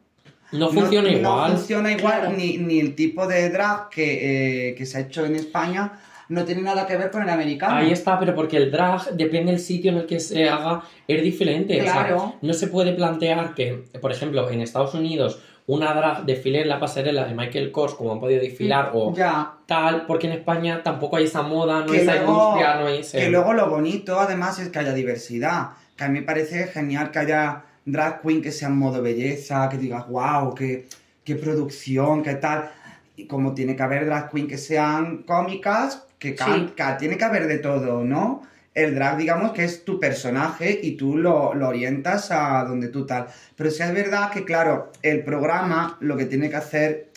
No 0.52 0.70
funciona 0.70 1.10
no 1.12 1.18
igual. 1.18 1.52
funciona 1.52 1.92
igual, 1.92 2.20
Claro. 2.22 2.38
ni, 2.38 2.58
ni 2.58 2.80
el 2.80 2.96
tipo 2.96 3.28
de 3.28 3.50
drag 3.50 3.90
que, 3.90 4.70
eh, 4.70 4.76
que 4.76 4.86
se 4.86 4.98
ha 4.98 5.02
hecho 5.02 5.26
en 5.26 5.36
España 5.36 6.00
no 6.30 6.46
tiene 6.46 6.62
nada 6.62 6.88
que 6.88 6.96
ver 6.96 7.12
con 7.12 7.22
el 7.24 7.30
americano. 7.30 7.76
Ahí 7.76 7.92
está, 7.92 8.18
pero 8.18 8.34
porque 8.34 8.56
el 8.58 8.72
drag, 8.72 9.12
depende 9.18 9.52
del 9.52 9.60
sitio 9.60 9.92
en 9.92 9.98
el 9.98 10.06
que 10.06 10.20
se 10.22 10.48
haga, 10.48 10.82
es 11.08 11.22
diferente. 11.24 11.80
O 11.80 11.84
sea, 11.84 11.94
Claro. 11.94 12.36
no 12.42 12.54
se 12.54 12.68
puede 12.68 12.94
plantear 12.94 13.54
que, 13.54 13.84
por 14.02 14.12
ejemplo, 14.14 14.50
en 14.50 14.62
Estados 14.62 14.94
Unidos, 14.94 15.42
una 15.74 15.94
drag 15.94 16.26
desfile 16.26 16.62
en 16.62 16.70
la 16.70 16.80
pasarela 16.80 17.26
de 17.26 17.34
Michael 17.34 17.72
Kors, 17.72 17.94
como 17.94 18.12
han 18.12 18.20
podido 18.20 18.42
desfilar, 18.42 18.92
o 18.94 19.14
Ya, 19.16 19.54
tal, 19.66 20.06
porque 20.06 20.28
en 20.28 20.34
España 20.34 20.82
tampoco 20.84 21.18
hay 21.18 21.26
esa 21.26 21.42
moda, 21.44 21.80
no 21.82 21.86
que 21.88 22.00
hay 22.00 22.04
esa 22.04 22.18
industria, 22.18 22.76
no 22.76 22.88
hay 22.88 23.00
ese... 23.00 23.20
que 23.20 23.30
luego 23.30 23.54
lo 23.54 23.70
bonito 23.70 24.20
además 24.20 24.60
es 24.60 24.70
que 24.70 24.80
haya 24.80 24.94
diversidad. 24.94 25.70
Que 25.96 26.04
a 26.06 26.08
mí 26.10 26.20
me 26.20 26.26
parece 26.26 26.68
genial 26.68 27.12
que 27.12 27.20
haya 27.20 27.64
drag 27.86 28.22
queen 28.22 28.42
que 28.42 28.52
sean 28.52 28.78
modo 28.78 29.02
belleza, 29.02 29.70
que 29.70 29.78
digas, 29.78 30.08
wow, 30.08 30.54
qué, 30.56 30.88
qué 31.24 31.36
producción, 31.36 32.24
qué 32.24 32.36
tal. 32.36 32.70
Y 33.16 33.28
como 33.28 33.54
tiene 33.54 33.76
que 33.76 33.84
haber 33.84 34.06
drag 34.06 34.30
queen 34.32 34.48
que 34.48 34.58
sean 34.58 35.24
cómicas, 35.24 36.04
que, 36.20 36.36
Sí. 36.38 36.74
que 36.76 36.84
tiene 37.00 37.18
que 37.18 37.24
haber 37.24 37.48
de 37.48 37.58
todo, 37.60 38.04
¿no? 38.04 38.44
El 38.74 38.96
drag, 38.96 39.18
digamos, 39.18 39.52
que 39.52 39.66
es 39.66 39.84
tu 39.84 40.00
personaje 40.00 40.80
y 40.82 40.92
tú 40.96 41.18
lo, 41.18 41.54
lo 41.54 41.68
orientas 41.68 42.32
a 42.32 42.64
donde 42.64 42.88
tú 42.88 43.06
tal. 43.06 43.28
Pero 43.56 43.70
sí 43.70 43.84
es 43.84 43.94
verdad 43.94 44.32
que, 44.32 44.46
claro, 44.46 44.92
el 45.02 45.24
programa 45.24 45.98
lo 46.00 46.16
que 46.16 46.26
tiene 46.26 46.50
que 46.50 46.56
hacer 46.56 47.10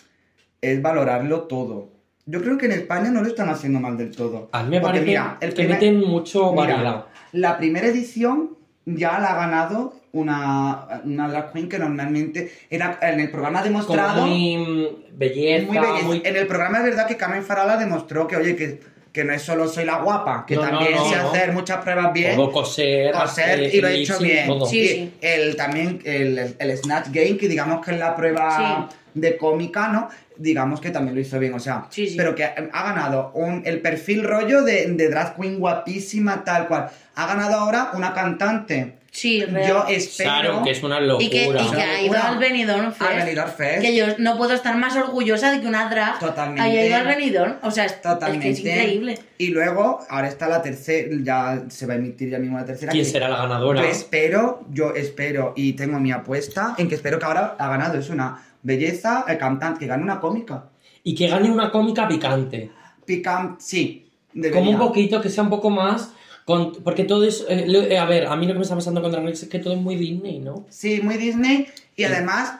es 0.61 0.81
valorarlo 0.81 1.43
todo. 1.43 1.89
Yo 2.25 2.41
creo 2.41 2.57
que 2.57 2.65
en 2.65 2.73
España 2.73 3.09
no 3.11 3.21
lo 3.21 3.27
están 3.27 3.49
haciendo 3.49 3.79
mal 3.79 3.97
del 3.97 4.11
todo. 4.15 4.49
A 4.51 4.63
mí 4.63 4.69
me 4.71 4.81
Porque 4.81 4.93
parece 4.99 5.05
mira, 5.05 5.37
el 5.39 5.49
que 5.49 5.55
primer- 5.55 5.73
meten 5.79 5.99
mucho 5.99 6.51
variedad. 6.53 7.05
La 7.31 7.57
primera 7.57 7.87
edición 7.87 8.57
ya 8.85 9.19
la 9.19 9.33
ha 9.33 9.35
ganado 9.35 9.93
una, 10.11 11.01
una 11.03 11.27
drag 11.29 11.51
queen 11.53 11.69
que 11.69 11.77
normalmente 11.79 12.51
era 12.69 12.97
en 13.01 13.19
el 13.19 13.29
programa 13.31 13.61
demostrado 13.61 14.25
muy 14.25 14.97
belleza, 15.13 15.67
muy 15.67 15.77
belleza. 15.77 16.05
muy... 16.05 16.21
En 16.25 16.35
el 16.35 16.47
programa 16.47 16.79
es 16.79 16.83
verdad 16.85 17.07
que 17.07 17.15
Carmen 17.17 17.43
Farala 17.43 17.77
demostró 17.77 18.27
que, 18.27 18.35
oye, 18.37 18.55
que, 18.55 18.79
que 19.15 19.23
no 19.23 19.31
es 19.33 19.41
solo 19.41 19.65
soy 19.69 19.85
la 19.85 19.99
guapa, 19.99 20.43
que 20.45 20.55
No, 20.55 20.61
también 20.61 20.91
no, 20.91 21.09
sé 21.09 21.15
no. 21.15 21.29
hacer 21.29 21.53
muchas 21.53 21.77
pruebas 21.81 22.11
bien. 22.11 22.35
Todo 22.35 22.51
coser, 22.51 23.13
coser 23.13 23.45
hacer 23.61 23.73
y 23.73 23.79
lo 23.79 23.87
he 23.87 24.01
hecho 24.01 24.19
bien. 24.19 24.45
todo. 24.47 24.65
Sí. 24.65 25.13
El, 25.21 25.55
también 25.55 26.01
el, 26.03 26.55
el 26.59 26.77
Snatch 26.77 27.07
Game, 27.11 27.37
que 27.37 27.47
digamos 27.47 27.83
que 27.85 27.91
es 27.91 27.97
la 27.97 28.13
prueba 28.13 28.89
de 29.13 29.37
cómica, 29.37 29.87
¿no? 29.87 30.09
Digamos 30.35 30.81
que 30.81 30.89
también 30.91 31.15
lo 31.15 31.21
hizo 31.21 31.39
bien, 31.39 31.53
o 31.53 31.59
sea, 31.61 31.85
Sí, 31.89 32.09
sí. 32.09 32.15
pero 32.17 32.35
que 32.35 32.43
ha, 32.43 32.53
ha 32.73 32.83
ganado 32.83 33.31
un, 33.35 33.61
el 33.65 33.79
perfil 33.79 34.25
rollo 34.25 34.63
de, 34.63 34.87
de 34.87 35.09
drag 35.09 35.37
queen 35.37 35.59
guapísima, 35.59 36.43
tal 36.43 36.67
cual. 36.67 36.89
Ha 37.15 37.25
ganado 37.25 37.55
ahora 37.55 37.91
una 37.93 38.13
cantante. 38.13 38.95
Sí, 39.15 39.45
real. 39.45 39.69
Yo 39.69 39.85
espero... 39.87 40.29
Claro, 40.29 40.61
que 40.63 40.71
es 40.71 40.83
una 40.83 40.99
locura. 40.99 41.25
y 41.25 41.29
que, 41.29 41.43
y 41.45 41.47
que 41.47 41.49
Una 41.49 41.89
ha 41.95 42.01
ido 42.01 42.15
al 42.21 42.37
Benidorm 42.37 42.91
Fest. 42.91 43.09
Al 43.11 43.17
Benidorm 43.19 43.51
Fest. 43.51 43.81
Que 43.81 43.95
yo 43.95 44.05
no 44.17 44.35
puedo 44.35 44.53
estar 44.53 44.75
más 44.75 44.93
orgullosa 44.97 45.51
de 45.53 45.61
que 45.61 45.67
una 45.67 45.89
drag 45.89 46.19
Totalmente. 46.19 46.61
haya 46.61 46.85
ido 46.85 46.97
al 46.97 47.05
Benidorm. 47.07 47.53
O 47.63 47.71
sea, 47.71 47.85
es, 47.85 48.01
Totalmente. 48.01 48.49
es 48.49 48.59
que 48.59 48.69
es 48.73 48.77
increíble. 48.77 49.19
Y 49.37 49.47
luego, 49.47 49.99
ahora 50.09 50.27
está 50.27 50.49
la 50.49 50.61
tercera, 50.61 51.07
ya 51.23 51.63
se 51.69 51.85
va 51.85 51.93
a 51.93 51.95
emitir 51.95 52.29
ya 52.29 52.39
mismo 52.39 52.57
la 52.57 52.65
tercera. 52.65 52.91
¿Quién 52.91 53.05
que- 53.05 53.09
será 53.09 53.29
la 53.29 53.37
ganadora? 53.37 53.81
Yo 53.83 53.87
espero, 53.87 54.65
yo 54.69 54.93
espero 54.93 55.53
y 55.55 55.71
tengo 55.73 55.97
mi 55.97 56.11
apuesta 56.11 56.75
en 56.77 56.89
que 56.89 56.95
espero 56.95 57.17
que 57.17 57.25
ahora 57.25 57.55
ha 57.57 57.69
ganado. 57.69 57.97
Es 57.97 58.09
una 58.09 58.43
belleza, 58.63 59.23
el 59.29 59.37
cantante, 59.37 59.79
que 59.79 59.87
gane 59.87 60.03
una 60.03 60.19
cómica. 60.19 60.65
Y 61.03 61.15
que 61.15 61.29
gane 61.29 61.49
una 61.49 61.71
cómica 61.71 62.05
picante. 62.05 62.69
Picam, 63.05 63.55
sí. 63.61 64.11
debería. 64.33 64.59
Como 64.59 64.71
un 64.71 64.77
poquito, 64.77 65.21
que 65.21 65.29
sea 65.29 65.43
un 65.43 65.49
poco 65.49 65.69
más. 65.69 66.11
Con- 66.45 66.73
porque 66.83 67.03
todo 67.03 67.23
es. 67.25 67.45
eh, 67.49 67.65
eh, 67.89 67.97
a 67.97 68.05
ver, 68.05 68.27
a 68.27 68.35
mí 68.35 68.45
lo 68.45 68.53
que 68.53 68.59
me 68.59 68.63
está 68.63 68.75
pasando 68.75 69.01
con 69.01 69.11
Drag 69.11 69.25
Race 69.25 69.45
es 69.45 69.49
que 69.51 69.59
todo 69.59 69.73
es 69.73 69.79
muy 69.81 69.95
Disney, 69.95 70.39
¿no? 70.39 70.65
Sí, 70.69 71.01
muy 71.03 71.17
Disney. 71.17 71.67
Y 71.95 72.03
además, 72.03 72.53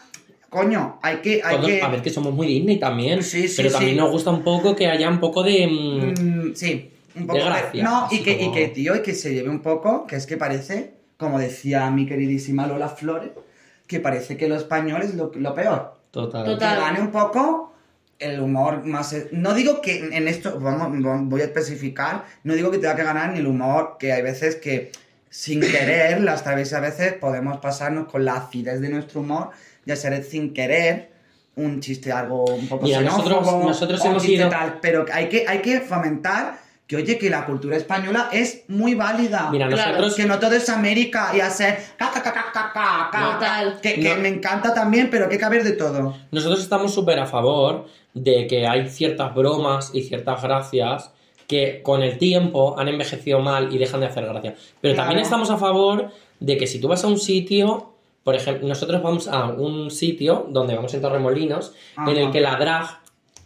coño, 0.49 0.97
hay 1.01 1.17
que. 1.17 1.41
Hay 1.43 1.57
Todo- 1.57 1.67
que... 1.67 1.81
A 1.81 1.87
ver, 1.89 2.01
que 2.01 2.09
somos 2.09 2.33
muy 2.33 2.47
Disney 2.47 2.77
también. 2.79 3.21
Sí, 3.23 3.47
sí, 3.47 3.53
pero 3.57 3.71
también 3.71 3.93
sí. 3.93 3.97
nos 3.99 4.11
gusta 4.11 4.31
un 4.31 4.43
poco 4.43 4.75
que 4.75 4.87
haya 4.87 5.09
un 5.09 5.19
poco 5.19 5.43
de. 5.43 5.67
mm, 5.67 6.49
Mm, 6.49 6.55
sí. 6.55 6.89
un 7.15 7.27
poco 7.27 7.39
de 7.39 7.45
gracia. 7.45 7.83
No, 7.83 8.07
y 8.11 8.19
que, 8.23 8.33
y 8.33 8.39
como- 8.39 8.53
que, 8.53 8.67
tío, 8.69 8.95
y 8.95 9.01
que 9.01 9.13
se 9.13 9.33
lleve 9.33 9.49
un 9.49 9.61
poco, 9.61 10.05
que 10.07 10.15
es 10.17 10.25
que 10.25 10.35
parece, 10.37 10.93
como 11.17 11.39
decía 11.39 11.89
mi 11.91 12.05
queridísima 12.05 12.67
Lola 12.67 12.89
Flores, 12.89 13.29
que 13.87 13.99
parece 13.99 14.35
que 14.35 14.47
lo 14.49 14.55
español 14.55 15.01
es 15.03 15.13
lo, 15.15 15.31
lo 15.35 15.53
peor. 15.53 15.93
Total. 16.11 16.43
Total. 16.45 16.75
Que 16.75 16.81
gane 16.81 17.01
un 17.01 17.11
poco 17.11 17.71
el 18.19 18.39
humor 18.39 18.85
más... 18.85 19.15
No 19.31 19.53
digo 19.53 19.81
que 19.81 19.97
en 20.15 20.27
esto, 20.27 20.59
vamos, 20.59 20.89
voy 21.29 21.41
a 21.41 21.45
especificar, 21.45 22.25
no 22.43 22.53
digo 22.53 22.71
que 22.71 22.77
tenga 22.77 22.95
que 22.95 23.03
ganar 23.03 23.31
ni 23.33 23.39
el 23.39 23.47
humor, 23.47 23.97
que 23.99 24.13
hay 24.13 24.21
veces 24.21 24.55
que 24.55 24.91
sin 25.29 25.59
querer, 25.59 26.21
las 26.21 26.43
travesías 26.43 26.79
a 26.79 26.81
veces 26.81 27.13
podemos 27.13 27.57
pasarnos 27.57 28.07
con 28.07 28.23
la 28.23 28.35
acidez 28.35 28.79
de 28.79 28.89
nuestro 28.89 29.19
humor 29.19 29.49
y 29.85 29.91
hacer 29.91 30.23
sin 30.23 30.53
querer 30.53 31.11
un 31.57 31.81
chiste 31.81 32.11
algo 32.11 32.45
un 32.45 32.67
poco 32.67 32.83
Mira, 32.85 33.01
nosotros- 33.01 33.39
xenófobo, 33.39 33.67
nosotros 33.67 34.05
hemos 34.05 34.25
ido- 34.27 34.49
tal, 34.49 34.79
pero 34.81 35.05
hay 35.11 35.27
que, 35.29 35.45
hay 35.47 35.59
que 35.59 35.81
fomentar 35.81 36.59
que, 36.87 36.95
oye, 36.97 37.17
que 37.17 37.29
la 37.29 37.45
cultura 37.45 37.75
española 37.77 38.29
es 38.31 38.61
muy 38.67 38.93
válida. 38.93 39.49
Mira, 39.51 39.67
Claro, 39.67 39.91
nosotros... 39.93 40.15
Que 40.15 40.25
no 40.25 40.37
todo 40.39 40.53
es 40.55 40.69
América 40.69 41.31
y 41.35 41.39
hacer 41.39 41.79
ca, 41.97 42.11
ca, 42.11 42.21
ca. 42.21 43.79
Que, 43.81 43.99
que 43.99 44.15
me 44.15 44.27
encanta 44.27 44.73
también, 44.73 45.09
pero 45.09 45.27
que 45.27 45.43
haber 45.43 45.63
de 45.63 45.71
todo. 45.71 46.15
Nosotros 46.31 46.61
estamos 46.61 46.93
súper 46.93 47.19
a 47.19 47.25
favor 47.25 47.87
de 48.15 48.47
que 48.47 48.65
hay 48.65 48.87
ciertas 48.89 49.35
bromas 49.35 49.91
y 49.93 50.01
ciertas 50.01 50.41
gracias 50.41 51.11
que 51.47 51.83
con 51.83 52.01
el 52.01 52.17
tiempo 52.17 52.73
han 52.79 52.87
envejecido 52.87 53.39
mal 53.39 53.71
y 53.71 53.77
dejan 53.77 53.99
de 53.99 54.07
hacer 54.07 54.25
gracia. 54.25 54.55
Pero 54.81 54.95
Claro. 54.95 55.09
también 55.09 55.23
estamos 55.23 55.51
a 55.51 55.57
favor 55.57 56.09
de 56.39 56.57
que 56.57 56.65
si 56.65 56.81
tú 56.81 56.87
vas 56.87 57.03
a 57.03 57.07
un 57.07 57.19
sitio, 57.19 57.91
por 58.23 58.33
ejemplo, 58.33 58.67
nosotros 58.67 59.03
vamos 59.03 59.27
a 59.27 59.45
un 59.49 59.91
sitio 59.91 60.47
donde 60.49 60.75
vamos 60.75 60.91
en 60.95 61.01
Torremolinos, 61.01 61.73
en 62.07 62.17
el 62.17 62.31
que 62.31 62.41
la 62.41 62.55
drag 62.55 62.99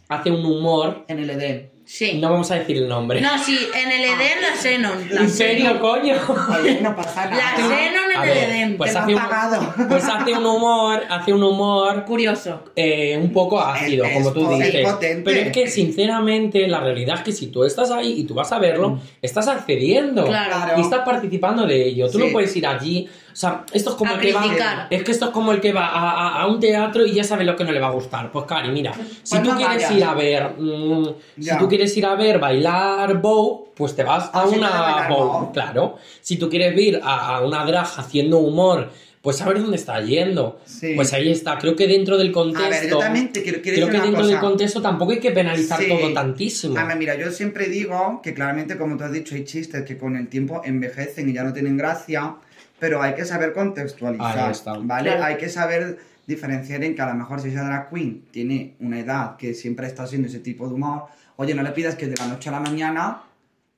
hace 0.08 0.30
un 0.30 0.44
humor, 0.46 1.04
En 1.08 1.18
el 1.18 1.28
Edén. 1.28 1.70
Sí. 1.92 2.14
no 2.18 2.30
vamos 2.30 2.48
a 2.52 2.54
decir 2.54 2.76
el 2.76 2.88
nombre. 2.88 3.20
No, 3.20 3.36
sí, 3.42 3.58
en 3.74 3.90
el 3.90 4.04
Edén 4.04 4.40
la 4.40 4.56
Xenon. 4.56 5.08
La 5.10 5.22
¿En 5.22 5.28
serio, 5.30 5.80
coño? 5.80 6.14
Oye, 6.60 6.80
no 6.80 6.94
pasa 6.94 7.26
La 7.26 7.30
nada. 7.36 7.56
Xenon 7.56 8.12
en 8.14 8.30
el 8.30 8.38
Edén. 8.38 8.76
pues 8.76 8.90
hace, 8.94 8.98
han 9.00 9.08
un, 9.10 9.14
pagado. 9.16 9.74
pues 9.88 10.04
hace 10.04 10.32
un 10.32 10.46
humor, 10.46 11.02
hace 11.10 11.32
un 11.32 11.42
humor 11.42 12.04
Curioso. 12.04 12.62
eh, 12.76 13.18
un 13.20 13.32
poco 13.32 13.60
ácido, 13.60 14.04
Es- 14.04 14.14
como 14.14 14.32
tú 14.32 14.52
es 14.52 14.58
dices. 14.72 14.88
potente. 14.88 15.22
Pero 15.24 15.40
es 15.40 15.52
que, 15.52 15.66
sinceramente, 15.68 16.68
la 16.68 16.80
realidad 16.80 17.16
es 17.18 17.22
que 17.24 17.32
si 17.32 17.48
tú 17.48 17.64
estás 17.64 17.90
ahí 17.90 18.20
y 18.20 18.24
tú 18.24 18.34
vas 18.34 18.52
a 18.52 18.58
verlo, 18.60 19.00
estás 19.20 19.48
accediendo. 19.48 20.24
Claro. 20.26 20.78
Y 20.78 20.82
estás 20.82 21.00
participando 21.04 21.66
de 21.66 21.86
ello. 21.88 22.06
Tú 22.08 22.18
Sí. 22.18 22.24
no 22.26 22.32
puedes 22.32 22.54
ir 22.56 22.66
allí. 22.68 23.08
O 23.32 23.36
sea, 23.36 23.64
esto 23.72 23.90
es 23.90 23.96
como 23.96 24.10
A 24.10 24.14
el 24.14 24.20
que 24.20 24.32
va. 24.32 24.86
Es 24.90 25.02
que 25.04 25.10
esto 25.12 25.26
es 25.26 25.30
como 25.30 25.52
el 25.52 25.60
que 25.60 25.72
va 25.72 25.86
a, 25.86 26.10
a- 26.10 26.42
a 26.42 26.46
un 26.46 26.58
teatro 26.60 27.04
y 27.06 27.12
ya 27.14 27.24
sabe 27.24 27.44
lo 27.44 27.56
que 27.56 27.64
no 27.64 27.72
le 27.72 27.80
va 27.80 27.88
a 27.88 27.92
gustar. 27.92 28.30
Pues, 28.32 28.44
Cari, 28.46 28.70
mira, 28.70 28.92
si 28.94 29.00
Pues 29.36 29.42
tú 29.42 29.50
no 29.50 29.56
quieres 29.56 29.76
vayas. 29.76 29.92
ir 29.92 30.04
a 30.04 30.14
ver. 30.14 30.50
mm, 30.58 31.06
si 31.40 31.58
tú 31.58 31.68
quieres 31.68 31.96
ir 31.96 32.06
a 32.06 32.14
ver 32.16 32.38
bailar 32.38 33.20
bow, 33.20 33.68
pues 33.74 33.94
te 33.96 34.02
vas 34.04 34.24
a 34.24 34.30
Ah, 34.34 34.42
puedes 34.44 34.58
una 34.58 35.06
bow. 35.08 35.18
bow. 35.32 35.52
Claro. 35.52 35.96
Si 36.20 36.36
tú 36.36 36.48
quieres 36.50 36.76
ir 36.78 37.00
a, 37.02 37.36
a 37.36 37.40
una 37.44 37.64
drag 37.64 37.86
haciendo 37.96 38.38
humor. 38.38 38.90
Pues 39.22 39.38
a 39.42 39.46
ver 39.48 39.60
dónde 39.60 39.76
está 39.76 40.00
yendo. 40.00 40.60
Sí. 40.64 40.94
Pues 40.96 41.12
ahí 41.12 41.30
está. 41.30 41.58
Creo 41.58 41.76
que 41.76 41.86
dentro 41.86 42.16
del 42.16 42.32
contexto. 42.32 42.64
A 42.66 42.70
ver, 42.70 42.88
yo 42.88 42.96
también 42.96 43.30
te 43.30 43.42
quiero, 43.42 43.60
quiero 43.60 43.76
Creo 43.76 43.86
decir 43.88 44.00
que 44.00 44.06
dentro 44.06 44.22
cosa. 44.22 44.32
del 44.32 44.40
contexto 44.40 44.80
tampoco 44.80 45.12
hay 45.12 45.20
que 45.20 45.30
penalizar 45.30 45.78
Sí. 45.78 45.88
todo 45.90 46.10
tantísimo. 46.14 46.78
A 46.78 46.84
ver, 46.84 46.96
mira, 46.96 47.14
yo 47.18 47.30
siempre 47.30 47.66
digo 47.68 48.20
que 48.22 48.32
claramente, 48.32 48.78
como 48.78 48.96
tú 48.96 49.04
has 49.04 49.12
dicho, 49.12 49.34
hay 49.34 49.44
chistes 49.44 49.82
que 49.84 49.98
con 49.98 50.16
el 50.16 50.28
tiempo 50.28 50.62
envejecen 50.64 51.28
y 51.28 51.34
ya 51.34 51.42
no 51.44 51.52
tienen 51.52 51.76
gracia, 51.76 52.36
pero 52.80 53.00
hay 53.02 53.14
que 53.14 53.24
saber 53.24 53.52
contextualizar, 53.52 54.38
Ahí 54.38 54.50
está. 54.52 54.74
¿vale? 54.78 55.10
Claro. 55.10 55.24
Hay 55.24 55.36
que 55.36 55.48
saber 55.48 55.98
diferenciar 56.26 56.82
en 56.84 56.94
que 56.94 57.02
a 57.02 57.06
lo 57.08 57.14
mejor 57.14 57.40
si 57.40 57.48
esa 57.50 57.64
drag 57.64 57.90
queen 57.90 58.24
tiene 58.30 58.74
una 58.80 58.98
edad 59.00 59.36
que 59.36 59.54
siempre 59.54 59.86
está 59.86 60.04
haciendo 60.04 60.28
ese 60.28 60.38
tipo 60.40 60.66
de 60.68 60.74
humor, 60.74 61.04
oye, 61.36 61.54
no 61.54 61.62
le 61.62 61.70
pidas 61.70 61.94
que 61.96 62.06
de 62.06 62.16
la 62.16 62.26
noche 62.26 62.48
a 62.48 62.52
la 62.52 62.60
mañana 62.60 63.22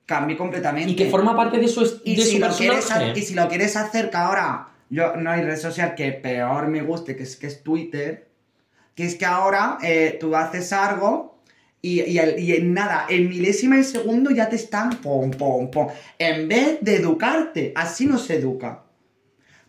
cambie 0.05 0.35
completamente. 0.37 0.91
y 0.91 0.95
que 0.95 1.09
forma 1.09 1.35
parte 1.35 1.57
de 1.59 1.67
su, 1.67 1.81
es- 1.83 2.01
Y 2.03 2.15
de 2.15 2.21
si, 2.23 2.33
su 2.33 2.39
lo 2.39 2.49
quieres, 2.49 2.87
y 3.15 3.21
si 3.21 3.33
lo 3.33 3.47
quieres 3.47 3.75
hacer 3.75 4.09
que 4.09 4.17
ahora, 4.17 4.67
yo 4.89 5.15
no 5.15 5.31
hay 5.31 5.41
red 5.41 5.57
social 5.57 5.95
que 5.95 6.11
peor 6.11 6.67
me 6.67 6.81
guste, 6.81 7.15
que 7.15 7.23
es, 7.23 7.35
que 7.37 7.47
es 7.47 7.63
Twitter, 7.63 8.27
que 8.95 9.05
es 9.05 9.15
que 9.15 9.25
ahora 9.25 9.77
eh, 9.81 10.17
tú 10.19 10.35
haces 10.35 10.71
algo 10.73 11.39
y, 11.81 12.01
y 12.01 12.53
en 12.53 12.73
nada, 12.73 13.07
en 13.09 13.27
milésima 13.29 13.77
de 13.77 13.83
segundo 13.83 14.29
ya 14.29 14.47
te 14.49 14.55
están 14.57 14.91
pom, 15.01 15.31
pom, 15.31 15.71
pom. 15.71 15.87
En 16.19 16.47
vez 16.47 16.77
de 16.81 16.97
educarte, 16.97 17.71
así 17.75 18.05
no 18.05 18.17
se 18.19 18.35
educa. 18.35 18.83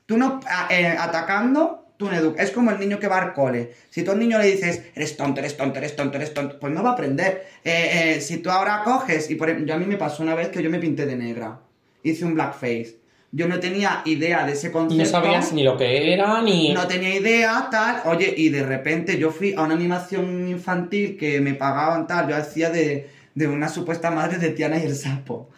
Tú 0.07 0.17
no, 0.19 0.41
a- 0.47 0.69
eh, 0.71 0.89
atacando, 0.99 1.87
tú 1.97 2.07
no 2.11 2.17
educas. 2.17 2.45
Es 2.47 2.51
como 2.51 2.71
el 2.71 2.79
niño 2.79 2.99
que 2.99 3.09
va 3.09 3.19
al 3.19 3.33
cole. 3.33 3.73
Si 3.91 4.03
tú 4.03 4.11
al 4.13 4.19
niño 4.19 4.39
le 4.39 4.47
dices, 4.47 4.83
eres 4.95 5.17
tonto, 5.17 5.41
eres 5.41 5.57
tonto, 5.57 5.79
eres 5.79 5.97
tonto, 5.97 6.17
eres 6.17 6.35
tonto, 6.35 6.59
pues 6.59 6.73
no 6.73 6.83
va 6.83 6.91
a 6.91 6.93
aprender. 6.93 7.47
Eh, 7.65 8.15
eh, 8.17 8.21
si 8.21 8.39
tú 8.39 8.51
ahora 8.51 8.83
coges, 8.85 9.31
y 9.31 9.35
por 9.37 9.49
ejemplo, 9.49 9.69
yo 9.69 9.75
a 9.75 9.79
mí 9.79 9.87
me 9.87 9.97
pasó 9.97 10.23
una 10.23 10.35
vez 10.35 10.49
que 10.49 10.63
yo 10.63 10.71
me 10.71 10.79
pinté 10.79 11.07
de 11.07 11.17
negra. 11.17 11.61
Hice 12.03 12.25
un 12.25 12.35
blackface. 12.35 12.99
Yo 13.33 13.49
no 13.49 13.59
tenía 13.59 14.03
idea 14.05 14.47
de 14.47 14.53
ese 14.53 14.71
concepto. 14.71 14.95
no 15.03 15.11
sabías 15.11 15.53
ni 15.53 15.65
lo 15.65 15.77
que 15.77 16.13
era, 16.13 16.41
ni... 16.43 16.73
No 16.73 16.87
tenía 16.87 17.17
idea, 17.17 17.67
tal. 17.71 18.03
Oye, 18.05 18.33
y 18.37 18.49
de 18.51 18.63
repente 18.65 19.19
yo 19.19 19.31
fui 19.33 19.55
a 19.57 19.63
una 19.63 19.75
animación 19.75 20.47
infantil 20.49 21.17
que 21.17 21.41
me 21.41 21.55
pagaban, 21.55 22.07
tal. 22.07 22.29
Yo 22.29 22.37
hacía 22.37 22.71
de, 22.71 23.09
de 23.35 23.49
una 23.49 23.69
supuesta 23.69 24.13
madre 24.13 24.39
de 24.39 24.51
Tiana 24.51 24.79
y 24.79 24.83
el 24.85 24.95
sapo. 24.95 25.51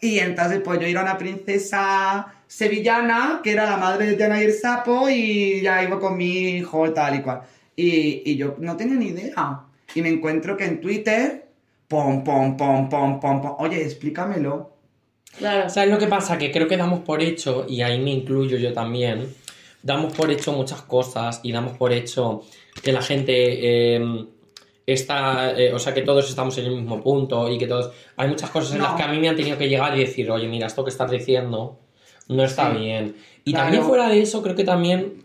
Y 0.00 0.20
entonces, 0.20 0.60
pues 0.64 0.80
yo 0.80 0.86
era 0.86 1.02
una 1.02 1.18
princesa 1.18 2.28
sevillana, 2.48 3.40
que 3.44 3.52
era 3.52 3.64
la 3.64 3.76
madre 3.76 4.06
de 4.06 4.14
Tiana 4.14 4.40
y 4.42 4.46
el 4.46 4.52
sapo, 4.52 5.08
y 5.08 5.60
ya 5.60 5.84
iba 5.84 6.00
con 6.00 6.16
mi 6.16 6.56
hijo, 6.56 6.92
tal 6.92 7.16
y 7.16 7.22
cual. 7.22 7.42
Y, 7.76 8.22
y 8.28 8.36
yo 8.36 8.56
no 8.58 8.76
tenía 8.76 8.96
ni 8.96 9.08
idea. 9.08 9.60
Y 9.94 10.02
me 10.02 10.08
encuentro 10.08 10.56
que 10.56 10.64
en 10.64 10.80
Twitter, 10.80 11.46
pom, 11.86 12.24
pom, 12.24 12.56
pom, 12.56 12.88
pom, 12.88 13.20
pom, 13.20 13.40
pom. 13.42 13.56
Oye, 13.60 13.82
explícamelo. 13.82 14.72
Claro. 15.38 15.68
¿Sabes 15.70 15.90
lo 15.90 15.98
que 15.98 16.06
pasa? 16.08 16.36
Que 16.38 16.50
creo 16.50 16.66
que 16.66 16.76
damos 16.76 17.00
por 17.00 17.22
hecho, 17.22 17.66
y 17.68 17.82
ahí 17.82 18.00
me 18.00 18.10
incluyo 18.10 18.56
yo 18.56 18.72
también, 18.72 19.32
damos 19.82 20.12
por 20.14 20.30
hecho 20.30 20.52
muchas 20.52 20.82
cosas 20.82 21.40
y 21.44 21.52
damos 21.52 21.76
por 21.76 21.92
hecho 21.92 22.42
que 22.82 22.92
la 22.92 23.02
gente 23.02 23.32
eh, 23.96 24.24
está, 24.86 25.52
eh, 25.56 25.72
o 25.72 25.78
sea, 25.78 25.94
que 25.94 26.02
todos 26.02 26.28
estamos 26.28 26.56
en 26.58 26.64
el 26.66 26.76
mismo 26.76 27.00
punto 27.02 27.48
y 27.50 27.58
que 27.58 27.66
todos... 27.66 27.92
Hay 28.16 28.28
muchas 28.28 28.50
cosas 28.50 28.72
en 28.72 28.78
No. 28.78 28.84
las 28.84 28.94
que 28.94 29.02
a 29.02 29.08
mí 29.08 29.18
me 29.18 29.28
han 29.28 29.36
tenido 29.36 29.56
que 29.58 29.68
llegar 29.68 29.96
y 29.96 30.00
decir, 30.00 30.30
oye, 30.30 30.48
mira, 30.48 30.66
esto 30.66 30.82
que 30.82 30.90
estás 30.90 31.10
diciendo 31.10 31.78
no 32.28 32.44
está 32.44 32.72
Sí. 32.72 32.78
bien. 32.80 33.16
Y 33.44 33.52
Claro. 33.52 33.64
también 33.66 33.84
fuera 33.84 34.08
de 34.08 34.20
eso, 34.20 34.42
creo 34.42 34.54
que 34.54 34.64
también, 34.64 35.24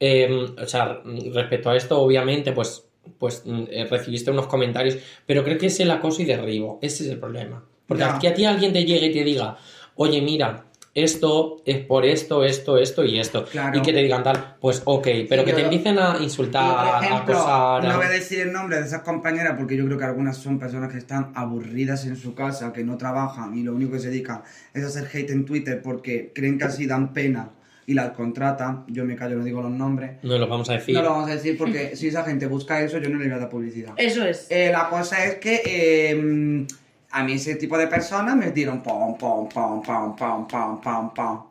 eh, 0.00 0.46
o 0.62 0.66
sea, 0.66 1.00
respecto 1.32 1.70
a 1.70 1.76
esto, 1.76 2.00
obviamente, 2.00 2.52
pues, 2.52 2.84
pues 3.18 3.42
mm, 3.46 3.64
eh, 3.70 3.86
recibiste 3.86 4.30
unos 4.30 4.46
comentarios, 4.46 4.98
pero 5.26 5.44
creo 5.44 5.58
que 5.58 5.66
es 5.66 5.78
el 5.80 5.90
acoso 5.90 6.22
y 6.22 6.24
derribo, 6.24 6.78
ese 6.82 7.04
es 7.04 7.10
el 7.10 7.18
problema. 7.18 7.64
Porque 7.86 8.02
Ya. 8.02 8.18
que 8.18 8.28
a 8.28 8.34
ti 8.34 8.44
alguien 8.44 8.72
te 8.72 8.84
llegue 8.84 9.06
y 9.06 9.12
te 9.12 9.24
diga, 9.24 9.56
oye, 9.94 10.20
mira, 10.20 10.64
esto 10.96 11.62
es 11.66 11.78
por 11.84 12.04
esto, 12.06 12.42
esto, 12.42 12.78
esto 12.78 13.04
y 13.04 13.18
esto. 13.20 13.44
Claro. 13.44 13.78
Y 13.78 13.82
que 13.82 13.92
te 13.92 14.02
digan 14.02 14.22
tal, 14.24 14.56
pues 14.60 14.82
ok, 14.84 15.06
pero 15.28 15.42
Sí, 15.42 15.46
que 15.46 15.52
te 15.52 15.62
empiecen 15.62 15.98
a 15.98 16.16
insultar, 16.20 16.74
por 16.94 17.04
ejemplo, 17.04 17.36
a 17.38 17.76
acosar. 17.76 17.86
a- 17.86 17.92
no 17.92 17.96
voy 17.98 18.06
a 18.06 18.10
decir 18.10 18.40
el 18.40 18.50
nombre 18.52 18.80
de 18.80 18.86
esas 18.86 19.02
compañeras 19.02 19.54
porque 19.58 19.76
yo 19.76 19.84
creo 19.84 19.98
que 19.98 20.04
algunas 20.04 20.38
son 20.38 20.58
personas 20.58 20.90
que 20.90 20.98
están 20.98 21.32
aburridas 21.34 22.04
en 22.06 22.16
su 22.16 22.34
casa, 22.34 22.72
que 22.72 22.82
no 22.82 22.96
trabajan 22.96 23.56
y 23.56 23.62
lo 23.62 23.74
único 23.74 23.92
que 23.92 23.98
se 24.00 24.08
dedican 24.08 24.40
es 24.74 24.82
a 24.84 24.86
hacer 24.88 25.06
hate 25.12 25.30
en 25.30 25.44
Twitter 25.44 25.82
porque 25.82 26.32
creen 26.34 26.58
que 26.58 26.64
así 26.64 26.86
dan 26.86 27.12
pena 27.12 27.50
y 27.88 27.94
las 27.94 28.10
contratan. 28.12 28.84
Yo 28.88 29.04
me 29.04 29.14
callo, 29.16 29.36
no 29.36 29.44
digo 29.44 29.60
los 29.62 29.70
nombres. 29.70 30.12
No 30.22 30.38
lo 30.38 30.48
vamos 30.48 30.68
a 30.70 30.72
decir. 30.72 30.94
No 30.94 31.02
lo 31.02 31.10
vamos 31.10 31.30
a 31.30 31.34
decir 31.34 31.56
porque 31.58 31.94
si 31.94 32.08
esa 32.08 32.24
gente 32.24 32.46
busca 32.46 32.80
eso, 32.80 32.98
yo 32.98 33.08
no 33.10 33.18
le 33.18 33.26
voy 33.26 33.34
a 33.34 33.38
dar 33.38 33.48
publicidad. 33.50 33.92
Eso 33.98 34.24
es. 34.24 34.46
Eh, 34.50 34.70
la 34.72 34.88
cosa 34.88 35.24
es 35.26 35.34
que 35.36 35.60
eh, 35.64 36.66
a 37.10 37.22
mí 37.24 37.32
ese 37.32 37.54
tipo 37.56 37.78
de 37.78 37.86
personas 37.86 38.36
me 38.36 38.50
dieron 38.50 38.82
pom, 38.82 39.16
pom, 39.16 39.48
pom, 39.48 39.82
pom, 39.82 40.16
pom, 40.16 40.46
pom, 40.46 40.80
pom, 40.80 41.14
pom. 41.14 41.42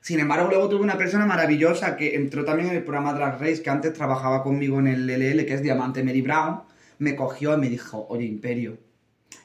Sin 0.00 0.18
embargo, 0.18 0.48
luego 0.48 0.68
tuve 0.68 0.82
una 0.82 0.96
persona 0.96 1.26
maravillosa 1.26 1.96
que 1.96 2.14
entró 2.14 2.44
también 2.44 2.70
en 2.70 2.76
el 2.76 2.82
programa 2.82 3.12
Drag 3.12 3.38
Race, 3.40 3.62
que 3.62 3.70
antes 3.70 3.92
trabajaba 3.92 4.42
conmigo 4.42 4.78
en 4.78 4.86
el 4.86 5.06
LL, 5.06 5.44
que 5.44 5.54
es 5.54 5.62
Diamante 5.62 6.02
Mary 6.02 6.22
Brown. 6.22 6.62
Me 6.98 7.14
cogió 7.14 7.54
y 7.54 7.58
me 7.58 7.68
dijo, 7.68 8.06
oye, 8.08 8.24
Imperio, 8.24 8.78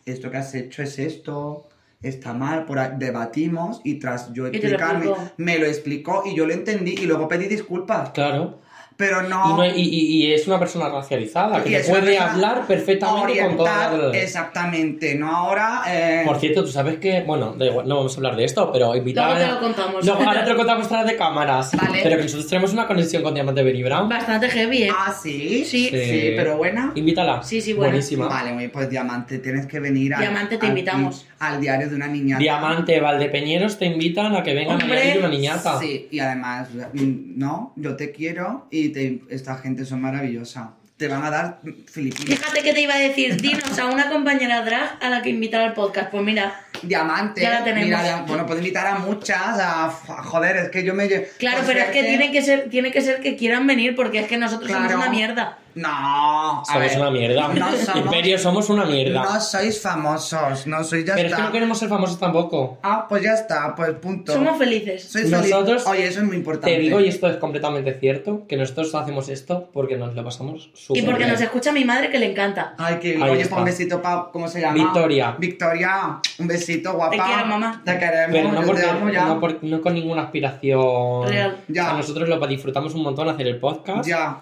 esto 0.05 0.31
que 0.31 0.37
has 0.37 0.53
hecho 0.55 0.81
es 0.81 0.97
esto, 0.97 1.67
está 2.01 2.33
mal, 2.33 2.65
por 2.65 2.79
ahí". 2.79 2.91
debatimos 2.97 3.81
y 3.83 3.95
tras 3.95 4.31
yo 4.33 4.43
lo 4.43 4.49
explicarme, 4.49 5.07
explicó. 5.07 5.31
me 5.37 5.59
lo 5.59 5.65
explicó 5.65 6.23
y 6.25 6.35
yo 6.35 6.45
lo 6.45 6.53
entendí 6.53 6.93
y 6.93 7.05
luego 7.05 7.27
pedí 7.27 7.47
disculpas. 7.47 8.11
Claro. 8.11 8.59
Pero 8.97 9.25
Y, 9.25 9.29
no- 9.29 9.65
y- 9.65 9.71
y- 9.81 10.25
y 10.25 10.33
es 10.33 10.47
una 10.47 10.57
persona 10.57 10.87
racializada, 10.87 11.61
que 11.63 11.79
puede 11.79 12.17
hablar 12.17 12.65
perfectamente 12.65 13.39
con 13.39 13.57
toda 13.57 14.11
Exactamente, 14.13 15.15
no 15.15 15.35
ahora. 15.35 15.81
eh, 15.87 16.21
Por 16.25 16.39
cierto, 16.39 16.63
tú 16.63 16.71
sabes 16.71 16.97
que, 16.99 17.21
bueno, 17.23 17.53
da 17.57 17.65
igual, 17.65 17.87
no 17.87 17.97
vamos 17.97 18.13
a 18.13 18.17
hablar 18.17 18.35
de 18.35 18.45
esto, 18.45 18.71
pero 18.71 18.95
invitar 18.95 19.31
Luego 19.31 19.45
te 19.45 19.51
lo 19.53 19.59
contamos. 19.59 20.05
Luego, 20.05 20.21
ahora 20.23 20.43
te 20.45 20.49
lo 20.51 20.55
contamos 20.57 20.87
tras 20.87 21.05
de 21.05 21.15
cámaras. 21.17 21.71
Vale. 21.75 21.99
Pero 22.03 22.17
que 22.17 22.23
nosotros 22.23 22.47
tenemos 22.47 22.71
una 22.73 22.87
conexión 22.87 23.21
con 23.23 23.33
Diamante 23.33 23.63
Brown. 23.83 24.07
Bastante 24.07 24.49
heavy, 24.49 24.83
¿eh? 24.83 24.89
Ah, 24.95 25.13
sí, 25.13 25.65
Sí. 25.65 25.89
sí, 25.89 26.33
pero 26.37 26.57
buena. 26.57 26.91
Invítala. 26.95 27.43
Sí, 27.43 27.59
sí, 27.61 27.73
buena. 27.73 27.91
Buenísima. 27.93 28.27
Vale, 28.27 28.53
muy 28.53 28.67
pues 28.69 28.89
Diamante, 28.89 29.39
tienes 29.39 29.65
que 29.65 29.79
venir 29.79 30.13
al- 30.13 30.21
Diamante, 30.21 30.57
te 30.57 30.65
al- 30.65 30.69
invitamos. 30.71 31.25
Al 31.39 31.59
diario 31.59 31.89
de 31.89 31.95
una 31.95 32.07
niñata. 32.07 32.39
Diamante, 32.39 32.99
Valdepeñeros 32.99 33.77
te 33.77 33.85
invitan 33.85 34.35
a 34.35 34.41
que 34.43 34.53
vengan 34.53 34.81
Hombre, 34.81 34.97
a 34.99 35.01
diario 35.03 35.19
una 35.21 35.29
niñata. 35.29 35.79
Sí, 35.79 36.07
y 36.09 36.19
además, 36.19 36.69
mm, 36.93 37.37
no, 37.37 37.73
yo 37.75 37.95
te 37.95 38.11
quiero 38.11 38.67
y 38.71 38.84
te- 38.89 39.21
esta 39.29 39.55
gente 39.57 39.85
son 39.85 40.01
maravillosa. 40.01 40.73
Te 40.97 41.09
van 41.09 41.25
a 41.25 41.29
dar 41.29 41.59
Filipinas. 41.91 42.39
Fíjate 42.39 42.61
que 42.63 42.73
te 42.73 42.79
iba 42.79 42.93
a 42.93 42.97
decir, 42.99 43.41
dinos 43.41 43.77
a 43.79 43.87
una 43.87 44.09
compañera 44.09 44.63
drag 44.63 44.97
a 45.03 45.09
la 45.09 45.21
que 45.21 45.29
invitar 45.29 45.59
al 45.59 45.73
podcast. 45.73 46.09
Pues 46.09 46.23
mira, 46.23 46.55
Diamante. 46.83 47.41
Ya 47.41 47.49
la 47.49 47.63
tenemos. 47.65 47.85
Mira, 47.99 48.23
bueno, 48.25 48.45
puedo 48.45 48.59
invitar 48.59 48.87
a 48.87 48.99
muchas. 48.99 49.37
A, 49.59 49.85
a- 49.87 49.89
joder, 49.89 50.55
es 50.55 50.69
que 50.69 50.85
yo 50.85 50.93
me. 50.93 51.07
Claro, 51.37 51.57
por 51.57 51.67
pero 51.67 51.79
es 51.81 51.91
que 51.91 52.01
tiene 52.03 52.31
que 52.31 52.41
ser, 52.41 52.69
tiene 52.69 52.91
que 52.91 53.01
ser 53.01 53.19
que 53.19 53.35
quieran 53.35 53.67
venir 53.67 53.93
porque 53.95 54.19
es 54.19 54.27
que 54.27 54.37
nosotros 54.37 54.71
somos 54.71 54.93
una 54.93 55.09
mierda. 55.09 55.57
No. 55.75 56.61
a 56.61 56.63
Somos 56.65 56.81
ver, 56.81 56.97
una 56.99 57.11
mierda. 57.11 57.47
No 57.49 57.67
somos, 57.85 58.05
Imperio, 58.05 58.39
somos 58.39 58.69
una 58.69 58.85
mierda. 58.85 59.23
no 59.23 59.39
sois 59.41 59.81
famosos. 59.81 60.65
No 60.67 60.83
sois 60.83 61.05
ya 61.05 61.15
Pero 61.15 61.27
es 61.27 61.31
está. 61.31 61.37
que 61.43 61.47
no 61.47 61.51
queremos 61.51 61.77
ser 61.77 61.89
famosos 61.89 62.17
tampoco. 62.19 62.77
Ah, 62.81 63.05
pues 63.07 63.23
ya 63.23 63.33
está, 63.33 63.75
pues 63.75 63.91
punto. 63.93 64.33
Somos 64.33 64.57
felices. 64.57 65.03
Sois 65.03 65.29
feliz- 65.29 65.51
Nosotros- 65.51 65.85
Oye, 65.87 66.07
eso 66.07 66.19
es 66.21 66.25
muy 66.25 66.37
importante. 66.37 66.75
Te 66.75 66.79
digo, 66.81 66.99
y 66.99 67.07
esto 67.09 67.27
es 67.29 67.37
completamente 67.37 67.93
cierto, 67.99 68.45
que 68.47 68.57
nosotros 68.57 68.93
hacemos 68.95 69.29
esto 69.29 69.69
porque 69.73 69.97
nos 69.97 70.15
lo 70.15 70.23
pasamos 70.23 70.69
súper 70.73 71.03
Y 71.03 71.05
porque 71.05 71.19
bien. 71.19 71.31
nos 71.31 71.41
escucha 71.41 71.71
mi 71.71 71.83
madre 71.85 72.09
que 72.09 72.19
le 72.19 72.31
encanta. 72.31 72.73
Ay, 72.77 72.95
que 72.99 73.21
oye, 73.21 73.41
está. 73.41 73.55
pues 73.55 73.59
un 73.59 73.65
besito 73.65 74.01
para. 74.01 74.25
¿Cómo 74.31 74.47
se 74.47 74.61
llama? 74.61 74.75
Victoria. 74.75 75.35
Victoria, 75.37 76.19
un 76.39 76.47
besito, 76.47 76.93
guapa. 76.93 77.11
Te 77.17 77.21
quiero, 77.21 77.45
mamá. 77.47 77.81
Te 77.83 77.99
queremos, 77.99 78.31
Pero 78.31 78.51
no, 78.51 78.61
porque, 78.65 78.81
te 78.81 78.89
amo 78.89 79.09
ya. 79.09 79.25
no, 79.25 79.39
por- 79.39 79.63
no 79.63 79.81
con 79.81 79.93
ninguna 79.93 80.23
aspiración. 80.23 81.27
Real. 81.27 81.57
Ya. 81.67 81.83
O 81.83 81.85
sea, 81.87 81.93
nosotros 81.97 82.29
lo 82.29 82.45
disfrutamos 82.47 82.93
un 82.95 83.03
montón 83.03 83.27
hacer 83.27 83.47
el 83.47 83.59
podcast. 83.59 84.07
Ya. 84.07 84.37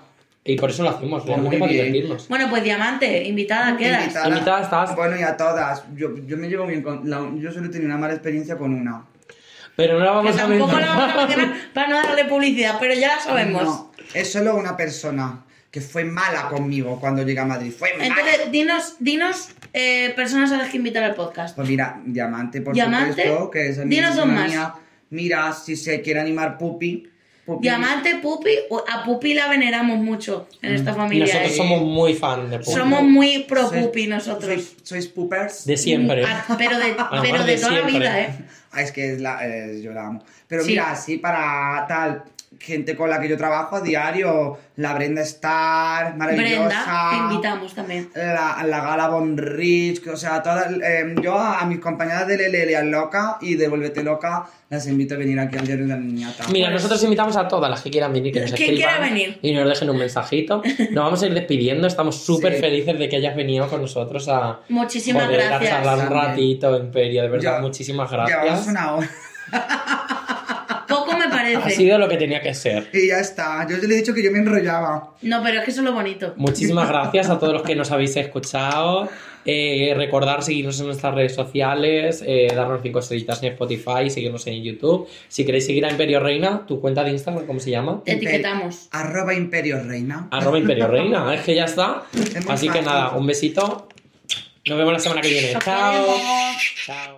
Y 0.46 0.58
por 0.58 0.70
eso 0.72 0.84
lo 0.84 0.90
hacemos, 0.90 1.24
Pues 1.26 1.38
muy 1.38 1.58
para 1.58 1.72
bien. 1.72 1.86
divertirnos. 1.94 2.28
Bueno, 2.28 2.50
pues 2.50 2.64
Diamante, 2.64 3.24
invitada 3.24 3.78
quedas. 3.78 4.02
Invitada. 4.04 4.28
Invitada 4.30 4.62
estás. 4.62 4.96
Bueno, 4.96 5.18
y 5.18 5.24
a 5.24 5.38
todas. 5.38 5.84
Yo, 5.96 6.10
yo 6.28 6.36
me 6.38 6.50
llevo 6.50 6.66
bien 6.68 6.82
con. 6.82 7.10
la- 7.10 7.32
yo 7.38 7.52
solo 7.52 7.68
he 7.68 7.70
tenido 7.70 7.88
una 7.88 7.98
mala 7.98 8.14
experiencia 8.14 8.58
con 8.58 8.74
una. 8.74 9.06
Pero 9.76 9.94
no 9.98 10.00
la 10.00 10.12
Que 10.12 10.16
vamos 10.16 10.36
a 10.36 10.38
tampoco 10.40 10.80
la 10.80 10.86
vamos 10.88 11.04
a 11.04 11.18
mencionar. 11.18 11.38
mencionar 11.48 11.74
para 11.74 11.88
no 11.88 11.96
darle 11.96 12.26
publicidad, 12.26 12.76
pero 12.80 12.94
ya 12.94 13.16
la 13.16 13.20
sabemos. 13.22 13.64
No, 13.64 13.92
es 14.14 14.32
solo 14.32 14.56
una 14.56 14.76
persona 14.78 15.46
que 15.72 15.82
fue 15.82 16.04
mala 16.04 16.50
conmigo 16.50 17.00
cuando 17.00 17.24
llegué 17.24 17.40
a 17.40 17.46
Madrid. 17.46 17.72
Fue 17.72 17.94
mala. 17.94 18.06
Entonces, 18.06 18.52
dinos, 18.52 18.96
dinos 19.00 19.50
eh, 19.72 20.12
personas 20.16 20.52
a 20.52 20.58
las 20.58 20.70
que 20.70 20.78
invitar 20.78 21.04
al 21.04 21.16
podcast. 21.16 21.56
Pues 21.56 21.68
mira, 21.68 22.00
Diamante, 22.06 22.62
por 22.62 22.74
Diamante. 22.76 23.24
supuesto, 23.24 23.50
que 23.50 23.70
es 23.70 23.90
Dinos 23.90 24.16
dos 24.16 24.28
más. 24.28 24.50
mía. 24.50 24.74
Mira, 25.10 25.52
si 25.54 25.76
se 25.78 26.02
quiere 26.02 26.20
animar 26.20 26.58
Pupi. 26.58 27.10
Pupi 27.46 27.62
Diamante, 27.68 28.16
Pupi, 28.22 28.52
o- 28.70 28.84
a 28.90 29.04
Pupi 29.04 29.34
la 29.34 29.50
veneramos 29.50 29.98
mucho 30.00 30.48
en 30.62 30.74
esta 30.76 30.94
familia. 30.94 31.26
Nosotros 31.26 31.56
somos 31.58 31.82
muy 31.82 32.14
fan 32.14 32.50
de 32.50 32.60
Pupi. 32.60 32.72
Somos 32.72 33.04
muy 33.04 33.44
pro 33.44 33.70
Sois- 33.70 33.82
Pupi 33.84 34.08
nosotros. 34.08 34.46
¿Sois, 34.46 34.76
sois 34.84 35.08
poopers? 35.08 35.66
De 35.66 35.76
siempre. 35.76 36.24
Ah, 36.26 36.46
pero 36.58 36.78
de, 36.78 36.84
Además 36.98 37.08
pero 37.22 37.44
de 37.44 37.56
de 37.56 37.62
toda 37.62 37.74
la 37.74 37.82
vida, 37.88 38.22
¿eh? 38.22 38.34
Ah, 38.72 38.82
es 38.82 38.92
que 38.94 39.14
es 39.14 39.22
la, 39.22 39.46
eh, 39.46 39.82
yo 39.84 39.92
la 39.92 40.08
amo. 40.08 40.24
Pero 40.48 40.64
Sí. 40.64 40.70
mira, 40.72 40.92
así 40.92 41.18
para 41.18 41.86
tal, 41.88 42.24
gente 42.60 42.96
con 42.96 43.10
la 43.10 43.20
que 43.20 43.28
yo 43.28 43.38
trabajo 43.38 43.76
a 43.78 43.82
diario, 43.82 44.58
la 44.78 44.94
Brenda 44.94 45.22
Star, 45.22 46.16
maravillosa. 46.16 46.54
Brenda, 46.68 47.10
te 47.12 47.18
invitamos 47.18 47.74
también. 47.76 48.10
La, 48.16 48.64
la 48.66 48.82
Gala 48.82 49.08
Von 49.10 49.38
Rich, 49.38 50.08
o 50.08 50.18
sea, 50.18 50.42
todas, 50.42 50.68
eh, 50.84 51.16
yo 51.22 51.38
a, 51.38 51.60
a 51.62 51.66
mis 51.66 51.80
compañeras 51.80 52.28
de 52.28 52.38
Lele 52.38 52.76
al 52.78 52.90
Loca 52.90 53.38
y 53.42 53.56
de 53.56 53.68
Vuélvete 53.68 54.04
Loca 54.04 54.46
las 54.70 54.88
invito 54.88 55.14
a 55.14 55.18
venir 55.18 55.40
aquí 55.40 55.56
al 55.58 55.68
diario 55.68 55.84
de 55.86 55.90
la 55.92 55.98
niñata. 56.00 56.46
Mira, 56.52 56.70
nosotros 56.72 57.04
invitamos 57.04 57.36
a 57.38 57.48
todas 57.48 57.70
las 57.70 57.82
que 57.82 57.92
quieran 57.92 58.12
venir, 58.12 58.34
que 58.34 58.40
nos 58.42 58.50
escriban 58.54 58.76
quiera 58.76 59.00
venir. 59.00 59.38
y 59.42 59.54
nos 59.54 59.68
dejen 59.70 59.90
un 59.92 59.98
mensajito. 60.00 60.64
Nos 60.92 61.04
vamos 61.04 61.22
a 61.22 61.28
ir 61.28 61.34
despidiendo, 61.36 61.86
estamos 61.88 62.24
súper 62.24 62.56
Sí. 62.56 62.60
felices 62.62 62.98
de 62.98 63.08
que 63.10 63.18
hayas 63.18 63.36
venido 63.36 63.68
con 63.68 63.82
nosotros 63.82 64.28
a 64.30 64.60
Muchísimas 64.70 65.26
poder 65.26 65.42
a 65.42 65.46
gracias. 65.60 65.70
charlar 65.72 66.08
un 66.08 66.14
ratito, 66.14 66.76
Imperio, 66.78 67.22
de 67.24 67.30
verdad, 67.30 67.56
Ya- 67.58 67.62
muchísimas 67.62 68.10
Llevamos 68.10 68.32
gracias. 68.46 68.68
una 68.68 68.94
hora. 68.96 69.10
Ha 71.44 71.70
sido 71.70 71.98
lo 71.98 72.08
que 72.08 72.18
tenía 72.18 72.42
que 72.42 72.54
ser. 72.54 72.90
Y 72.94 73.08
ya 73.08 73.20
está. 73.20 73.68
Yo 73.70 73.78
le 73.78 73.94
he 73.94 73.98
dicho 73.98 74.14
que 74.14 74.24
yo 74.24 74.32
me 74.32 74.40
enrollaba. 74.40 75.14
No, 75.22 75.42
pero 75.44 75.60
es 75.60 75.66
que 75.66 75.72
eso 75.72 75.82
es 75.82 75.86
lo 75.86 75.94
bonito. 75.94 76.34
Muchísimas 76.38 76.88
gracias 76.94 77.30
a 77.30 77.40
todos 77.40 77.54
los 77.54 77.64
que 77.64 77.76
nos 77.76 77.92
habéis 77.92 78.16
escuchado. 78.16 79.10
Eh, 79.46 79.94
recordar 79.98 80.42
seguirnos 80.42 80.80
en 80.80 80.86
nuestras 80.86 81.14
redes 81.14 81.36
sociales, 81.36 82.24
eh, 82.26 82.48
darnos 82.56 82.80
cinco 82.82 83.00
estrellitas 83.00 83.44
en 83.44 83.52
Spotify, 83.52 84.10
seguirnos 84.10 84.48
en 84.48 84.64
YouTube. 84.64 85.08
Si 85.28 85.46
queréis 85.46 85.66
seguir 85.66 85.86
a 85.86 85.92
Imperio 85.92 86.22
Reina, 86.22 86.66
tu 86.66 86.80
cuenta 86.80 87.04
de 87.04 87.12
Instagram, 87.12 87.46
¿cómo 87.46 87.60
se 87.60 87.72
llama? 87.72 88.02
Te 88.06 88.14
etiquetamos. 88.14 88.88
Arroba 88.92 89.34
Imperio 89.34 89.84
Reina. 89.84 90.30
Arroba 90.32 90.58
Imperio 90.58 90.88
Reina, 90.88 91.34
es 91.36 91.42
que 91.42 91.56
ya 91.56 91.66
está. 91.66 92.04
Es 92.14 92.50
Así 92.50 92.70
que 92.70 92.82
nada, 92.82 93.12
un 93.18 93.28
besito. 93.28 93.90
Nos 94.66 94.78
vemos 94.78 94.94
la 94.94 95.00
semana 95.00 95.20
que 95.20 95.28
viene. 95.28 95.52
Chao. 95.60 96.06
Chao. 96.86 97.12